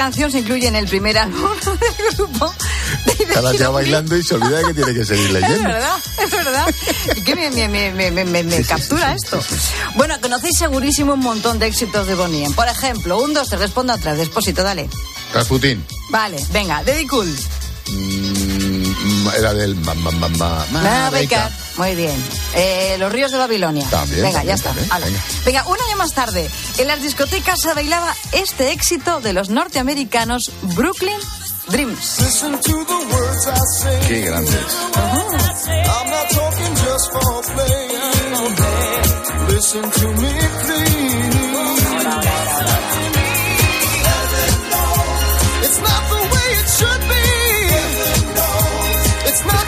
Canción 0.00 0.32
se 0.32 0.38
incluye 0.38 0.66
en 0.66 0.76
el 0.76 0.86
primer 0.86 1.18
álbum 1.18 1.50
del 1.64 2.16
grupo. 2.16 2.52
Estará 3.18 3.52
ya 3.52 3.68
bailando 3.68 4.16
y 4.16 4.22
se 4.22 4.34
olvida 4.34 4.58
de 4.58 4.64
que 4.68 4.74
tiene 4.74 4.94
que 4.94 5.04
seguir 5.04 5.26
Es 5.28 5.32
leyendo. 5.32 5.68
verdad, 5.68 5.96
es 6.24 6.30
verdad. 6.30 6.74
Y 7.16 7.20
que 7.20 7.36
me, 7.36 7.50
me- 7.50 7.68
me- 7.68 7.92
me- 7.92 8.10
me- 8.10 8.24
me- 8.24 8.42
me 8.42 8.64
captura 8.64 9.14
esto. 9.14 9.38
Bueno, 9.96 10.14
conocéis 10.22 10.56
segurísimo 10.58 11.12
un 11.14 11.20
montón 11.20 11.58
de 11.58 11.66
éxitos 11.66 12.06
de 12.06 12.14
Bonnie. 12.14 12.48
Por 12.54 12.66
ejemplo, 12.66 13.20
un, 13.22 13.34
dos, 13.34 13.50
te 13.50 13.56
respondo 13.56 13.92
atrás. 13.92 14.16
Despósito, 14.16 14.62
dale. 14.62 14.88
Rasputín. 15.34 15.84
Vale, 16.08 16.42
venga, 16.50 16.82
Daddy 16.82 17.06
Cool. 17.06 17.28
Mm, 17.92 18.19
era 19.36 19.54
del 19.54 19.74
ma, 19.76 19.94
ma, 19.94 20.10
ma. 20.10 20.66
Muy 21.76 21.94
bien. 21.94 22.14
Eh, 22.54 22.96
los 22.98 23.10
ríos 23.12 23.30
de 23.32 23.38
Babilonia. 23.38 23.86
También, 23.90 24.22
Venga, 24.22 24.38
también, 24.38 24.48
ya 24.48 24.54
está. 24.54 24.70
también, 24.70 24.88
venga. 25.04 25.22
Venga, 25.44 25.66
un 25.66 25.76
año 25.88 25.96
más 25.96 26.12
tarde, 26.12 26.50
en 26.78 26.86
las 26.88 27.02
discotecas 27.02 27.60
se 27.60 27.72
bailaba 27.74 28.14
este 28.32 28.72
éxito 28.72 29.20
de 29.20 29.32
los 29.32 29.50
norteamericanos 29.50 30.50
Brooklyn 30.74 31.18
Dreams. 31.68 32.18
Qué 34.08 34.20
grandes. 34.22 34.56
It's 45.62 45.78
not 45.78 46.02
the 46.10 46.20
way 46.32 46.48
it 46.60 46.68
should 46.78 47.00
be. 47.08 47.09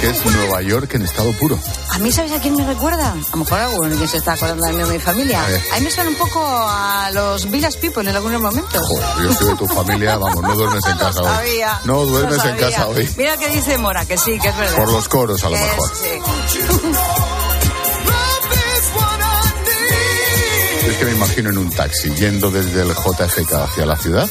Es 0.03 0.21
que 0.21 0.29
es 0.29 0.35
Nueva 0.37 0.63
York 0.63 0.95
en 0.95 1.03
estado 1.03 1.33
puro. 1.33 1.59
A 1.91 1.99
mí, 1.99 2.11
¿sabes 2.11 2.33
a 2.33 2.41
quién 2.41 2.57
me 2.57 2.67
recuerda? 2.67 3.13
A 3.13 3.17
lo 3.31 3.37
mejor 3.37 3.59
alguno 3.61 3.97
que 3.97 4.09
se 4.09 4.17
está 4.17 4.33
acordando 4.33 4.67
de 4.67 4.73
mí 4.73 4.83
o 4.83 4.87
mi 4.89 4.99
familia. 4.99 5.41
A. 5.41 5.77
A 5.77 5.79
mí 5.79 5.85
me 5.85 5.91
suena 5.93 6.11
un 6.11 6.17
poco 6.17 6.41
a 6.45 7.09
los 7.13 7.49
Village 7.49 7.79
People 7.79 8.03
en 8.03 8.17
algunos 8.17 8.41
momentos. 8.41 8.83
Joder, 8.85 9.29
yo 9.29 9.35
soy 9.35 9.49
de 9.51 9.57
tu 9.57 9.67
familia, 9.69 10.19
vamos, 10.19 10.43
no 10.43 10.57
duermes 10.57 10.85
en 10.87 10.97
casa 10.99 11.21
hoy. 11.21 11.27
Sabía, 11.29 11.81
No 11.85 12.05
duermes 12.05 12.45
en 12.45 12.57
casa 12.57 12.89
hoy. 12.89 13.09
Mira 13.17 13.37
que 13.37 13.49
dice 13.49 13.79
Mora, 13.79 14.05
que 14.05 14.19
sí, 14.19 14.39
que 14.41 14.49
es 14.49 14.57
verdad. 14.57 14.77
Por 14.77 14.93
los 14.93 15.09
coros, 15.09 15.45
a 15.45 15.51
lo 15.51 15.57
mejor. 15.57 15.91
sí. 15.95 16.09
Es 20.89 20.97
que 20.97 21.05
me 21.05 21.13
imagino 21.13 21.51
en 21.51 21.59
un 21.59 21.71
taxi 21.71 22.11
yendo 22.15 22.51
desde 22.51 22.83
el 22.83 22.89
JFK 22.93 23.53
hacia 23.53 23.87
la 23.87 23.97
ciudad 23.97 24.29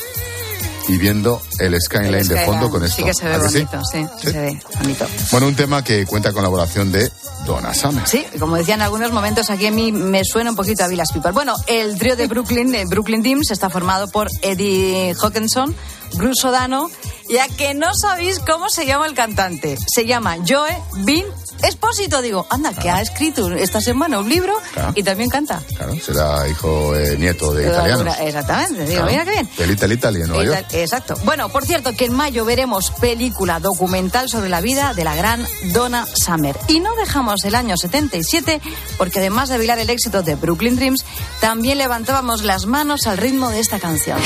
y 0.91 0.97
viendo 0.97 1.41
el 1.59 1.79
skyline 1.79 2.27
de 2.27 2.45
fondo 2.45 2.69
con 2.69 2.83
esto. 2.83 2.97
Sí 2.97 3.03
que 3.03 3.13
se 3.13 3.25
ve 3.25 3.35
¿A 3.35 3.39
que 3.39 3.47
sí? 3.47 3.53
bonito, 3.59 3.81
sí, 3.89 4.05
sí 4.19 4.31
se 4.31 4.39
ve 4.39 4.59
bonito. 4.77 5.07
Bueno, 5.31 5.47
un 5.47 5.55
tema 5.55 5.83
que 5.83 6.05
cuenta 6.05 6.33
con 6.33 6.43
la 6.43 6.49
colaboración 6.49 6.91
de 6.91 7.09
Donna 7.45 7.73
Summer. 7.73 8.05
Sí, 8.05 8.25
como 8.37 8.57
decía 8.57 8.75
en 8.75 8.81
algunos 8.81 9.11
momentos, 9.13 9.49
aquí 9.49 9.67
a 9.67 9.71
mí 9.71 9.93
me 9.93 10.25
suena 10.25 10.49
un 10.49 10.57
poquito 10.57 10.83
a 10.83 10.89
Village 10.89 11.13
People. 11.13 11.31
Bueno, 11.31 11.55
el 11.67 11.97
trío 11.97 12.17
de 12.17 12.27
Brooklyn, 12.27 12.75
eh, 12.75 12.85
Brooklyn 12.85 13.23
Teams, 13.23 13.51
está 13.51 13.69
formado 13.69 14.09
por 14.09 14.27
Eddie 14.41 15.15
Hawkinson, 15.17 15.73
Bruce 16.15 16.45
O'Dano, 16.45 16.91
ya 17.29 17.47
que 17.47 17.73
no 17.73 17.93
sabéis 17.95 18.39
cómo 18.39 18.69
se 18.69 18.85
llama 18.85 19.05
el 19.05 19.13
cantante. 19.13 19.77
Se 19.87 20.05
llama 20.05 20.35
Joe 20.45 20.77
Bean 21.05 21.25
Espósito. 21.63 22.21
Digo, 22.21 22.45
anda, 22.49 22.73
que 22.73 22.89
ha 22.89 23.01
escrito 23.01 23.51
esta 23.53 23.81
semana 23.81 24.19
un 24.19 24.29
libro 24.29 24.53
Claro. 24.73 24.93
y 24.95 25.03
también 25.03 25.29
canta. 25.29 25.61
Claro, 25.75 25.93
será 25.99 26.47
hijo, 26.47 26.95
eh, 26.95 27.15
nieto 27.17 27.53
de 27.53 27.67
italianos. 27.67 28.15
Exactamente, 28.19 28.85
digo, 28.85 29.01
Claro. 29.03 29.11
mira 29.11 29.25
qué 29.25 29.31
bien. 29.31 29.49
Del 29.57 29.69
Little 29.69 29.93
Italy 29.93 30.21
en 30.21 30.27
Nueva 30.27 30.43
York. 30.43 30.65
Exacto. 30.73 31.15
Bueno, 31.23 31.49
por 31.49 31.65
cierto, 31.65 31.93
que 31.93 32.05
en 32.05 32.13
mayo 32.13 32.45
veremos 32.45 32.91
película 32.91 33.59
documental 33.59 34.29
sobre 34.29 34.49
la 34.49 34.61
vida 34.61 34.93
de 34.93 35.03
la 35.03 35.15
gran 35.15 35.45
Donna 35.73 36.05
Summer. 36.13 36.57
Y 36.67 36.79
no 36.79 36.95
dejamos 36.95 37.43
el 37.43 37.55
año 37.55 37.75
77 37.77 38.61
porque 38.97 39.19
además 39.19 39.49
de 39.49 39.57
bailar 39.57 39.79
el 39.79 39.89
éxito 39.89 40.21
de 40.23 40.35
Brooklyn 40.35 40.75
Dreams, 40.75 41.03
también 41.39 41.77
levantábamos 41.77 42.43
las 42.43 42.65
manos 42.65 43.07
al 43.07 43.17
ritmo 43.17 43.49
de 43.49 43.59
esta 43.59 43.79
canción. 43.79 44.17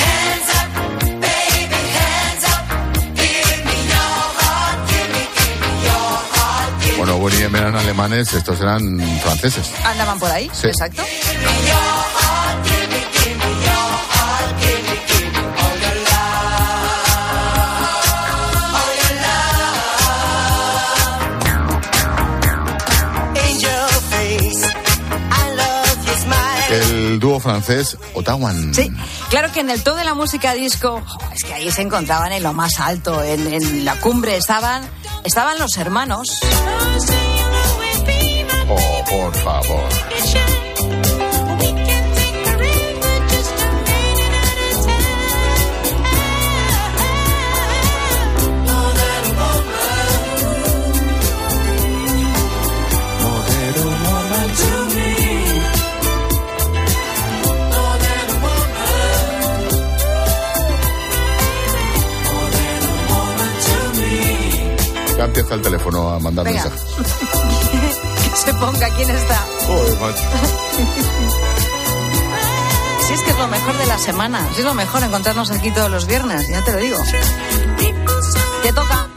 M 7.33 7.57
eran 7.57 7.75
alemanes, 7.75 8.33
estos 8.33 8.59
eran 8.61 8.99
franceses. 9.21 9.71
Andaban 9.83 10.19
por 10.19 10.31
ahí, 10.31 10.49
Sí. 10.53 10.67
exacto. 10.67 11.03
El 26.69 27.19
dúo 27.19 27.39
francés 27.39 27.95
Otawan. 28.15 28.73
Sí, 28.73 28.91
claro 29.29 29.51
que 29.53 29.59
en 29.59 29.69
el 29.69 29.83
todo 29.83 29.95
de 29.95 30.03
la 30.03 30.13
música 30.15 30.53
disco, 30.53 31.01
es 31.33 31.43
que 31.43 31.53
ahí 31.53 31.71
se 31.71 31.81
encontraban 31.83 32.31
en 32.31 32.41
lo 32.43 32.53
más 32.53 32.79
alto, 32.79 33.21
en, 33.23 33.53
en 33.53 33.85
la 33.85 33.95
cumbre 33.99 34.35
estaban, 34.35 34.81
estaban 35.25 35.57
los 35.59 35.77
hermanos. 35.77 36.39
Oh, 38.67 39.03
por 39.09 39.35
favor. 39.35 40.64
Ya 65.25 65.29
empieza 65.29 65.55
el 65.55 65.61
teléfono 65.63 66.09
a 66.09 66.19
mandar 66.19 66.45
Venga. 66.45 66.65
mensajes. 66.65 66.95
que 68.29 68.35
se 68.37 68.53
ponga 68.53 68.87
quién 68.95 69.09
está. 69.09 69.47
Joder, 69.65 69.99
macho. 69.99 70.21
Si 73.07 73.13
es 73.13 73.21
que 73.23 73.31
es 73.31 73.37
lo 73.39 73.47
mejor 73.47 73.75
de 73.75 73.85
la 73.87 73.97
semana, 73.97 74.47
si 74.53 74.59
es 74.59 74.65
lo 74.65 74.75
mejor 74.75 75.01
encontrarnos 75.01 75.49
aquí 75.49 75.71
todos 75.71 75.89
los 75.89 76.05
viernes, 76.05 76.47
ya 76.47 76.63
te 76.63 76.73
lo 76.73 76.77
digo. 76.77 76.97
Te 78.61 78.71
toca. 78.71 79.07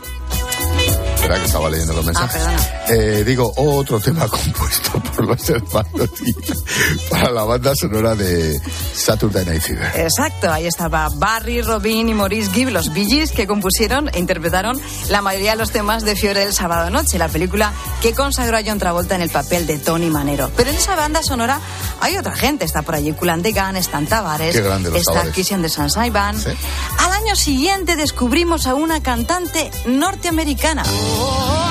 Espera 1.28 1.40
que 1.40 1.46
estaba 1.46 1.68
leyendo 1.68 1.92
los 1.92 2.06
mensajes. 2.06 2.42
Ah, 2.46 2.56
Eh, 2.88 3.22
digo, 3.22 3.52
otro 3.56 4.00
tema 4.00 4.26
compuesto 4.30 4.98
por 5.14 5.26
los 5.26 5.50
hermanos 5.50 6.08
para 7.10 7.30
la 7.30 7.44
banda 7.44 7.74
sonora 7.74 8.14
de 8.14 8.58
Saturday 8.94 9.44
Night 9.44 9.60
Fever. 9.60 9.92
Exacto, 9.94 10.50
ahí 10.50 10.66
estaba 10.66 11.06
Barry, 11.16 11.60
Robin 11.60 12.08
y 12.08 12.14
Maurice 12.14 12.50
Gibb, 12.50 12.70
los 12.70 12.90
Gees, 12.90 13.32
que 13.32 13.46
compusieron 13.46 14.08
e 14.14 14.18
interpretaron 14.18 14.80
la 15.10 15.20
mayoría 15.20 15.50
de 15.50 15.58
los 15.58 15.70
temas 15.70 16.02
de 16.02 16.16
Fiore 16.16 16.44
el 16.44 16.54
sábado 16.54 16.88
noche, 16.88 17.18
la 17.18 17.28
película 17.28 17.74
que 18.00 18.14
consagró 18.14 18.56
a 18.56 18.62
John 18.64 18.78
Travolta 18.78 19.14
en 19.14 19.20
el 19.20 19.28
papel 19.28 19.66
de 19.66 19.76
Tony 19.76 20.08
Manero. 20.08 20.50
Pero 20.56 20.70
en 20.70 20.76
esa 20.76 20.96
banda 20.96 21.22
sonora 21.22 21.60
hay 22.00 22.16
otra 22.16 22.34
gente, 22.34 22.64
está 22.64 22.80
por 22.80 22.94
allí 22.94 23.12
Kulan 23.12 23.42
de 23.42 23.52
Gun, 23.52 23.76
están 23.76 24.06
Tavares, 24.06 24.56
está. 24.56 25.30
Christian 25.32 25.60
de 25.60 25.68
Sansai 25.68 26.08
Band. 26.08 26.42
Al 27.00 27.12
año 27.12 27.36
siguiente 27.36 27.96
descubrimos 27.96 28.66
a 28.66 28.74
una 28.74 29.02
cantante 29.02 29.70
norteamericana. 29.84 30.84
oh. 31.20 31.67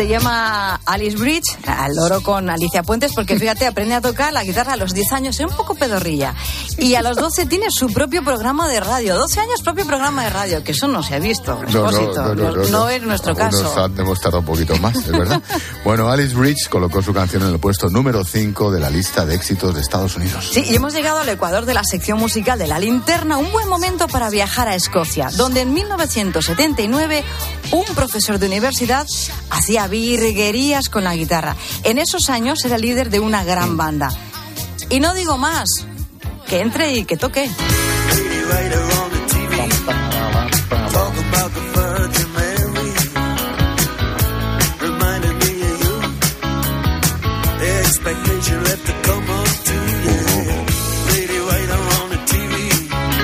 Se 0.00 0.08
llama 0.08 0.80
Alice 0.86 1.18
Bridge, 1.18 1.58
al 1.66 1.94
loro 1.94 2.22
con 2.22 2.48
Alicia 2.48 2.82
Puentes, 2.82 3.12
porque 3.14 3.38
fíjate, 3.38 3.66
aprende 3.66 3.94
a 3.94 4.00
tocar 4.00 4.32
la 4.32 4.42
guitarra 4.42 4.72
a 4.72 4.76
los 4.76 4.94
10 4.94 5.12
años, 5.12 5.38
es 5.38 5.44
un 5.44 5.54
poco 5.54 5.74
pedorrilla. 5.74 6.34
Y 6.78 6.94
a 6.94 7.02
los 7.02 7.16
12 7.16 7.46
tiene 7.46 7.66
su 7.70 7.88
propio 7.88 8.24
programa 8.24 8.68
de 8.68 8.80
radio. 8.80 9.16
12 9.16 9.40
años 9.40 9.62
propio 9.62 9.86
programa 9.86 10.24
de 10.24 10.30
radio, 10.30 10.64
que 10.64 10.72
eso 10.72 10.88
no 10.88 11.02
se 11.02 11.14
ha 11.14 11.18
visto. 11.18 11.60
Expósito. 11.62 12.34
No, 12.70 12.88
es 12.88 13.02
nuestro 13.02 13.34
caso. 13.34 13.62
Nos 13.62 13.76
han 13.76 13.94
demostrado 13.94 14.40
un 14.40 14.44
poquito 14.44 14.76
más, 14.76 14.96
es 14.96 15.12
verdad. 15.12 15.42
bueno, 15.84 16.08
Alice 16.08 16.34
Bridge 16.34 16.68
colocó 16.68 17.02
su 17.02 17.12
canción 17.12 17.42
en 17.42 17.50
el 17.50 17.58
puesto 17.58 17.88
número 17.88 18.24
5 18.24 18.70
de 18.70 18.80
la 18.80 18.90
lista 18.90 19.24
de 19.24 19.34
éxitos 19.34 19.74
de 19.74 19.80
Estados 19.80 20.16
Unidos. 20.16 20.50
Sí, 20.52 20.64
y 20.68 20.74
hemos 20.74 20.94
llegado 20.94 21.20
al 21.20 21.28
Ecuador 21.28 21.64
de 21.64 21.74
la 21.74 21.84
sección 21.84 22.18
musical 22.18 22.58
de 22.58 22.66
La 22.66 22.78
Linterna, 22.78 23.36
un 23.36 23.52
buen 23.52 23.68
momento 23.68 24.08
para 24.08 24.30
viajar 24.30 24.68
a 24.68 24.74
Escocia, 24.74 25.30
donde 25.36 25.62
en 25.62 25.74
1979 25.74 27.24
un 27.72 27.84
profesor 27.94 28.38
de 28.38 28.46
universidad 28.46 29.06
hacía 29.50 29.86
virguerías 29.86 30.88
con 30.88 31.04
la 31.04 31.14
guitarra. 31.14 31.56
En 31.84 31.98
esos 31.98 32.30
años 32.30 32.64
era 32.64 32.78
líder 32.78 33.10
de 33.10 33.20
una 33.20 33.44
gran 33.44 33.76
banda. 33.76 34.10
Y 34.88 35.00
no 35.00 35.14
digo 35.14 35.38
más, 35.38 35.86
que 36.50 36.60
entre 36.60 36.92
y 36.92 37.04
que 37.04 37.16
toque. 37.16 37.48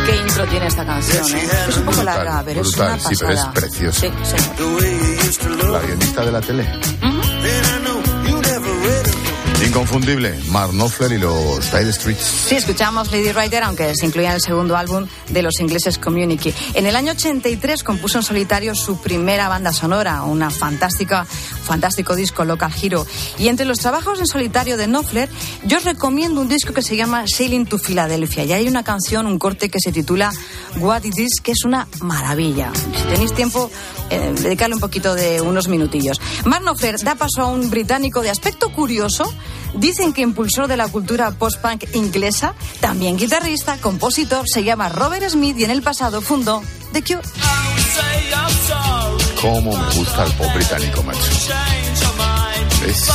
Qué 0.06 0.16
intro 0.16 0.46
tiene 0.46 0.66
esta 0.68 0.86
canción, 0.86 1.34
¿eh? 1.34 1.48
Es 1.68 1.76
un 1.78 1.84
poco 1.84 2.02
larga, 2.04 2.42
pero 2.44 2.60
es 2.60 2.76
una 2.76 2.90
pasada. 2.90 3.08
Sí, 3.08 3.16
pero 3.18 3.32
es 3.32 3.44
precioso. 3.46 4.00
Sí, 4.02 4.12
señor. 4.22 5.70
La 5.70 5.80
guionista 5.80 6.24
de 6.24 6.30
la 6.30 6.40
tele. 6.40 6.64
Inconfundible, 9.64 10.38
Mark 10.50 10.72
Knopfler 10.72 11.12
y 11.12 11.18
los 11.18 11.72
Dire 11.72 11.90
Streets. 11.92 12.20
Sí, 12.20 12.56
escuchamos 12.56 13.10
Lady 13.10 13.32
Writer, 13.32 13.62
aunque 13.62 13.94
se 13.94 14.06
incluía 14.06 14.28
en 14.28 14.34
el 14.34 14.40
segundo 14.40 14.76
álbum 14.76 15.06
de 15.30 15.42
los 15.42 15.58
ingleses 15.60 15.98
Community. 15.98 16.52
En 16.74 16.86
el 16.86 16.94
año 16.94 17.12
83 17.12 17.82
compuso 17.82 18.18
en 18.18 18.24
solitario 18.24 18.74
su 18.74 19.00
primera 19.00 19.48
banda 19.48 19.72
sonora, 19.72 20.22
una 20.22 20.50
fantástica, 20.50 21.26
fantástico 21.66 22.16
disco, 22.16 22.44
Local 22.44 22.72
Hero. 22.80 23.06
Y 23.38 23.48
entre 23.48 23.66
los 23.66 23.78
trabajos 23.78 24.18
en 24.20 24.26
solitario 24.26 24.76
de 24.76 24.86
Knopfler, 24.86 25.28
yo 25.64 25.78
os 25.78 25.84
recomiendo 25.84 26.40
un 26.40 26.48
disco 26.48 26.72
que 26.72 26.82
se 26.82 26.96
llama 26.96 27.24
Sailing 27.26 27.66
to 27.66 27.78
Philadelphia. 27.78 28.44
Y 28.44 28.52
hay 28.52 28.68
una 28.68 28.84
canción, 28.84 29.26
un 29.26 29.38
corte 29.38 29.68
que 29.68 29.80
se 29.80 29.92
titula 29.92 30.32
What 30.78 31.04
It 31.04 31.18
Is, 31.18 31.40
que 31.42 31.52
es 31.52 31.64
una 31.64 31.86
maravilla. 32.00 32.72
Si 32.74 33.02
tenéis 33.08 33.34
tiempo, 33.34 33.70
eh, 34.10 34.32
dedicarle 34.40 34.76
un 34.76 34.80
poquito 34.80 35.14
de 35.14 35.40
unos 35.40 35.68
minutillos. 35.68 36.20
Mark 36.44 36.62
Knopfler 36.62 36.98
da 37.00 37.14
paso 37.16 37.42
a 37.42 37.46
un 37.46 37.68
británico 37.68 38.22
de 38.22 38.30
aspecto 38.30 38.72
curioso, 38.72 39.30
Dicen 39.74 40.12
que 40.14 40.22
impulsor 40.22 40.68
de 40.68 40.76
la 40.76 40.88
cultura 40.88 41.30
post-punk 41.32 41.84
inglesa, 41.94 42.54
también 42.80 43.16
guitarrista, 43.16 43.76
compositor, 43.78 44.48
se 44.48 44.64
llama 44.64 44.88
Robert 44.88 45.28
Smith 45.28 45.58
y 45.58 45.64
en 45.64 45.70
el 45.70 45.82
pasado 45.82 46.22
fundó 46.22 46.62
The 46.92 47.02
Cure. 47.02 47.20
Cómo 49.40 49.76
me 49.76 49.94
gusta 49.94 50.24
el 50.24 50.32
pop 50.32 50.52
británico, 50.54 51.02
macho. 51.02 51.20
¿Ves? 52.82 53.10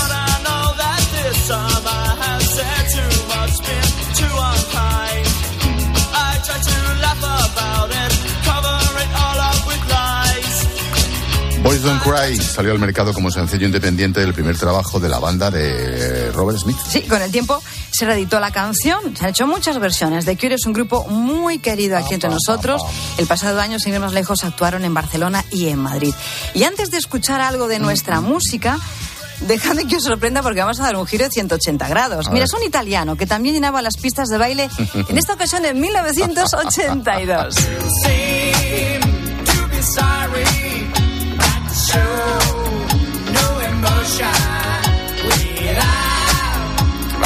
Boys 11.64 11.84
Don't 11.84 12.02
Cry 12.02 12.36
salió 12.38 12.72
al 12.72 12.80
mercado 12.80 13.14
como 13.14 13.30
sencillo 13.30 13.68
independiente 13.68 14.20
del 14.20 14.34
primer 14.34 14.58
trabajo 14.58 15.00
de 15.00 15.10
la 15.10 15.20
banda 15.20 15.52
de 15.52 16.32
Robert 16.32 16.58
Smith. 16.58 16.78
Sí, 16.90 17.04
con 17.04 17.22
el 17.22 17.32
tiempo 17.32 17.62
se 18.02 18.08
reeditó 18.08 18.40
la 18.40 18.50
canción, 18.50 19.16
se 19.16 19.26
han 19.26 19.30
hecho 19.30 19.46
muchas 19.46 19.78
versiones. 19.78 20.26
The 20.26 20.36
Cure 20.36 20.56
es 20.56 20.66
un 20.66 20.74
grupo 20.74 21.06
muy 21.08 21.60
querido 21.60 21.96
aquí 22.00 22.16
entre 22.16 22.32
nosotros. 22.32 22.82
El 23.20 23.28
pasado 23.28 23.62
año, 23.62 23.78
sin 23.78 23.94
ir 23.94 24.00
más 24.00 24.14
lejos, 24.14 24.44
actuaron 24.44 24.84
en 24.86 24.92
Barcelona 24.96 25.46
y 25.52 25.68
en 25.68 25.78
Madrid. 25.78 26.12
Y 26.56 26.64
antes 26.64 26.90
de 26.90 26.98
escuchar 26.98 27.42
algo 27.42 27.68
de 27.68 27.78
nuestra 27.78 28.20
música, 28.20 28.80
Dejadme 29.42 29.88
que 29.88 29.96
os 29.96 30.04
sorprenda 30.04 30.44
porque 30.44 30.60
vamos 30.60 30.80
a 30.80 30.84
dar 30.84 30.96
un 30.96 31.08
giro 31.08 31.26
de 31.26 31.32
180 31.32 31.88
grados. 31.88 32.30
Mira, 32.32 32.46
es 32.46 32.54
un 32.54 32.62
italiano 32.62 33.16
que 33.16 33.26
también 33.26 33.56
llenaba 33.56 33.82
las 33.82 33.98
pistas 33.98 34.30
de 34.30 34.38
baile, 34.38 34.70
en 34.94 35.18
esta 35.18 35.34
ocasión 35.34 35.66
en 35.66 35.80
1982. 35.80 37.56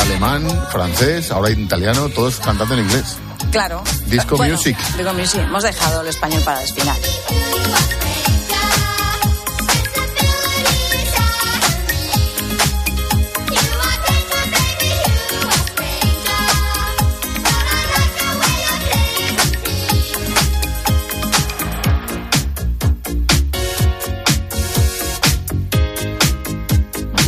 Alemán, 0.06 0.48
francés, 0.72 1.32
ahora 1.32 1.50
italiano, 1.50 2.10
todos 2.10 2.38
cantando 2.38 2.76
en 2.76 2.82
inglés. 2.82 3.18
Claro. 3.52 3.84
Disco 4.06 4.38
Bueno, 4.38 4.54
music. 4.54 4.78
Disco 4.98 5.14
music. 5.14 5.42
Hemos 5.42 5.64
dejado 5.64 6.02
el 6.02 6.08
español 6.08 6.42
para 6.44 6.62
el 6.62 6.70
final. 6.70 6.98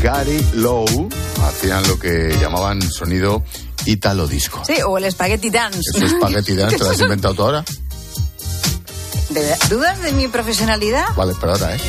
Gary 0.01 0.45
Lowe 0.53 1.09
hacían 1.43 1.87
lo 1.87 1.99
que 1.99 2.37
llamaban 2.39 2.81
sonido 2.81 3.43
italo 3.85 4.27
disco. 4.27 4.63
Sí, 4.65 4.75
o 4.85 4.97
el 4.97 5.11
Spaghetti 5.11 5.49
Dance. 5.49 5.79
Ese 5.95 6.09
Spaghetti 6.09 6.55
Dance, 6.55 6.77
¿te 6.77 6.83
lo 6.83 6.89
has 6.89 6.99
inventado 6.99 7.33
tú 7.33 7.43
ahora? 7.43 7.63
¿De 9.29 9.41
verdad? 9.41 9.69
¿Dudas 9.69 10.01
de 10.01 10.11
mi 10.13 10.27
profesionalidad? 10.27 11.05
Vale, 11.15 11.33
pero 11.39 11.53
ahora, 11.53 11.75
¿eh? 11.75 11.79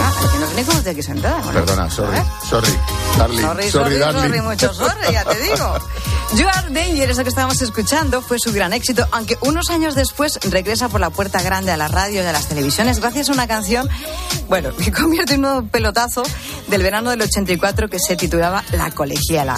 Ah, 0.00 0.12
es 0.24 0.30
que 0.30 0.38
no 0.38 0.48
sé 0.48 0.54
ni 0.56 0.64
cómo 0.64 0.78
aquí 0.90 1.02
sentada. 1.02 1.38
Bueno, 1.38 1.52
Perdona, 1.52 1.90
sorry, 1.90 2.18
sorry, 2.48 2.72
darling, 3.18 3.40
Sorry, 3.40 3.70
sorry, 3.70 3.98
darling. 3.98 4.22
sorry, 4.22 4.40
mucho 4.40 4.72
sorry, 4.74 5.12
ya 5.12 5.24
te 5.24 5.40
digo. 5.40 5.78
You 6.36 6.46
Are 6.46 6.68
Danger, 6.70 7.10
eso 7.10 7.22
que 7.22 7.30
estábamos 7.30 7.62
escuchando, 7.62 8.20
fue 8.20 8.38
su 8.38 8.52
gran 8.52 8.74
éxito, 8.74 9.06
aunque 9.12 9.38
unos 9.40 9.70
años 9.70 9.94
después 9.94 10.38
regresa 10.50 10.90
por 10.90 11.00
la 11.00 11.08
puerta 11.08 11.40
grande 11.40 11.72
a 11.72 11.78
la 11.78 11.88
radio 11.88 12.22
y 12.22 12.26
a 12.26 12.32
las 12.32 12.48
televisiones 12.48 13.00
gracias 13.00 13.30
a 13.30 13.32
una 13.32 13.48
canción, 13.48 13.88
bueno, 14.46 14.76
que 14.76 14.92
convierte 14.92 15.34
en 15.34 15.44
un 15.44 15.50
nuevo 15.52 15.68
pelotazo 15.68 16.22
del 16.66 16.82
verano 16.82 17.10
del 17.10 17.22
84 17.22 17.88
que 17.88 17.98
se 17.98 18.14
titulaba 18.14 18.62
La 18.72 18.90
Colegiala. 18.90 19.56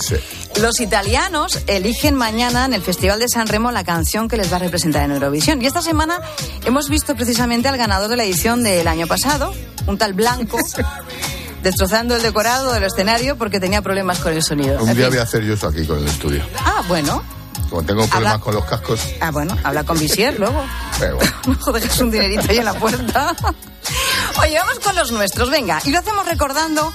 Los 0.60 0.78
italianos 0.80 1.58
eligen 1.66 2.14
mañana 2.14 2.66
en 2.66 2.74
el 2.74 2.82
Festival 2.82 3.18
de 3.18 3.28
San 3.28 3.48
Remo 3.48 3.72
la 3.72 3.82
canción 3.82 4.28
que 4.28 4.36
les 4.36 4.52
va 4.52 4.56
a 4.56 4.60
representar 4.60 5.02
en 5.02 5.10
Eurovisión. 5.10 5.60
Y 5.60 5.66
esta 5.66 5.82
semana 5.82 6.20
hemos 6.64 6.88
visto 6.88 7.16
precisamente 7.16 7.66
al 7.66 7.78
ganador 7.78 8.08
de 8.10 8.16
la 8.16 8.22
edición 8.24 8.62
del 8.62 8.86
año 8.86 9.08
pasado, 9.08 9.52
un 9.88 9.98
tal 9.98 10.12
Blanco, 10.12 10.56
destrozando 11.62 12.16
el 12.16 12.22
decorado 12.22 12.72
del 12.72 12.84
escenario 12.84 13.36
porque 13.36 13.60
tenía 13.60 13.82
problemas 13.82 14.18
con 14.18 14.32
el 14.32 14.42
sonido. 14.42 14.82
Un 14.82 14.94
día 14.94 15.08
voy 15.08 15.18
a 15.18 15.22
hacer 15.22 15.42
yo 15.44 15.54
eso 15.54 15.68
aquí 15.68 15.86
con 15.86 15.98
el 15.98 16.06
estudio. 16.08 16.44
Ah, 16.64 16.82
bueno. 16.88 17.22
Como 17.68 17.82
tengo 17.84 18.06
problemas 18.08 18.32
Habla- 18.34 18.44
con 18.44 18.54
los 18.54 18.64
cascos, 18.64 19.00
Ah, 19.20 19.30
bueno, 19.30 19.56
habla 19.62 19.84
con 19.84 19.96
Visier 19.98 20.38
luego. 20.40 20.64
pero 20.98 21.16
bueno. 21.44 21.58
No 21.66 21.72
dejas 21.72 21.98
un 22.00 22.10
dinerito 22.10 22.42
ahí 22.48 22.58
en 22.58 22.64
la 22.64 22.74
puerta. 22.74 23.36
Oye, 24.42 24.58
vamos 24.58 24.78
con 24.80 24.94
los 24.96 25.12
nuestros, 25.12 25.50
venga. 25.50 25.80
Y 25.84 25.90
lo 25.90 25.98
hacemos 25.98 26.26
recordando 26.26 26.92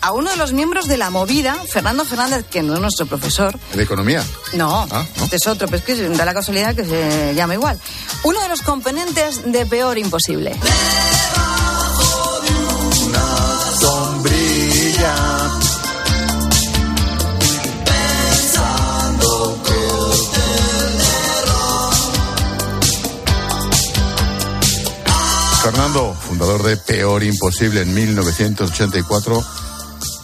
a 0.00 0.12
uno 0.12 0.30
de 0.30 0.36
los 0.36 0.52
miembros 0.52 0.86
de 0.86 0.96
la 0.96 1.10
movida, 1.10 1.56
Fernando 1.70 2.04
Fernández, 2.04 2.44
que 2.50 2.62
no 2.62 2.74
es 2.74 2.80
nuestro 2.80 3.06
profesor. 3.06 3.58
de 3.74 3.82
economía. 3.82 4.22
No, 4.54 4.86
Ah, 4.90 5.04
¿no? 5.16 5.24
este 5.24 5.36
es 5.36 5.46
otro, 5.46 5.66
pero 5.66 5.78
es 5.78 5.84
que 5.84 6.08
da 6.10 6.24
la 6.24 6.34
casualidad 6.34 6.74
que 6.74 6.84
se 6.84 7.34
llama 7.34 7.54
igual. 7.54 7.78
Uno 8.22 8.40
de 8.42 8.48
los 8.48 8.62
componentes 8.62 9.50
de 9.50 9.66
Peor 9.66 9.98
Imposible. 9.98 10.54
Fernando, 25.78 26.12
fundador 26.12 26.64
de 26.64 26.76
Peor 26.76 27.22
Imposible 27.22 27.82
en 27.82 27.94
1984, 27.94 29.44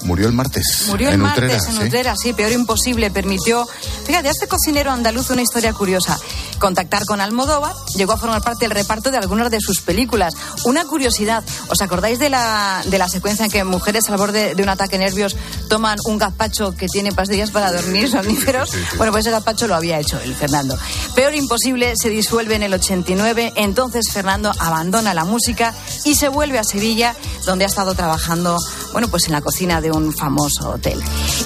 murió 0.02 0.26
el 0.26 0.32
martes. 0.32 0.86
Murió 0.88 1.10
el 1.10 1.14
en 1.14 1.20
martes 1.20 1.44
Utrera, 1.44 1.64
en 1.68 1.76
¿sí? 1.76 1.86
Utrera, 1.86 2.16
sí, 2.16 2.32
peor 2.32 2.50
imposible. 2.50 3.08
Permitió. 3.12 3.64
Fíjate, 4.04 4.26
a 4.26 4.30
este 4.32 4.48
cocinero 4.48 4.90
andaluz 4.90 5.30
una 5.30 5.42
historia 5.42 5.72
curiosa. 5.72 6.18
Contactar 6.64 7.04
con 7.04 7.20
Almodóvar, 7.20 7.74
llegó 7.94 8.14
a 8.14 8.16
formar 8.16 8.40
parte 8.40 8.64
del 8.64 8.70
reparto 8.70 9.10
de 9.10 9.18
algunas 9.18 9.50
de 9.50 9.60
sus 9.60 9.82
películas. 9.82 10.32
Una 10.64 10.86
curiosidad, 10.86 11.44
¿os 11.68 11.82
acordáis 11.82 12.18
de 12.18 12.30
la, 12.30 12.80
de 12.86 12.96
la 12.96 13.06
secuencia 13.10 13.44
en 13.44 13.50
que 13.50 13.64
mujeres 13.64 14.08
al 14.08 14.16
borde 14.16 14.54
de 14.54 14.62
un 14.62 14.70
ataque 14.70 14.96
nervios 14.96 15.36
toman 15.68 15.98
un 16.06 16.16
gazpacho 16.16 16.74
que 16.74 16.86
tiene 16.86 17.12
pastillas 17.12 17.50
para 17.50 17.70
dormir 17.70 18.08
somníferos? 18.10 18.70
Bueno, 18.96 19.12
pues 19.12 19.26
ese 19.26 19.30
gazpacho 19.30 19.66
lo 19.66 19.74
había 19.74 19.98
hecho 19.98 20.18
el 20.20 20.34
Fernando. 20.34 20.78
Peor 21.14 21.34
imposible 21.34 21.92
se 22.00 22.08
disuelve 22.08 22.54
en 22.54 22.62
el 22.62 22.72
89, 22.72 23.52
entonces 23.56 24.10
Fernando 24.10 24.50
abandona 24.58 25.12
la 25.12 25.26
música 25.26 25.74
y 26.06 26.14
se 26.14 26.28
vuelve 26.28 26.58
a 26.58 26.64
Sevilla, 26.64 27.14
donde 27.44 27.66
ha 27.66 27.68
estado 27.68 27.94
trabajando, 27.94 28.56
bueno, 28.92 29.08
pues 29.08 29.26
en 29.26 29.32
la 29.32 29.42
cocina 29.42 29.82
de 29.82 29.90
un 29.90 30.14
famoso 30.14 30.70
hotel. 30.70 30.98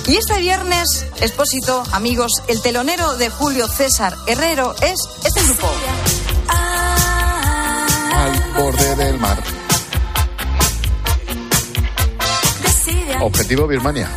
Y 0.07 0.14
este 0.14 0.39
viernes, 0.39 1.07
expósito, 1.21 1.83
amigos, 1.91 2.35
el 2.47 2.62
telonero 2.62 3.16
de 3.16 3.31
Julio 3.31 3.66
César 3.66 4.16
Herrero 4.29 4.77
es 4.81 5.08
este 5.25 5.43
grupo. 5.43 5.69
Al 8.15 8.53
borde 8.57 8.97
del 8.97 9.19
mar. 9.19 9.43
Objetivo 13.21 13.67
Birmania. 13.67 14.09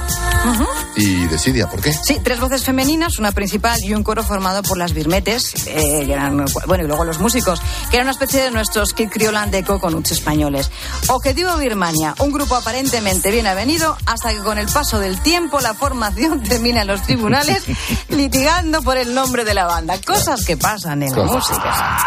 Y 0.96 1.26
Desidia, 1.28 1.68
¿por 1.70 1.82
qué? 1.82 1.94
Sí, 1.94 2.20
tres 2.24 2.39
voces 2.39 2.64
femeninas, 2.64 3.18
una 3.20 3.32
principal 3.32 3.80
y 3.84 3.94
un 3.94 4.04
coro 4.04 4.24
formado 4.24 4.62
por 4.64 4.78
las 4.78 4.94
birmetes, 4.94 5.68
eh, 5.68 6.04
que 6.06 6.14
eran, 6.14 6.46
bueno, 6.68 6.84
y 6.84 6.88
luego 6.88 7.06
los 7.06 7.20
músicos, 7.20 7.62
que 7.89 7.98
era 7.98 8.04
una 8.04 8.12
especie 8.12 8.42
de 8.44 8.52
nuestros 8.52 8.94
Kid 8.94 9.10
Criolan 9.10 9.52
de 9.52 9.64
coconuts 9.64 10.12
españoles. 10.12 10.70
Objetivo 11.08 11.56
Birmania, 11.58 12.14
un 12.20 12.32
grupo 12.32 12.56
aparentemente 12.56 13.32
bien 13.32 13.48
avenido, 13.48 13.98
hasta 14.06 14.32
que 14.34 14.39
con 14.39 14.58
el 14.58 14.68
paso 14.68 15.00
del 15.00 15.22
tiempo 15.22 15.60
la 15.60 15.74
formación 15.74 16.44
termina 16.50 16.82
en 16.82 16.88
los 16.88 17.04
tribunales 17.04 17.64
litigando 18.10 18.82
por 18.82 18.98
el 18.98 19.14
nombre 19.14 19.46
de 19.46 19.54
la 19.54 19.66
banda. 19.66 20.00
Cosas 20.02 20.46
que 20.46 20.58
pasan 20.58 21.04
en 21.04 21.16
la 21.16 21.24
música. 21.24 21.98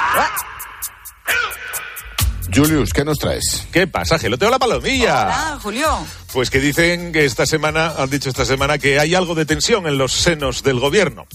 Julius, 2.55 2.93
¿qué 2.93 3.05
nos 3.05 3.18
traes? 3.18 3.66
¿Qué 3.72 3.87
pasa, 3.87 4.18
Geloteo 4.18 4.51
la 4.51 4.59
palomilla? 4.59 5.28
Ah, 5.28 5.59
Julio. 5.61 5.89
Pues 6.35 6.51
que 6.51 6.59
dicen 6.59 7.12
que 7.12 7.24
esta 7.24 7.47
semana, 7.47 7.95
han 7.97 8.11
dicho 8.11 8.28
esta 8.28 8.45
semana, 8.45 8.76
que 8.76 8.99
hay 8.99 9.14
algo 9.14 9.37
de 9.37 9.47
tensión 9.47 9.87
en 9.87 9.99
los 9.99 10.12
senos 10.12 10.64
del 10.64 10.80
gobierno. 10.80 11.28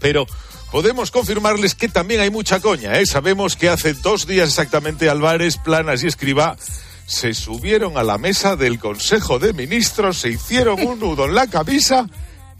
Pero 0.00 0.26
podemos 0.72 1.10
confirmarles 1.10 1.74
que 1.74 1.90
también 1.90 2.22
hay 2.22 2.30
mucha 2.30 2.58
coña, 2.58 2.98
¿eh? 2.98 3.04
Sabemos 3.04 3.54
que 3.54 3.68
hace 3.68 3.92
dos 3.92 4.26
días 4.26 4.48
exactamente 4.48 5.10
Álvarez, 5.10 5.58
Planas 5.58 6.02
y 6.02 6.06
Escribá 6.06 6.56
se 7.04 7.34
subieron 7.34 7.98
a 7.98 8.02
la 8.02 8.16
mesa 8.16 8.56
del 8.56 8.78
Consejo 8.78 9.38
de 9.38 9.52
Ministros, 9.52 10.20
se 10.20 10.30
hicieron 10.30 10.80
un 10.86 11.00
nudo 11.00 11.26
en 11.26 11.34
la 11.34 11.46
camisa 11.46 12.06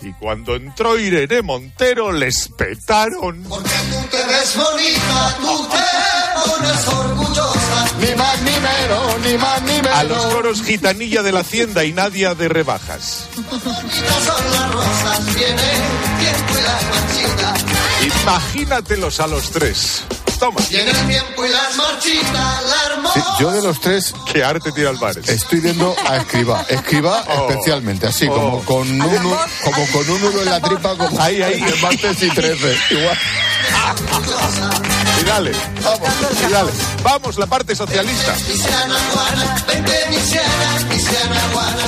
y 0.02 0.12
cuando 0.12 0.56
entró 0.56 0.98
Irene 0.98 1.40
Montero 1.40 2.12
les 2.12 2.48
petaron. 2.48 3.42
Tú 3.44 3.62
te 3.62 4.26
ves 4.26 4.54
bonita, 4.54 5.36
tú 5.40 5.66
te 5.68 6.50
pones 6.50 6.88
orgullosa. 6.88 7.69
Ni 8.00 8.14
más 8.14 8.42
ni 8.42 8.50
menos, 8.50 9.20
ni 9.24 9.38
más 9.38 9.62
ni 9.62 9.74
menos. 9.74 9.98
A 9.98 10.04
los 10.04 10.26
coros 10.26 10.62
Gitanilla 10.62 11.22
de 11.22 11.32
la 11.32 11.40
Hacienda 11.40 11.84
y 11.84 11.92
Nadia 11.92 12.34
de 12.34 12.48
Rebajas. 12.48 13.28
Imagínatelos 18.22 19.20
a 19.20 19.26
los 19.26 19.50
tres. 19.50 20.04
Toma. 20.40 20.60
Viene 20.70 20.90
el 20.90 21.06
tiempo 21.06 21.44
y 21.44 21.48
las 21.50 21.76
marchitas, 21.76 22.32
la 22.64 22.92
hermosa. 22.94 23.14
Sí, 23.14 23.20
yo 23.40 23.50
de 23.52 23.62
los 23.62 23.80
tres 23.80 24.14
¿Qué 24.32 24.42
arte 24.42 24.72
tira 24.72 24.88
Álvarez? 24.90 25.28
estoy 25.28 25.60
viendo 25.60 25.94
a 26.08 26.16
Escriba. 26.16 26.64
Escriba 26.68 27.22
Oh. 27.28 27.50
especialmente, 27.50 28.06
así 28.06 28.26
Oh. 28.26 28.34
como 28.34 28.64
con 28.64 28.90
un 28.90 29.00
como 29.64 29.86
con 29.92 30.10
un 30.10 30.20
nudo 30.22 30.40
en 30.42 30.46
la 30.50 30.60
tripa, 30.60 30.96
como 30.96 31.20
Ahí, 31.20 31.42
ahí. 31.42 31.62
el 31.62 31.80
martes 31.80 32.22
y 32.22 32.28
13. 32.30 32.76
Igual. 32.90 33.18
Y 35.20 35.24
dale, 35.24 35.52
vamos, 35.84 36.08
y 36.48 36.50
dale. 36.52 36.70
Vamos, 37.02 37.36
la 37.38 37.46
parte 37.46 37.76
socialista. 37.76 38.34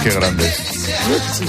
Qué 0.03 0.11
grande. 0.11 0.55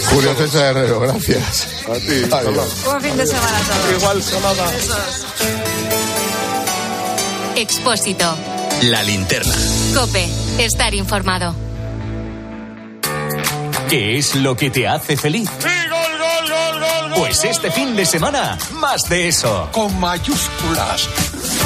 Julio 0.10 0.36
César 0.36 0.78
Herrero, 0.78 1.00
gracias. 1.02 1.68
A 1.90 1.94
ti. 1.96 2.24
Adiós. 2.32 2.84
Buen 2.86 3.02
fin 3.02 3.18
de 3.18 3.28
semana 3.28 3.58
a 3.58 3.62
todos. 3.62 4.02
Igual, 4.02 4.24
Sonada. 4.24 4.72
Expósito. 7.56 8.36
La 8.84 9.04
linterna. 9.04 9.54
Cope. 9.94 10.28
Estar 10.58 10.94
informado. 10.94 11.56
¿Qué 13.90 14.18
es 14.18 14.36
lo 14.36 14.56
que 14.56 14.70
te 14.72 14.88
hace 14.88 15.16
feliz? 15.16 15.50
Pues 17.16 17.44
este 17.44 17.70
fin 17.72 17.96
de 17.96 18.06
semana, 18.06 18.58
más 18.74 19.08
de 19.08 19.28
eso. 19.28 19.70
Con 19.72 20.00
mayúsculas. 20.00 21.08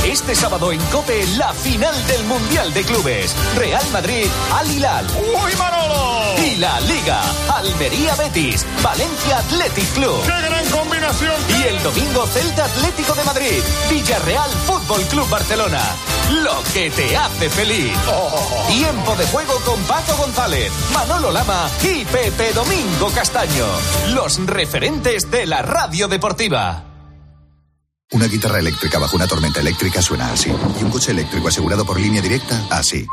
Este 0.05 0.35
sábado 0.35 0.71
en 0.71 0.79
Cope, 0.91 1.25
la 1.37 1.53
final 1.53 1.95
del 2.07 2.23
Mundial 2.25 2.73
de 2.73 2.83
Clubes. 2.83 3.33
Real 3.55 3.83
Madrid, 3.91 4.27
Al 4.53 4.71
Hilal. 4.71 5.05
¡Uy, 5.17 5.55
Manolo! 5.57 6.16
La 6.57 6.79
Liga, 6.81 7.21
Almería 7.55 8.15
Betis, 8.15 8.65
Valencia 8.81 9.37
Athletic 9.37 9.93
Club. 9.93 10.23
¡Qué 10.23 10.41
gran 10.41 10.65
combinación! 10.71 11.35
Y 11.49 11.63
el 11.67 11.83
domingo 11.83 12.25
Celta 12.25 12.65
Atlético 12.65 13.13
de 13.13 13.23
Madrid, 13.25 13.61
Villarreal 13.91 14.49
Fútbol 14.65 15.01
Club 15.03 15.29
Barcelona. 15.29 15.81
Lo 16.43 16.63
que 16.73 16.89
te 16.89 17.15
hace 17.15 17.51
feliz. 17.51 17.93
Tiempo 18.69 19.15
de 19.15 19.27
juego 19.27 19.53
con 19.65 19.79
Paco 19.83 20.17
González, 20.17 20.71
Manolo 20.93 21.31
Lama 21.31 21.69
y 21.83 22.03
Pepe 22.05 22.53
Domingo 22.53 23.11
Castaño. 23.13 23.67
Los 24.15 24.43
referentes 24.47 25.29
de 25.29 25.45
la 25.45 25.61
radio 25.61 26.07
deportiva. 26.07 26.83
Una 28.13 28.25
guitarra 28.25 28.59
eléctrica 28.59 28.97
bajo 28.97 29.15
una 29.15 29.27
tormenta 29.27 29.59
eléctrica 29.59 30.01
suena 30.01 30.31
así. 30.31 30.49
Y 30.49 30.83
un 30.83 30.89
coche 30.89 31.11
eléctrico 31.11 31.49
asegurado 31.49 31.85
por 31.85 31.99
línea 31.99 32.21
directa, 32.21 32.65
así. 32.71 33.05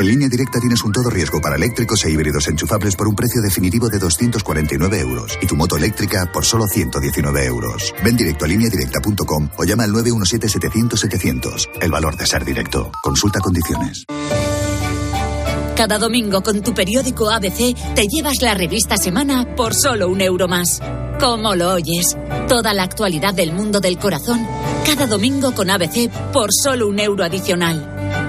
En 0.00 0.06
línea 0.06 0.30
directa 0.30 0.58
tienes 0.58 0.82
un 0.82 0.92
todo 0.92 1.10
riesgo 1.10 1.42
para 1.42 1.56
eléctricos 1.56 2.02
e 2.06 2.10
híbridos 2.10 2.48
enchufables 2.48 2.96
por 2.96 3.06
un 3.06 3.14
precio 3.14 3.42
definitivo 3.42 3.90
de 3.90 3.98
249 3.98 4.98
euros. 4.98 5.38
Y 5.42 5.46
tu 5.46 5.56
moto 5.56 5.76
eléctrica 5.76 6.24
por 6.32 6.42
solo 6.42 6.66
119 6.66 7.44
euros. 7.44 7.94
Ven 8.02 8.16
directo 8.16 8.46
a 8.46 8.48
lineadirecta.com 8.48 9.50
o 9.58 9.64
llama 9.64 9.84
al 9.84 9.90
917-700-700. 9.90 11.82
El 11.82 11.90
valor 11.90 12.16
de 12.16 12.24
ser 12.24 12.46
directo. 12.46 12.90
Consulta 13.02 13.40
condiciones. 13.40 14.06
Cada 15.76 15.98
domingo 15.98 16.42
con 16.42 16.62
tu 16.62 16.72
periódico 16.72 17.30
ABC 17.30 17.94
te 17.94 18.06
llevas 18.08 18.40
la 18.40 18.54
revista 18.54 18.96
Semana 18.96 19.54
por 19.54 19.74
solo 19.74 20.08
un 20.08 20.22
euro 20.22 20.48
más. 20.48 20.80
¿Cómo 21.20 21.54
lo 21.54 21.74
oyes? 21.74 22.16
Toda 22.48 22.72
la 22.72 22.84
actualidad 22.84 23.34
del 23.34 23.52
mundo 23.52 23.80
del 23.80 23.98
corazón, 23.98 24.46
cada 24.86 25.06
domingo 25.06 25.52
con 25.52 25.68
ABC 25.68 26.10
por 26.32 26.48
solo 26.54 26.88
un 26.88 26.98
euro 27.00 27.22
adicional. 27.22 27.99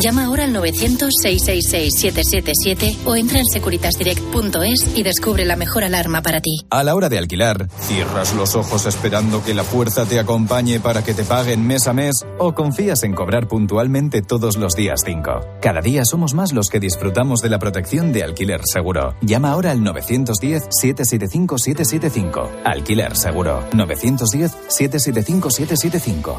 Llama 0.00 0.26
ahora 0.26 0.44
al 0.44 0.54
900-666-777 0.54 2.98
o 3.04 3.16
entra 3.16 3.40
en 3.40 3.46
securitasdirect.es 3.46 4.96
y 4.96 5.02
descubre 5.02 5.44
la 5.44 5.56
mejor 5.56 5.82
alarma 5.82 6.22
para 6.22 6.40
ti. 6.40 6.60
A 6.70 6.84
la 6.84 6.94
hora 6.94 7.08
de 7.08 7.18
alquilar, 7.18 7.68
¿cierras 7.80 8.32
los 8.34 8.54
ojos 8.54 8.86
esperando 8.86 9.42
que 9.42 9.54
la 9.54 9.64
fuerza 9.64 10.06
te 10.06 10.20
acompañe 10.20 10.78
para 10.78 11.02
que 11.02 11.14
te 11.14 11.24
paguen 11.24 11.66
mes 11.66 11.88
a 11.88 11.94
mes 11.94 12.24
o 12.38 12.54
confías 12.54 13.02
en 13.02 13.12
cobrar 13.12 13.48
puntualmente 13.48 14.22
todos 14.22 14.56
los 14.56 14.76
días 14.76 15.00
5? 15.04 15.58
Cada 15.60 15.80
día 15.80 16.04
somos 16.04 16.32
más 16.32 16.52
los 16.52 16.68
que 16.68 16.78
disfrutamos 16.78 17.40
de 17.40 17.48
la 17.48 17.58
protección 17.58 18.12
de 18.12 18.22
alquiler 18.22 18.60
seguro. 18.64 19.16
Llama 19.20 19.50
ahora 19.50 19.72
al 19.72 19.80
910-775-775. 19.80 22.62
Alquiler 22.64 23.16
seguro. 23.16 23.68
910-775-775. 23.72 26.36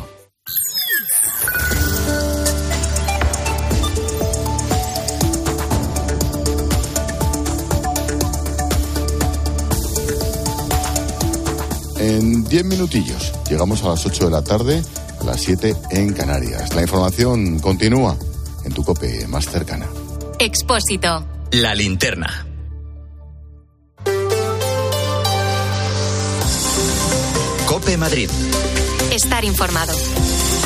10 12.17 12.65
minutillos. 12.65 13.33
Llegamos 13.49 13.83
a 13.83 13.89
las 13.89 14.05
8 14.05 14.25
de 14.25 14.31
la 14.31 14.41
tarde, 14.41 14.81
a 15.19 15.23
las 15.23 15.41
7 15.41 15.75
en 15.91 16.13
Canarias. 16.13 16.73
La 16.73 16.81
información 16.81 17.59
continúa 17.59 18.17
en 18.65 18.73
tu 18.73 18.83
cope 18.83 19.27
más 19.27 19.47
cercana. 19.47 19.87
Expósito. 20.39 21.25
La 21.51 21.75
linterna. 21.75 22.45
Cope 27.67 27.97
Madrid. 27.97 28.29
Estar 29.11 29.45
informado. 29.45 29.93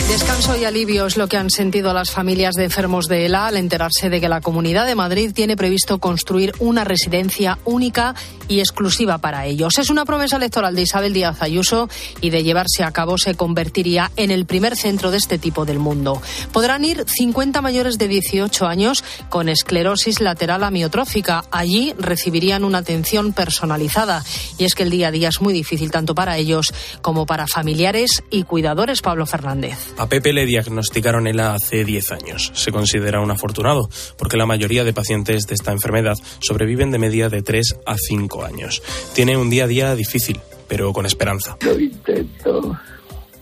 Descanso 0.07 0.55
y 0.57 0.65
alivio 0.65 1.07
es 1.07 1.17
lo 1.17 1.27
que 1.27 1.37
han 1.37 1.49
sentido 1.49 1.93
las 1.93 2.11
familias 2.11 2.55
de 2.55 2.65
enfermos 2.65 3.07
de 3.07 3.25
ELA 3.25 3.47
al 3.47 3.57
enterarse 3.57 4.09
de 4.09 4.21
que 4.21 4.29
la 4.29 4.41
Comunidad 4.41 4.85
de 4.85 4.95
Madrid 4.95 5.31
tiene 5.33 5.57
previsto 5.57 5.99
construir 5.99 6.53
una 6.59 6.83
residencia 6.83 7.57
única 7.65 8.13
y 8.47 8.59
exclusiva 8.59 9.17
para 9.17 9.45
ellos. 9.45 9.77
Es 9.77 9.89
una 9.89 10.05
promesa 10.05 10.37
electoral 10.37 10.75
de 10.75 10.83
Isabel 10.83 11.13
Díaz 11.13 11.41
Ayuso 11.41 11.89
y 12.21 12.29
de 12.29 12.43
llevarse 12.43 12.83
a 12.83 12.91
cabo 12.91 13.17
se 13.17 13.35
convertiría 13.35 14.11
en 14.15 14.31
el 14.31 14.45
primer 14.45 14.75
centro 14.75 15.11
de 15.11 15.17
este 15.17 15.37
tipo 15.37 15.65
del 15.65 15.79
mundo. 15.79 16.21
Podrán 16.51 16.85
ir 16.85 17.05
50 17.07 17.61
mayores 17.61 17.97
de 17.97 18.07
18 18.07 18.65
años 18.65 19.03
con 19.29 19.49
esclerosis 19.49 20.21
lateral 20.21 20.63
amiotrófica. 20.63 21.43
Allí 21.51 21.93
recibirían 21.97 22.63
una 22.63 22.79
atención 22.79 23.33
personalizada 23.33 24.23
y 24.57 24.65
es 24.65 24.75
que 24.75 24.83
el 24.83 24.89
día 24.89 25.07
a 25.07 25.11
día 25.11 25.29
es 25.29 25.41
muy 25.41 25.53
difícil 25.53 25.91
tanto 25.91 26.15
para 26.15 26.37
ellos 26.37 26.73
como 27.01 27.25
para 27.25 27.47
familiares 27.47 28.23
y 28.29 28.43
cuidadores. 28.43 29.01
Pablo 29.01 29.25
Fernández. 29.25 29.77
A 29.97 30.07
Pepe 30.07 30.33
le 30.33 30.45
diagnosticaron 30.45 31.27
ELA 31.27 31.55
hace 31.55 31.83
10 31.83 32.11
años. 32.11 32.51
Se 32.55 32.71
considera 32.71 33.21
un 33.21 33.31
afortunado 33.31 33.89
porque 34.17 34.37
la 34.37 34.45
mayoría 34.45 34.83
de 34.83 34.93
pacientes 34.93 35.47
de 35.47 35.55
esta 35.55 35.71
enfermedad 35.71 36.17
sobreviven 36.39 36.91
de 36.91 36.99
media 36.99 37.29
de 37.29 37.41
3 37.41 37.75
a 37.85 37.95
5 37.97 38.32
años. 38.41 38.81
Tiene 39.13 39.37
un 39.37 39.49
día 39.49 39.65
a 39.65 39.67
día 39.67 39.95
difícil, 39.95 40.39
pero 40.67 40.93
con 40.93 41.05
esperanza. 41.05 41.57
Yo 41.61 41.77
intento, 41.77 42.77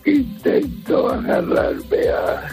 intento 0.04 1.08
agarrarme 1.08 2.08
a, 2.08 2.48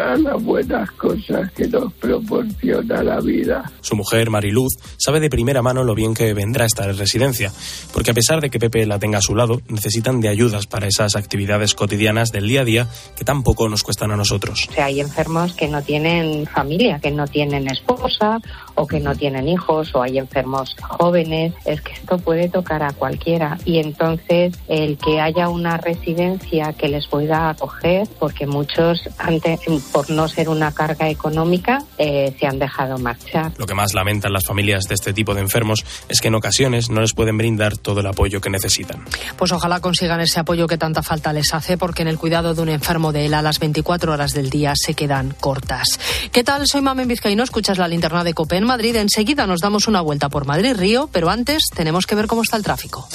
a 0.00 0.16
las 0.16 0.42
buenas 0.42 0.90
cosas 0.92 1.50
que 1.52 1.66
nos 1.68 1.92
proporciona 1.94 3.02
la 3.02 3.20
vida. 3.20 3.70
Su 3.80 3.96
mujer, 3.96 4.30
Mariluz, 4.30 4.74
sabe 4.96 5.20
de 5.20 5.30
primera 5.30 5.62
mano 5.62 5.84
lo 5.84 5.94
bien 5.94 6.14
que 6.14 6.34
vendrá 6.34 6.64
esta 6.64 6.90
residencia, 6.92 7.52
porque 7.92 8.10
a 8.10 8.14
pesar 8.14 8.40
de 8.40 8.50
que 8.50 8.58
Pepe 8.58 8.86
la 8.86 8.98
tenga 8.98 9.18
a 9.18 9.22
su 9.22 9.34
lado, 9.34 9.60
necesitan 9.68 10.20
de 10.20 10.28
ayudas 10.28 10.66
para 10.66 10.86
esas 10.86 11.16
actividades 11.16 11.74
cotidianas 11.74 12.30
del 12.32 12.48
día 12.48 12.62
a 12.62 12.64
día 12.64 12.88
que 13.16 13.24
tampoco 13.24 13.68
nos 13.68 13.82
cuestan 13.82 14.10
a 14.10 14.16
nosotros. 14.16 14.66
O 14.70 14.72
sea, 14.72 14.86
hay 14.86 15.00
enfermos 15.00 15.54
que 15.54 15.68
no 15.68 15.82
tienen 15.82 16.46
familia, 16.46 16.98
que 16.98 17.10
no 17.10 17.26
tienen 17.26 17.68
esposa 17.68 18.40
o 18.74 18.86
que 18.86 19.00
no 19.00 19.14
tienen 19.14 19.48
hijos, 19.48 19.94
o 19.94 20.02
hay 20.02 20.18
enfermos 20.18 20.76
jóvenes. 20.80 21.52
Es 21.64 21.80
que 21.80 21.92
esto 21.92 22.18
puede 22.18 22.48
tocar 22.48 22.82
a 22.82 22.92
cualquiera. 22.92 23.58
Y 23.64 23.78
entonces, 23.78 24.54
el 24.68 24.98
que 24.98 25.20
haya 25.20 25.48
una 25.48 25.76
residencia 25.76 26.72
que 26.72 26.88
les 26.88 27.06
pueda 27.06 27.50
acoger, 27.50 28.08
porque 28.18 28.46
muchos, 28.46 29.08
antes, 29.18 29.60
por 29.92 30.10
no 30.10 30.28
ser 30.28 30.48
una 30.48 30.72
carga 30.72 31.08
económica, 31.08 31.82
eh, 31.98 32.34
se 32.38 32.46
han 32.46 32.58
dejado 32.58 32.98
marchar. 32.98 33.52
Lo 33.58 33.66
que 33.66 33.74
más 33.74 33.94
lamentan 33.94 34.32
las 34.32 34.44
familias 34.44 34.84
de 34.84 34.94
este 34.94 35.12
tipo 35.12 35.34
de 35.34 35.40
enfermos 35.40 35.84
es 36.08 36.20
que 36.20 36.28
en 36.28 36.34
ocasiones 36.34 36.90
no 36.90 37.00
les 37.00 37.12
pueden 37.12 37.36
brindar 37.36 37.76
todo 37.76 38.00
el 38.00 38.06
apoyo 38.06 38.40
que 38.40 38.50
necesitan. 38.50 39.04
Pues 39.36 39.52
ojalá 39.52 39.80
consigan 39.80 40.20
ese 40.20 40.40
apoyo 40.40 40.66
que 40.66 40.78
tanta 40.78 41.02
falta 41.02 41.32
les 41.32 41.52
hace, 41.54 41.76
porque 41.76 42.02
en 42.02 42.08
el 42.08 42.18
cuidado 42.18 42.54
de 42.54 42.62
un 42.62 42.68
enfermo 42.68 43.12
de 43.12 43.26
ELA 43.26 43.42
las 43.42 43.58
24 43.58 44.12
horas 44.12 44.32
del 44.32 44.50
día 44.50 44.74
se 44.74 44.94
quedan 44.94 45.34
cortas. 45.38 45.98
¿Qué 46.32 46.44
tal? 46.44 46.66
Soy 46.66 46.80
Mamen 46.80 47.08
Vizcaíno, 47.08 47.42
escuchas 47.42 47.78
la 47.78 47.88
linterna 47.88 48.24
de 48.24 48.34
Cope 48.34 48.63
en 48.64 48.68
Madrid. 48.68 48.96
Enseguida 48.96 49.46
nos 49.46 49.60
damos 49.60 49.86
una 49.86 50.00
vuelta 50.00 50.28
por 50.28 50.46
Madrid 50.46 50.74
Río, 50.74 51.08
pero 51.12 51.30
antes 51.30 51.64
tenemos 51.74 52.06
que 52.06 52.14
ver 52.14 52.26
cómo 52.26 52.42
está 52.42 52.56
el 52.56 52.62
tráfico. 52.62 53.06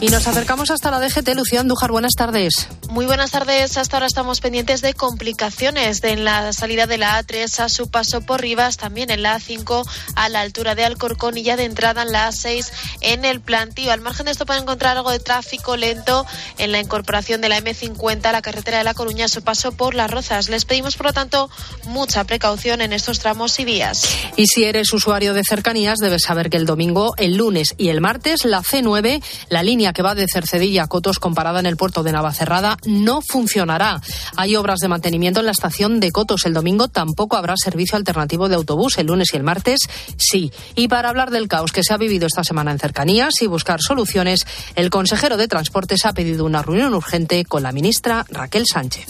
Y 0.00 0.08
nos 0.08 0.26
acercamos 0.26 0.70
hasta 0.70 0.90
la 0.90 1.00
DGT. 1.00 1.34
Lucía 1.34 1.60
Andújar, 1.60 1.90
buenas 1.90 2.12
tardes. 2.16 2.68
Muy 2.90 3.06
buenas 3.06 3.30
tardes. 3.30 3.76
Hasta 3.76 3.96
ahora 3.96 4.06
estamos 4.06 4.40
pendientes 4.40 4.80
de 4.80 4.94
complicaciones 4.94 6.00
de 6.00 6.18
en 6.18 6.24
la 6.24 6.52
salida 6.52 6.86
de 6.86 6.98
la 6.98 7.22
A3 7.22 7.60
a 7.60 7.68
su 7.68 7.90
paso 7.90 8.22
por 8.22 8.40
Rivas, 8.40 8.76
también 8.76 9.10
en 9.10 9.22
la 9.22 9.38
A5 9.38 9.88
a 10.16 10.28
la 10.28 10.40
altura 10.40 10.74
de 10.74 10.84
Alcorcón 10.84 11.36
y 11.36 11.42
ya 11.42 11.56
de 11.56 11.64
entrada 11.64 12.02
en 12.02 12.12
la 12.12 12.28
A6 12.28 12.66
en 13.02 13.24
el 13.24 13.40
plantío. 13.40 13.92
Al 13.92 14.00
margen 14.00 14.26
de 14.26 14.32
esto 14.32 14.46
pueden 14.46 14.62
encontrar 14.62 14.96
algo 14.96 15.10
de 15.10 15.20
tráfico 15.20 15.76
lento 15.76 16.26
en 16.56 16.72
la 16.72 16.80
incorporación 16.80 17.40
de 17.40 17.50
la 17.50 17.58
M50 17.60 18.24
a 18.26 18.32
la 18.32 18.42
carretera 18.42 18.78
de 18.78 18.84
La 18.84 18.94
Coruña 18.94 19.26
a 19.26 19.28
su 19.28 19.42
paso 19.42 19.72
por 19.72 19.94
Las 19.94 20.10
Rozas. 20.10 20.48
Les 20.48 20.64
pedimos, 20.64 20.96
por 20.96 21.06
lo 21.06 21.12
tanto, 21.12 21.50
mucha 21.84 22.24
precaución 22.24 22.80
en 22.80 22.92
estos 22.92 23.18
tramos 23.18 23.58
y 23.60 23.64
vías. 23.64 24.08
Y 24.36 24.46
si 24.46 24.64
eres 24.64 24.92
usuario 24.92 25.34
de 25.34 25.42
cercanías, 25.44 25.98
debes 25.98 26.22
saber 26.22 26.50
que 26.50 26.56
el 26.56 26.66
domingo, 26.66 27.14
el 27.16 27.36
lunes 27.36 27.74
y 27.76 27.90
el 27.90 28.00
martes, 28.00 28.44
la 28.44 28.62
C9, 28.62 29.22
la 29.50 29.62
línea 29.68 29.92
que 29.92 30.00
va 30.00 30.14
de 30.14 30.26
Cercedilla 30.26 30.84
a 30.84 30.86
Cotos 30.86 31.18
comparada 31.18 31.60
en 31.60 31.66
el 31.66 31.76
puerto 31.76 32.02
de 32.02 32.10
Navacerrada, 32.10 32.78
no 32.86 33.20
funcionará. 33.20 34.00
Hay 34.34 34.56
obras 34.56 34.78
de 34.78 34.88
mantenimiento 34.88 35.40
en 35.40 35.46
la 35.46 35.52
estación 35.52 36.00
de 36.00 36.10
Cotos. 36.10 36.46
El 36.46 36.54
domingo 36.54 36.88
tampoco 36.88 37.36
habrá 37.36 37.54
servicio 37.54 37.98
alternativo 37.98 38.48
de 38.48 38.54
autobús. 38.54 38.96
El 38.96 39.08
lunes 39.08 39.28
y 39.34 39.36
el 39.36 39.42
martes 39.42 39.80
sí. 40.16 40.50
Y 40.74 40.88
para 40.88 41.10
hablar 41.10 41.30
del 41.30 41.48
caos 41.48 41.70
que 41.70 41.84
se 41.84 41.92
ha 41.92 41.98
vivido 41.98 42.26
esta 42.26 42.44
semana 42.44 42.72
en 42.72 42.78
cercanías 42.78 43.42
y 43.42 43.46
buscar 43.46 43.80
soluciones, 43.82 44.46
el 44.74 44.88
consejero 44.88 45.36
de 45.36 45.48
Transportes 45.48 46.06
ha 46.06 46.14
pedido 46.14 46.46
una 46.46 46.62
reunión 46.62 46.94
urgente 46.94 47.44
con 47.44 47.62
la 47.62 47.72
ministra 47.72 48.24
Raquel 48.30 48.64
Sánchez. 48.66 49.06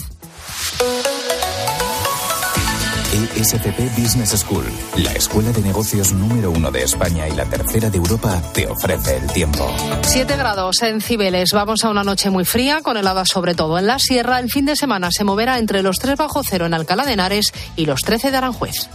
ESCP 3.13 3.97
Business 3.97 4.31
School, 4.31 4.65
la 4.97 5.13
escuela 5.13 5.51
de 5.51 5.63
negocios 5.63 6.13
número 6.13 6.51
uno 6.51 6.71
de 6.71 6.83
España 6.83 7.27
y 7.27 7.35
la 7.35 7.47
tercera 7.47 7.89
de 7.89 7.97
Europa, 7.97 8.43
te 8.53 8.67
ofrece 8.67 9.17
el 9.17 9.27
tiempo. 9.33 9.67
7 10.03 10.37
grados 10.37 10.83
en 10.83 11.01
Cibeles. 11.01 11.53
Vamos 11.53 11.85
a 11.85 11.91
una 11.91 12.05
noche 12.05 12.29
muy 12.29 12.45
fría, 12.45 12.83
con 12.83 12.99
heladas 12.99 13.29
sobre 13.29 13.55
todo 13.55 13.79
en 13.79 13.87
la 13.87 13.99
sierra. 13.99 14.39
El 14.39 14.51
fin 14.51 14.67
de 14.67 14.77
semana 14.77 15.11
se 15.11 15.25
moverá 15.25 15.59
entre 15.59 15.83
los 15.83 15.99
3 15.99 16.17
bajo 16.19 16.43
cero 16.43 16.67
en 16.67 16.75
Alcalá 16.75 17.07
de 17.07 17.15
Henares 17.15 17.53
y 17.77 17.87
los 17.87 18.03
13 18.03 18.31
de 18.31 18.37
Aranjuez. 18.37 18.89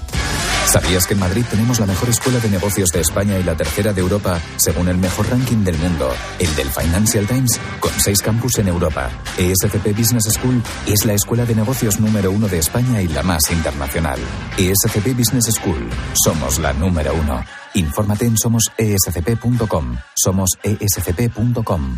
¿Sabías 0.65 1.05
que 1.05 1.13
en 1.13 1.19
Madrid 1.19 1.45
tenemos 1.49 1.79
la 1.79 1.85
mejor 1.85 2.09
escuela 2.09 2.39
de 2.39 2.49
negocios 2.49 2.89
de 2.89 3.01
España 3.01 3.37
y 3.37 3.43
la 3.43 3.55
tercera 3.55 3.93
de 3.93 4.01
Europa, 4.01 4.39
según 4.55 4.87
el 4.87 4.97
mejor 4.97 5.29
ranking 5.29 5.63
del 5.63 5.77
mundo, 5.77 6.09
el 6.39 6.55
del 6.55 6.69
Financial 6.69 7.27
Times, 7.27 7.59
con 7.79 7.91
seis 7.99 8.21
campus 8.21 8.57
en 8.57 8.67
Europa? 8.69 9.09
ESCP 9.37 9.95
Business 9.95 10.23
School 10.33 10.63
es 10.87 11.05
la 11.05 11.13
escuela 11.13 11.45
de 11.45 11.53
negocios 11.55 11.99
número 11.99 12.31
uno 12.31 12.47
de 12.47 12.57
España 12.57 13.01
y 13.01 13.07
la 13.07 13.21
más 13.21 13.41
internacional. 13.51 14.19
ESCP 14.57 15.15
Business 15.15 15.45
School, 15.53 15.89
somos 16.23 16.57
la 16.59 16.73
número 16.73 17.13
uno. 17.13 17.43
Infórmate 17.75 18.25
en 18.25 18.37
somosescp.com. 18.37 19.97
Somos 20.15 20.49
E 20.63 20.77
escp.com. 20.79 21.97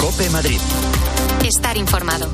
Cope 0.00 0.30
Madrid. 0.30 0.60
Estar 1.44 1.76
informado. 1.76 2.30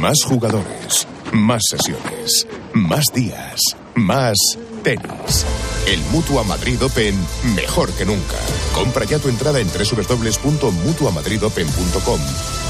Más 0.00 0.16
jugadores, 0.24 1.06
más 1.32 1.62
sesiones, 1.68 2.46
más 2.74 3.06
días, 3.14 3.60
más 3.94 4.36
tenis. 4.82 5.46
El 5.86 6.00
Mutua 6.12 6.42
Madrid 6.44 6.82
Open 6.82 7.14
mejor 7.54 7.90
que 7.92 8.04
nunca. 8.04 8.36
Compra 8.74 9.04
ya 9.04 9.18
tu 9.18 9.28
entrada 9.28 9.58
en 9.60 9.68
www.mutuamadridopen.com 9.68 12.20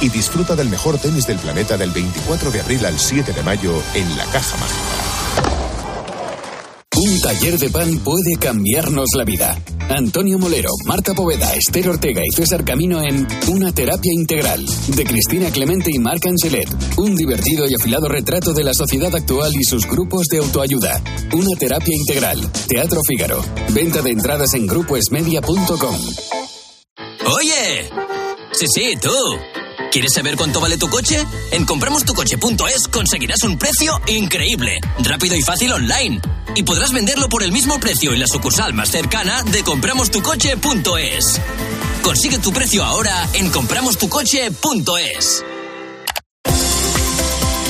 y 0.01 0.09
disfruta 0.09 0.57
del 0.57 0.71
mejor 0.71 0.99
tenis 0.99 1.27
del 1.27 1.39
planeta 1.39 1.77
del 1.77 1.91
24 1.91 2.51
de 2.51 2.61
abril 2.61 2.87
al 2.87 2.99
7 2.99 3.33
de 3.33 3.43
mayo 3.43 3.75
en 3.95 4.17
la 4.17 4.25
Caja 4.27 4.57
Mágica. 4.57 5.12
Un 7.05 7.21
taller 7.21 7.59
de 7.59 7.69
pan 7.69 7.99
puede 7.99 8.37
cambiarnos 8.39 9.09
la 9.17 9.25
vida. 9.25 9.61
Antonio 9.89 10.39
Molero, 10.39 10.71
Marta 10.87 11.15
Poveda, 11.15 11.53
Esther 11.53 11.89
Ortega 11.89 12.23
y 12.25 12.31
César 12.31 12.65
Camino 12.65 13.03
en 13.03 13.27
Una 13.49 13.73
terapia 13.73 14.13
integral 14.13 14.65
de 14.87 15.05
Cristina 15.05 15.51
Clemente 15.51 15.91
y 15.93 15.99
Marc 15.99 16.25
Angelet. 16.27 16.69
Un 16.99 17.17
divertido 17.17 17.67
y 17.67 17.75
afilado 17.75 18.07
retrato 18.07 18.53
de 18.53 18.63
la 18.63 18.73
sociedad 18.73 19.13
actual 19.13 19.53
y 19.53 19.65
sus 19.65 19.85
grupos 19.85 20.29
de 20.29 20.39
autoayuda. 20.39 21.03
Una 21.33 21.59
terapia 21.59 21.93
integral. 21.93 22.39
Teatro 22.69 23.01
Fígaro. 23.05 23.45
Venta 23.71 24.01
de 24.01 24.11
entradas 24.11 24.55
en 24.55 24.69
grupoesmedia.com. 24.69 25.97
Oye, 27.27 27.91
sí, 28.53 28.67
sí, 28.69 28.95
tú. 29.03 29.11
¿Quieres 29.91 30.13
saber 30.15 30.37
cuánto 30.37 30.61
vale 30.61 30.79
tu 30.79 30.89
coche? 30.89 31.25
En 31.51 31.65
compramostucoche.es 31.65 32.89
conseguirás 32.89 33.43
un 33.43 33.59
precio 33.59 34.01
increíble, 34.07 34.79
rápido 35.01 35.37
y 35.37 35.43
fácil 35.43 35.73
online. 35.73 36.21
Y 36.55 36.63
podrás 36.63 36.93
venderlo 36.93 37.29
por 37.29 37.43
el 37.43 37.53
mismo 37.53 37.79
precio 37.79 38.13
en 38.13 38.21
la 38.21 38.27
sucursal 38.27 38.75
más 38.75 38.91
cercana 38.91 39.43
de 39.43 39.63
compramostucoche.es. 39.63 41.41
Consigue 42.03 42.39
tu 42.39 42.53
precio 42.53 42.85
ahora 42.85 43.29
en 43.35 43.51
compramostucoche.es. 43.51 45.45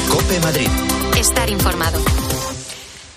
Cope 0.08 0.40
Madrid. 0.40 0.68
Estar 1.16 1.50
informado. 1.50 2.21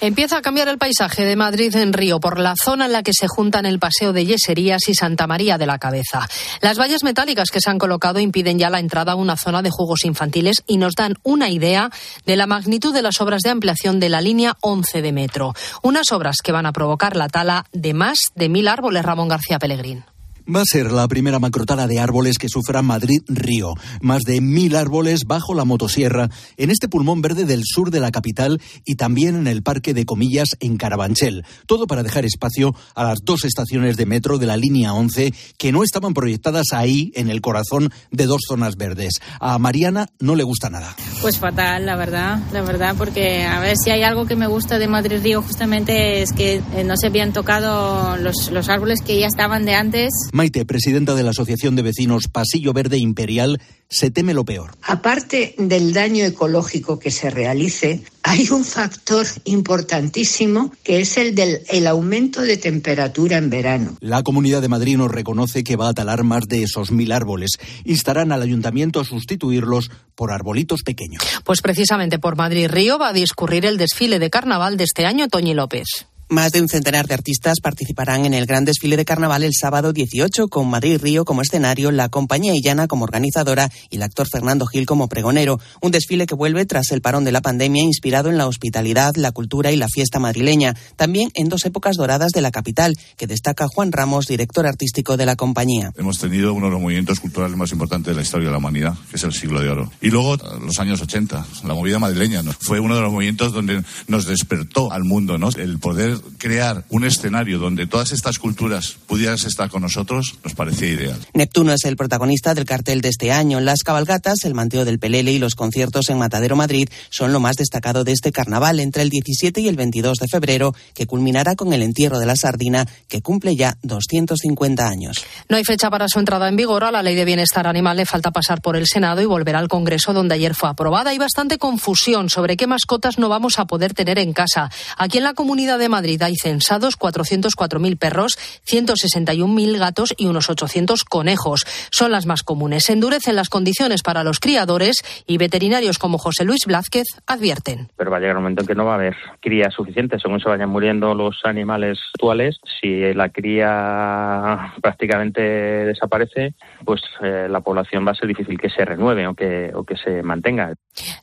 Empieza 0.05 0.37
a 0.37 0.41
cambiar 0.43 0.67
el 0.67 0.77
paisaje 0.77 1.25
de 1.25 1.35
Madrid 1.35 1.75
en 1.75 1.91
Río 1.91 2.19
por 2.19 2.39
la 2.39 2.53
zona 2.63 2.85
en 2.85 2.91
la 2.91 3.01
que 3.01 3.11
se 3.11 3.27
juntan 3.27 3.65
el 3.65 3.79
Paseo 3.79 4.13
de 4.13 4.23
Yeserías 4.23 4.87
y 4.87 4.93
Santa 4.93 5.25
María 5.25 5.57
de 5.57 5.65
la 5.65 5.79
Cabeza. 5.79 6.29
Las 6.61 6.77
vallas 6.77 7.03
metálicas 7.03 7.49
que 7.49 7.59
se 7.59 7.71
han 7.71 7.79
colocado 7.79 8.19
impiden 8.19 8.59
ya 8.59 8.69
la 8.69 8.79
entrada 8.79 9.13
a 9.13 9.15
una 9.15 9.35
zona 9.35 9.63
de 9.63 9.71
juegos 9.71 10.05
infantiles 10.05 10.61
y 10.67 10.77
nos 10.77 10.93
dan 10.93 11.15
una 11.23 11.49
idea 11.49 11.89
de 12.23 12.35
la 12.35 12.45
magnitud 12.45 12.93
de 12.93 13.01
las 13.01 13.19
obras 13.19 13.41
de 13.41 13.49
ampliación 13.49 13.99
de 13.99 14.09
la 14.09 14.21
línea 14.21 14.55
11 14.61 15.01
de 15.01 15.11
metro. 15.11 15.55
Unas 15.81 16.11
obras 16.11 16.35
que 16.43 16.51
van 16.51 16.67
a 16.67 16.71
provocar 16.71 17.15
la 17.15 17.27
tala 17.27 17.65
de 17.73 17.95
más 17.95 18.19
de 18.35 18.47
mil 18.47 18.67
árboles, 18.67 19.03
Ramón 19.03 19.27
García 19.27 19.57
Pellegrín. 19.57 20.05
Va 20.53 20.61
a 20.61 20.65
ser 20.65 20.91
la 20.91 21.07
primera 21.07 21.39
macrotala 21.39 21.87
de 21.87 21.99
árboles 21.99 22.37
que 22.37 22.49
sufra 22.49 22.83
Madrid-Río. 22.83 23.73
Más 24.01 24.21
de 24.21 24.41
mil 24.41 24.75
árboles 24.75 25.21
bajo 25.25 25.55
la 25.55 25.65
motosierra 25.65 26.29
en 26.57 26.69
este 26.69 26.87
pulmón 26.87 27.23
verde 27.23 27.45
del 27.45 27.63
sur 27.65 27.89
de 27.89 27.99
la 27.99 28.11
capital 28.11 28.61
y 28.85 28.93
también 28.93 29.35
en 29.35 29.47
el 29.47 29.63
Parque 29.63 29.95
de 29.95 30.05
Comillas 30.05 30.49
en 30.59 30.77
Carabanchel. 30.77 31.45
Todo 31.65 31.87
para 31.87 32.03
dejar 32.03 32.25
espacio 32.25 32.75
a 32.93 33.05
las 33.05 33.19
dos 33.23 33.43
estaciones 33.43 33.97
de 33.97 34.05
metro 34.05 34.37
de 34.37 34.45
la 34.45 34.55
línea 34.55 34.93
11 34.93 35.33
que 35.57 35.71
no 35.71 35.83
estaban 35.83 36.13
proyectadas 36.13 36.67
ahí 36.73 37.11
en 37.15 37.31
el 37.31 37.41
corazón 37.41 37.91
de 38.11 38.27
dos 38.27 38.41
zonas 38.47 38.75
verdes. 38.75 39.21
A 39.39 39.57
Mariana 39.57 40.09
no 40.19 40.35
le 40.35 40.43
gusta 40.43 40.69
nada. 40.69 40.95
Pues 41.21 41.39
fatal, 41.39 41.87
la 41.87 41.95
verdad, 41.95 42.39
la 42.53 42.61
verdad, 42.61 42.93
porque 42.95 43.45
a 43.45 43.59
ver 43.59 43.77
si 43.77 43.89
hay 43.89 44.03
algo 44.03 44.27
que 44.27 44.35
me 44.35 44.45
gusta 44.45 44.77
de 44.77 44.87
Madrid-Río 44.87 45.41
justamente 45.41 46.21
es 46.21 46.31
que 46.33 46.61
eh, 46.75 46.83
no 46.83 46.97
se 46.97 47.07
habían 47.07 47.33
tocado 47.33 48.17
los, 48.17 48.51
los 48.51 48.69
árboles 48.69 49.01
que 49.01 49.19
ya 49.19 49.25
estaban 49.25 49.65
de 49.65 49.73
antes. 49.73 50.11
Maite, 50.35 50.65
presidenta 50.65 51.15
de 51.15 51.23
la 51.23 51.29
Asociación 51.29 51.77
de 51.77 51.81
Vecinos 51.81 52.27
Pasillo 52.27 52.73
Verde 52.73 52.97
Imperial, 52.97 53.61
se 53.87 54.11
teme 54.11 54.33
lo 54.33 54.43
peor. 54.43 54.71
Aparte 54.81 55.55
del 55.57 55.93
daño 55.93 56.25
ecológico 56.25 56.99
que 56.99 57.09
se 57.09 57.29
realice, 57.29 58.03
hay 58.21 58.49
un 58.49 58.65
factor 58.65 59.25
importantísimo 59.45 60.73
que 60.83 60.99
es 60.99 61.15
el 61.15 61.35
del 61.35 61.61
el 61.69 61.87
aumento 61.87 62.41
de 62.41 62.57
temperatura 62.57 63.37
en 63.37 63.49
verano. 63.49 63.95
La 64.01 64.23
Comunidad 64.23 64.61
de 64.61 64.67
Madrid 64.67 64.97
nos 64.97 65.09
reconoce 65.09 65.63
que 65.63 65.77
va 65.77 65.87
a 65.87 65.93
talar 65.93 66.25
más 66.25 66.49
de 66.49 66.63
esos 66.63 66.91
mil 66.91 67.13
árboles. 67.13 67.51
Instarán 67.85 68.33
al 68.33 68.41
ayuntamiento 68.41 68.99
a 68.99 69.05
sustituirlos 69.05 69.89
por 70.15 70.33
arbolitos 70.33 70.83
pequeños. 70.83 71.23
Pues 71.45 71.61
precisamente 71.61 72.19
por 72.19 72.35
Madrid 72.35 72.67
Río 72.67 72.99
va 72.99 73.07
a 73.07 73.13
discurrir 73.13 73.65
el 73.65 73.77
desfile 73.77 74.19
de 74.19 74.29
carnaval 74.29 74.75
de 74.75 74.83
este 74.83 75.05
año, 75.05 75.29
Toñi 75.29 75.53
López. 75.53 76.07
Más 76.27 76.51
de 76.51 76.59
un 76.59 76.67
centenar 76.67 77.05
de 77.05 77.13
artistas 77.13 77.59
participarán 77.61 78.25
en 78.25 78.33
el 78.33 78.47
gran 78.47 78.65
desfile 78.65 78.97
de 78.97 79.05
carnaval 79.05 79.43
el 79.43 79.53
sábado 79.53 79.93
18, 79.93 80.47
con 80.47 80.67
Madrid 80.67 80.99
Río 80.99 81.23
como 81.23 81.43
escenario, 81.43 81.91
la 81.91 82.09
compañía 82.09 82.55
Illana 82.55 82.87
como 82.87 83.03
organizadora 83.03 83.69
y 83.91 83.97
el 83.97 84.01
actor 84.01 84.27
Fernando 84.27 84.65
Gil 84.65 84.87
como 84.87 85.07
pregonero. 85.07 85.59
Un 85.81 85.91
desfile 85.91 86.25
que 86.25 86.33
vuelve 86.33 86.65
tras 86.65 86.91
el 86.91 87.01
parón 87.01 87.25
de 87.25 87.31
la 87.31 87.41
pandemia, 87.41 87.83
inspirado 87.83 88.31
en 88.31 88.39
la 88.39 88.47
hospitalidad, 88.47 89.13
la 89.15 89.33
cultura 89.33 89.71
y 89.71 89.75
la 89.75 89.87
fiesta 89.87 90.17
madrileña. 90.17 90.75
También 90.95 91.29
en 91.35 91.47
dos 91.47 91.63
épocas 91.63 91.95
doradas 91.95 92.31
de 92.31 92.41
la 92.41 92.49
capital, 92.49 92.97
que 93.17 93.27
destaca 93.27 93.67
Juan 93.67 93.91
Ramos, 93.91 94.25
director 94.25 94.65
artístico 94.65 95.17
de 95.17 95.27
la 95.27 95.35
compañía. 95.35 95.91
Hemos 95.95 96.17
tenido 96.17 96.53
uno 96.53 96.65
de 96.65 96.71
los 96.71 96.81
movimientos 96.81 97.19
culturales 97.19 97.55
más 97.55 97.71
importantes 97.71 98.07
de 98.07 98.15
la 98.15 98.23
historia 98.23 98.47
de 98.47 98.51
la 98.51 98.57
humanidad, 98.57 98.97
que 99.11 99.17
es 99.17 99.23
el 99.23 99.33
siglo 99.33 99.61
de 99.61 99.69
oro. 99.69 99.91
Y 100.01 100.09
luego, 100.09 100.37
los 100.37 100.79
años 100.79 100.99
80, 101.03 101.45
la 101.65 101.73
movida 101.75 101.99
madrileña, 101.99 102.41
¿no? 102.41 102.51
fue 102.59 102.79
uno 102.79 102.95
de 102.95 103.01
los 103.01 103.11
movimientos 103.11 103.53
donde 103.53 103.83
nos 104.07 104.25
despertó 104.25 104.91
al 104.91 105.03
mundo, 105.03 105.37
¿no? 105.37 105.49
El 105.55 105.77
poder 105.77 106.14
crear 106.37 106.85
un 106.89 107.05
escenario 107.05 107.59
donde 107.59 107.87
todas 107.87 108.11
estas 108.11 108.39
culturas 108.39 108.97
pudieran 109.07 109.35
estar 109.35 109.69
con 109.69 109.81
nosotros 109.81 110.35
nos 110.43 110.53
parecía 110.53 110.89
ideal. 110.89 111.19
Neptuno 111.33 111.73
es 111.73 111.85
el 111.85 111.95
protagonista 111.95 112.53
del 112.53 112.65
cartel 112.65 113.01
de 113.01 113.09
este 113.09 113.31
año. 113.31 113.59
Las 113.59 113.83
cabalgatas, 113.83 114.43
el 114.43 114.53
manteo 114.53 114.85
del 114.85 114.99
Pelele 114.99 115.31
y 115.31 115.39
los 115.39 115.55
conciertos 115.55 116.09
en 116.09 116.17
Matadero 116.17 116.55
Madrid 116.55 116.89
son 117.09 117.33
lo 117.33 117.39
más 117.39 117.55
destacado 117.55 118.03
de 118.03 118.11
este 118.11 118.31
carnaval 118.31 118.79
entre 118.79 119.01
el 119.01 119.09
17 119.09 119.61
y 119.61 119.67
el 119.67 119.75
22 119.75 120.17
de 120.19 120.27
febrero, 120.27 120.73
que 120.93 121.07
culminará 121.07 121.55
con 121.55 121.73
el 121.73 121.81
entierro 121.81 122.19
de 122.19 122.25
la 122.25 122.35
sardina, 122.35 122.87
que 123.07 123.21
cumple 123.21 123.55
ya 123.55 123.77
250 123.83 124.87
años. 124.87 125.23
No 125.49 125.57
hay 125.57 125.63
fecha 125.63 125.89
para 125.89 126.07
su 126.07 126.19
entrada 126.19 126.47
en 126.47 126.55
vigor. 126.55 126.83
A 126.83 126.91
la 126.91 127.03
ley 127.03 127.15
de 127.15 127.25
bienestar 127.25 127.67
animal 127.67 127.97
le 127.97 128.05
falta 128.05 128.31
pasar 128.31 128.61
por 128.61 128.75
el 128.75 128.87
Senado 128.87 129.21
y 129.21 129.25
volver 129.25 129.55
al 129.55 129.67
Congreso, 129.67 130.13
donde 130.13 130.35
ayer 130.35 130.55
fue 130.55 130.69
aprobada. 130.69 131.11
Hay 131.11 131.17
bastante 131.17 131.57
confusión 131.57 132.29
sobre 132.29 132.57
qué 132.57 132.67
mascotas 132.67 133.17
no 133.17 133.29
vamos 133.29 133.59
a 133.59 133.65
poder 133.65 133.93
tener 133.93 134.19
en 134.19 134.33
casa. 134.33 134.69
Aquí 134.97 135.17
en 135.17 135.23
la 135.23 135.33
Comunidad 135.33 135.79
de 135.79 135.89
Madrid 135.89 136.04
hay 136.25 136.35
censados 136.35 136.97
404.000 136.97 137.97
perros, 137.97 138.37
161.000 138.67 139.77
gatos 139.77 140.13
y 140.17 140.27
unos 140.27 140.49
800 140.49 141.03
conejos. 141.03 141.65
Son 141.91 142.11
las 142.11 142.25
más 142.25 142.43
comunes. 142.43 142.83
Se 142.85 142.93
endurecen 142.93 143.35
las 143.35 143.49
condiciones 143.49 144.01
para 144.03 144.23
los 144.23 144.39
criadores 144.39 144.97
y 145.27 145.37
veterinarios 145.37 145.97
como 145.97 146.17
José 146.17 146.45
Luis 146.45 146.65
Blázquez 146.65 147.05
advierten. 147.27 147.89
Pero 147.97 148.11
va 148.11 148.17
a 148.17 148.19
llegar 148.19 148.37
un 148.37 148.43
momento 148.43 148.61
en 148.61 148.67
que 148.67 148.75
no 148.75 148.85
va 148.85 148.93
a 148.93 148.95
haber 148.95 149.15
crías 149.39 149.73
suficientes. 149.73 150.21
Según 150.21 150.39
se 150.39 150.49
vayan 150.49 150.69
muriendo 150.69 151.13
los 151.13 151.39
animales 151.43 151.97
actuales, 152.13 152.57
si 152.81 153.13
la 153.13 153.29
cría 153.29 154.73
prácticamente 154.81 155.41
desaparece, 155.41 156.53
pues 156.83 157.01
eh, 157.21 157.47
la 157.49 157.61
población 157.61 158.05
va 158.07 158.11
a 158.11 158.15
ser 158.15 158.27
difícil 158.27 158.59
que 158.59 158.69
se 158.69 158.85
renueve 158.85 159.27
o 159.27 159.33
que, 159.33 159.71
o 159.73 159.83
que 159.83 159.95
se 159.97 160.23
mantenga. 160.23 160.73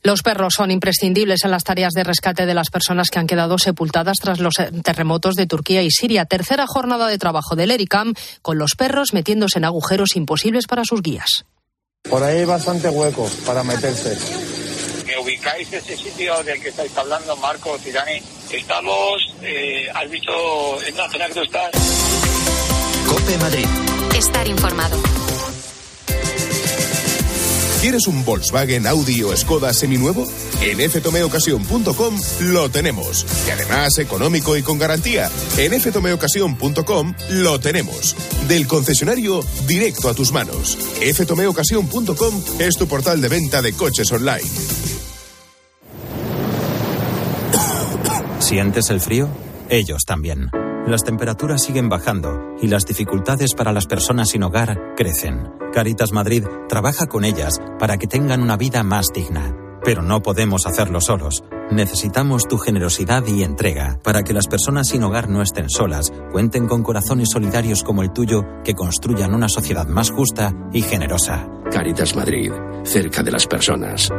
Los 0.03 0.23
perros 0.23 0.55
son 0.55 0.71
imprescindibles 0.71 1.45
en 1.45 1.51
las 1.51 1.65
tareas 1.65 1.93
de 1.93 2.05
rescate 2.05 2.47
de 2.47 2.55
las 2.55 2.71
personas 2.71 3.09
que 3.11 3.19
han 3.19 3.27
quedado 3.27 3.59
sepultadas 3.59 4.19
tras 4.19 4.41
los 4.41 4.55
terremotos 4.83 5.35
de 5.35 5.47
Turquía 5.47 5.83
y 5.83 5.91
Siria. 5.91 6.25
Tercera 6.25 6.67
jornada 6.67 7.09
de 7.09 7.19
trabajo 7.19 7.57
del 7.57 7.71
ERICAM 7.71 8.15
con 8.41 8.59
los 8.59 8.75
perros 8.77 9.13
metiéndose 9.13 9.59
en 9.59 9.65
agujeros 9.65 10.17
imposibles 10.17 10.67
para 10.67 10.85
sus 10.85 11.03
guías. 11.03 11.45
Por 12.09 12.23
ahí 12.23 12.39
hay 12.39 12.45
bastante 12.45 12.89
hueco 12.89 13.29
para 13.47 13.63
meterse. 13.63 14.17
¿Me 15.07 15.19
ubicáis 15.19 15.73
ese 15.73 15.97
sitio 15.97 16.43
del 16.43 16.61
que 16.61 16.71
estáis 16.71 16.97
hablando, 16.97 17.37
Marco 17.37 17.79
Tirani? 17.79 18.21
Estamos, 18.51 19.35
eh, 19.43 19.89
has 19.95 20.11
visto 20.11 20.83
en 20.87 20.97
la 20.97 21.09
zona 21.11 21.27
que 21.29 21.35
tú 21.35 21.43
estás. 21.43 21.71
Cope 23.07 23.39
Madrid. 23.39 23.67
Estar 24.17 24.49
informado. 24.49 24.97
¿Quieres 27.83 28.07
un 28.07 28.25
Volkswagen, 28.25 28.87
Audi 28.87 29.23
o 29.25 29.37
Skoda 29.37 29.75
seminuevo? 29.75 30.25
En 30.61 30.79
ftomeocasión.com 30.89 32.17
lo 32.43 32.71
tenemos. 32.71 33.27
Y 33.45 33.51
además 33.51 33.99
económico 33.99 34.57
y 34.57 34.63
con 34.63 34.79
garantía. 34.79 35.29
En 35.57 35.73
ftomeocasión.com 35.81 37.15
lo 37.31 37.59
tenemos. 37.59 38.15
Del 38.47 38.69
concesionario 38.69 39.41
directo 39.67 40.09
a 40.09 40.15
tus 40.15 40.31
manos. 40.31 40.79
ftomeocasión.com 41.13 42.45
es 42.61 42.77
tu 42.77 42.87
portal 42.87 43.21
de 43.21 43.29
venta 43.29 43.61
de 43.61 43.73
coches 43.73 44.13
online. 44.13 44.43
¿Sientes 48.39 48.91
el 48.91 49.01
frío? 49.01 49.29
Ellos 49.69 50.05
también. 50.07 50.51
Las 50.87 51.05
temperaturas 51.05 51.63
siguen 51.63 51.89
bajando 51.89 52.57
y 52.61 52.67
las 52.67 52.85
dificultades 52.85 53.55
para 53.55 53.73
las 53.73 53.87
personas 53.87 54.31
sin 54.31 54.43
hogar 54.43 54.95
crecen. 54.97 55.49
Caritas 55.73 56.11
Madrid 56.13 56.45
trabaja 56.69 57.07
con 57.07 57.25
ellas 57.25 57.61
para 57.79 57.99
que 57.99 58.09
tengan 58.09 58.43
una 58.43 58.57
vida 58.57 58.83
más 58.83 59.07
digna. 59.15 59.57
Pero 59.85 60.03
no 60.03 60.23
podemos 60.23 60.67
hacerlo 60.67 61.01
solos. 61.01 61.45
Necesitamos 61.71 62.49
tu 62.49 62.59
generosidad 62.59 63.25
y 63.27 63.43
entrega 63.45 64.01
para 64.03 64.23
que 64.23 64.33
las 64.33 64.49
personas 64.49 64.89
sin 64.89 65.05
hogar 65.05 65.29
no 65.29 65.41
estén 65.41 65.71
solas, 65.71 66.13
cuenten 66.33 66.67
con 66.67 66.83
corazones 66.83 67.31
solidarios 67.31 67.85
como 67.85 68.03
el 68.03 68.13
tuyo 68.13 68.43
que 68.65 68.75
construyan 68.75 69.35
una 69.35 69.49
sociedad 69.49 69.87
más 69.87 70.11
justa 70.11 70.53
y 70.73 70.83
generosa. 70.83 71.49
Caritas 71.71 72.15
Madrid, 72.17 72.53
cerca 72.85 73.23
de 73.23 73.31
las 73.31 73.47
personas. 73.47 74.11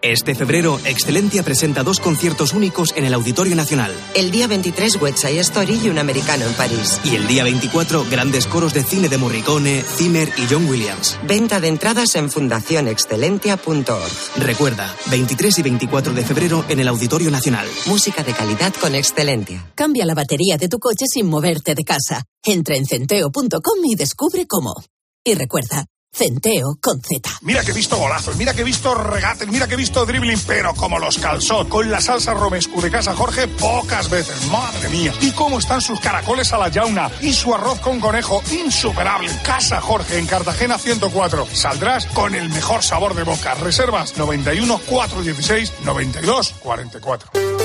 Este 0.00 0.36
febrero, 0.36 0.78
Excelentia 0.84 1.42
presenta 1.42 1.82
dos 1.82 1.98
conciertos 1.98 2.52
únicos 2.52 2.94
en 2.96 3.04
el 3.04 3.14
Auditorio 3.14 3.56
Nacional. 3.56 3.92
El 4.14 4.30
día 4.30 4.46
23, 4.46 5.02
West 5.02 5.18
Side 5.18 5.40
Story 5.40 5.80
y 5.82 5.88
un 5.88 5.98
americano 5.98 6.46
en 6.46 6.52
París. 6.54 7.00
Y 7.02 7.16
el 7.16 7.26
día 7.26 7.42
24, 7.42 8.06
grandes 8.08 8.46
coros 8.46 8.72
de 8.74 8.84
cine 8.84 9.08
de 9.08 9.18
Morricone, 9.18 9.82
Zimmer 9.82 10.28
y 10.36 10.46
John 10.48 10.68
Williams. 10.68 11.18
Venta 11.26 11.58
de 11.58 11.66
entradas 11.66 12.14
en 12.14 12.30
fundacionexcelentia.org. 12.30 14.12
Recuerda, 14.36 14.94
23 15.10 15.58
y 15.58 15.62
24 15.62 16.14
de 16.14 16.24
febrero 16.24 16.64
en 16.68 16.78
el 16.78 16.86
Auditorio 16.86 17.32
Nacional. 17.32 17.66
Música 17.86 18.22
de 18.22 18.34
calidad 18.34 18.72
con 18.80 18.94
Excelentia. 18.94 19.72
Cambia 19.74 20.06
la 20.06 20.14
batería 20.14 20.56
de 20.56 20.68
tu 20.68 20.78
coche 20.78 21.06
sin 21.12 21.26
moverte 21.26 21.74
de 21.74 21.82
casa. 21.82 22.22
Entra 22.44 22.76
en 22.76 22.86
centeo.com 22.86 23.84
y 23.84 23.96
descubre 23.96 24.46
cómo. 24.46 24.74
Y 25.24 25.34
recuerda, 25.34 25.86
Centeo 26.12 26.78
con 26.80 27.00
Z. 27.00 27.30
Mira 27.42 27.62
que 27.62 27.70
he 27.70 27.74
visto 27.74 27.96
golazos, 27.96 28.36
mira 28.36 28.54
que 28.54 28.62
he 28.62 28.64
visto 28.64 28.94
regates, 28.94 29.48
mira 29.48 29.68
que 29.68 29.74
he 29.74 29.76
visto 29.76 30.04
dribbling, 30.04 30.40
pero 30.46 30.74
como 30.74 30.98
los 30.98 31.18
calzón, 31.18 31.68
con 31.68 31.90
la 31.90 32.00
salsa 32.00 32.34
romescu 32.34 32.80
de 32.80 32.90
casa 32.90 33.14
Jorge, 33.14 33.46
pocas 33.48 34.10
veces. 34.10 34.46
Madre 34.50 34.88
mía. 34.88 35.12
Y 35.20 35.32
cómo 35.32 35.58
están 35.58 35.80
sus 35.80 36.00
caracoles 36.00 36.52
a 36.52 36.58
la 36.58 36.68
yauna 36.68 37.10
y 37.20 37.32
su 37.32 37.54
arroz 37.54 37.80
con 37.80 38.00
conejo, 38.00 38.42
insuperable. 38.50 39.30
Casa 39.44 39.80
Jorge 39.80 40.18
en 40.18 40.26
Cartagena 40.26 40.78
104. 40.78 41.46
Saldrás 41.52 42.06
con 42.06 42.34
el 42.34 42.48
mejor 42.48 42.82
sabor 42.82 43.14
de 43.14 43.24
boca. 43.24 43.54
Reservas 43.54 44.16
91 44.16 44.80
416 44.86 45.72
92 45.84 46.54
44. 46.60 47.57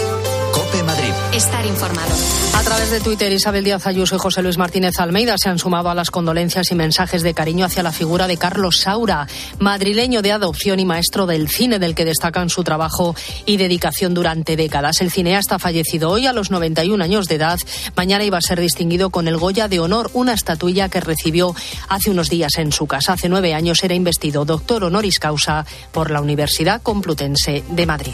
Estar 1.33 1.65
informado. 1.65 2.11
A 2.53 2.61
través 2.61 2.91
de 2.91 2.99
Twitter, 2.99 3.31
Isabel 3.31 3.63
Díaz 3.63 3.87
Ayuso 3.87 4.15
y 4.15 4.19
José 4.19 4.43
Luis 4.43 4.59
Martínez 4.59 4.99
Almeida 4.99 5.33
se 5.39 5.49
han 5.49 5.57
sumado 5.57 5.89
a 5.89 5.95
las 5.95 6.11
condolencias 6.11 6.69
y 6.69 6.75
mensajes 6.75 7.23
de 7.23 7.33
cariño 7.33 7.65
hacia 7.65 7.81
la 7.81 7.91
figura 7.91 8.27
de 8.27 8.37
Carlos 8.37 8.77
Saura, 8.81 9.27
madrileño 9.57 10.21
de 10.21 10.31
adopción 10.31 10.79
y 10.79 10.85
maestro 10.85 11.25
del 11.25 11.49
cine, 11.49 11.79
del 11.79 11.95
que 11.95 12.05
destacan 12.05 12.51
su 12.51 12.63
trabajo 12.63 13.15
y 13.47 13.57
dedicación 13.57 14.13
durante 14.13 14.55
décadas. 14.55 15.01
El 15.01 15.09
cineasta 15.09 15.57
fallecido 15.57 16.11
hoy 16.11 16.27
a 16.27 16.33
los 16.33 16.51
91 16.51 17.03
años 17.03 17.27
de 17.27 17.35
edad. 17.35 17.59
Mañana 17.95 18.23
iba 18.25 18.37
a 18.37 18.41
ser 18.41 18.59
distinguido 18.59 19.09
con 19.09 19.27
el 19.27 19.37
Goya 19.37 19.67
de 19.67 19.79
Honor, 19.79 20.11
una 20.13 20.33
estatuilla 20.33 20.89
que 20.89 21.01
recibió 21.01 21.55
hace 21.89 22.11
unos 22.11 22.29
días 22.29 22.59
en 22.59 22.71
su 22.71 22.85
casa. 22.85 23.13
Hace 23.13 23.27
nueve 23.27 23.55
años 23.55 23.83
era 23.83 23.95
investido 23.95 24.45
doctor 24.45 24.83
honoris 24.83 25.17
causa 25.17 25.65
por 25.91 26.11
la 26.11 26.21
Universidad 26.21 26.83
Complutense 26.83 27.63
de 27.71 27.85
Madrid. 27.87 28.13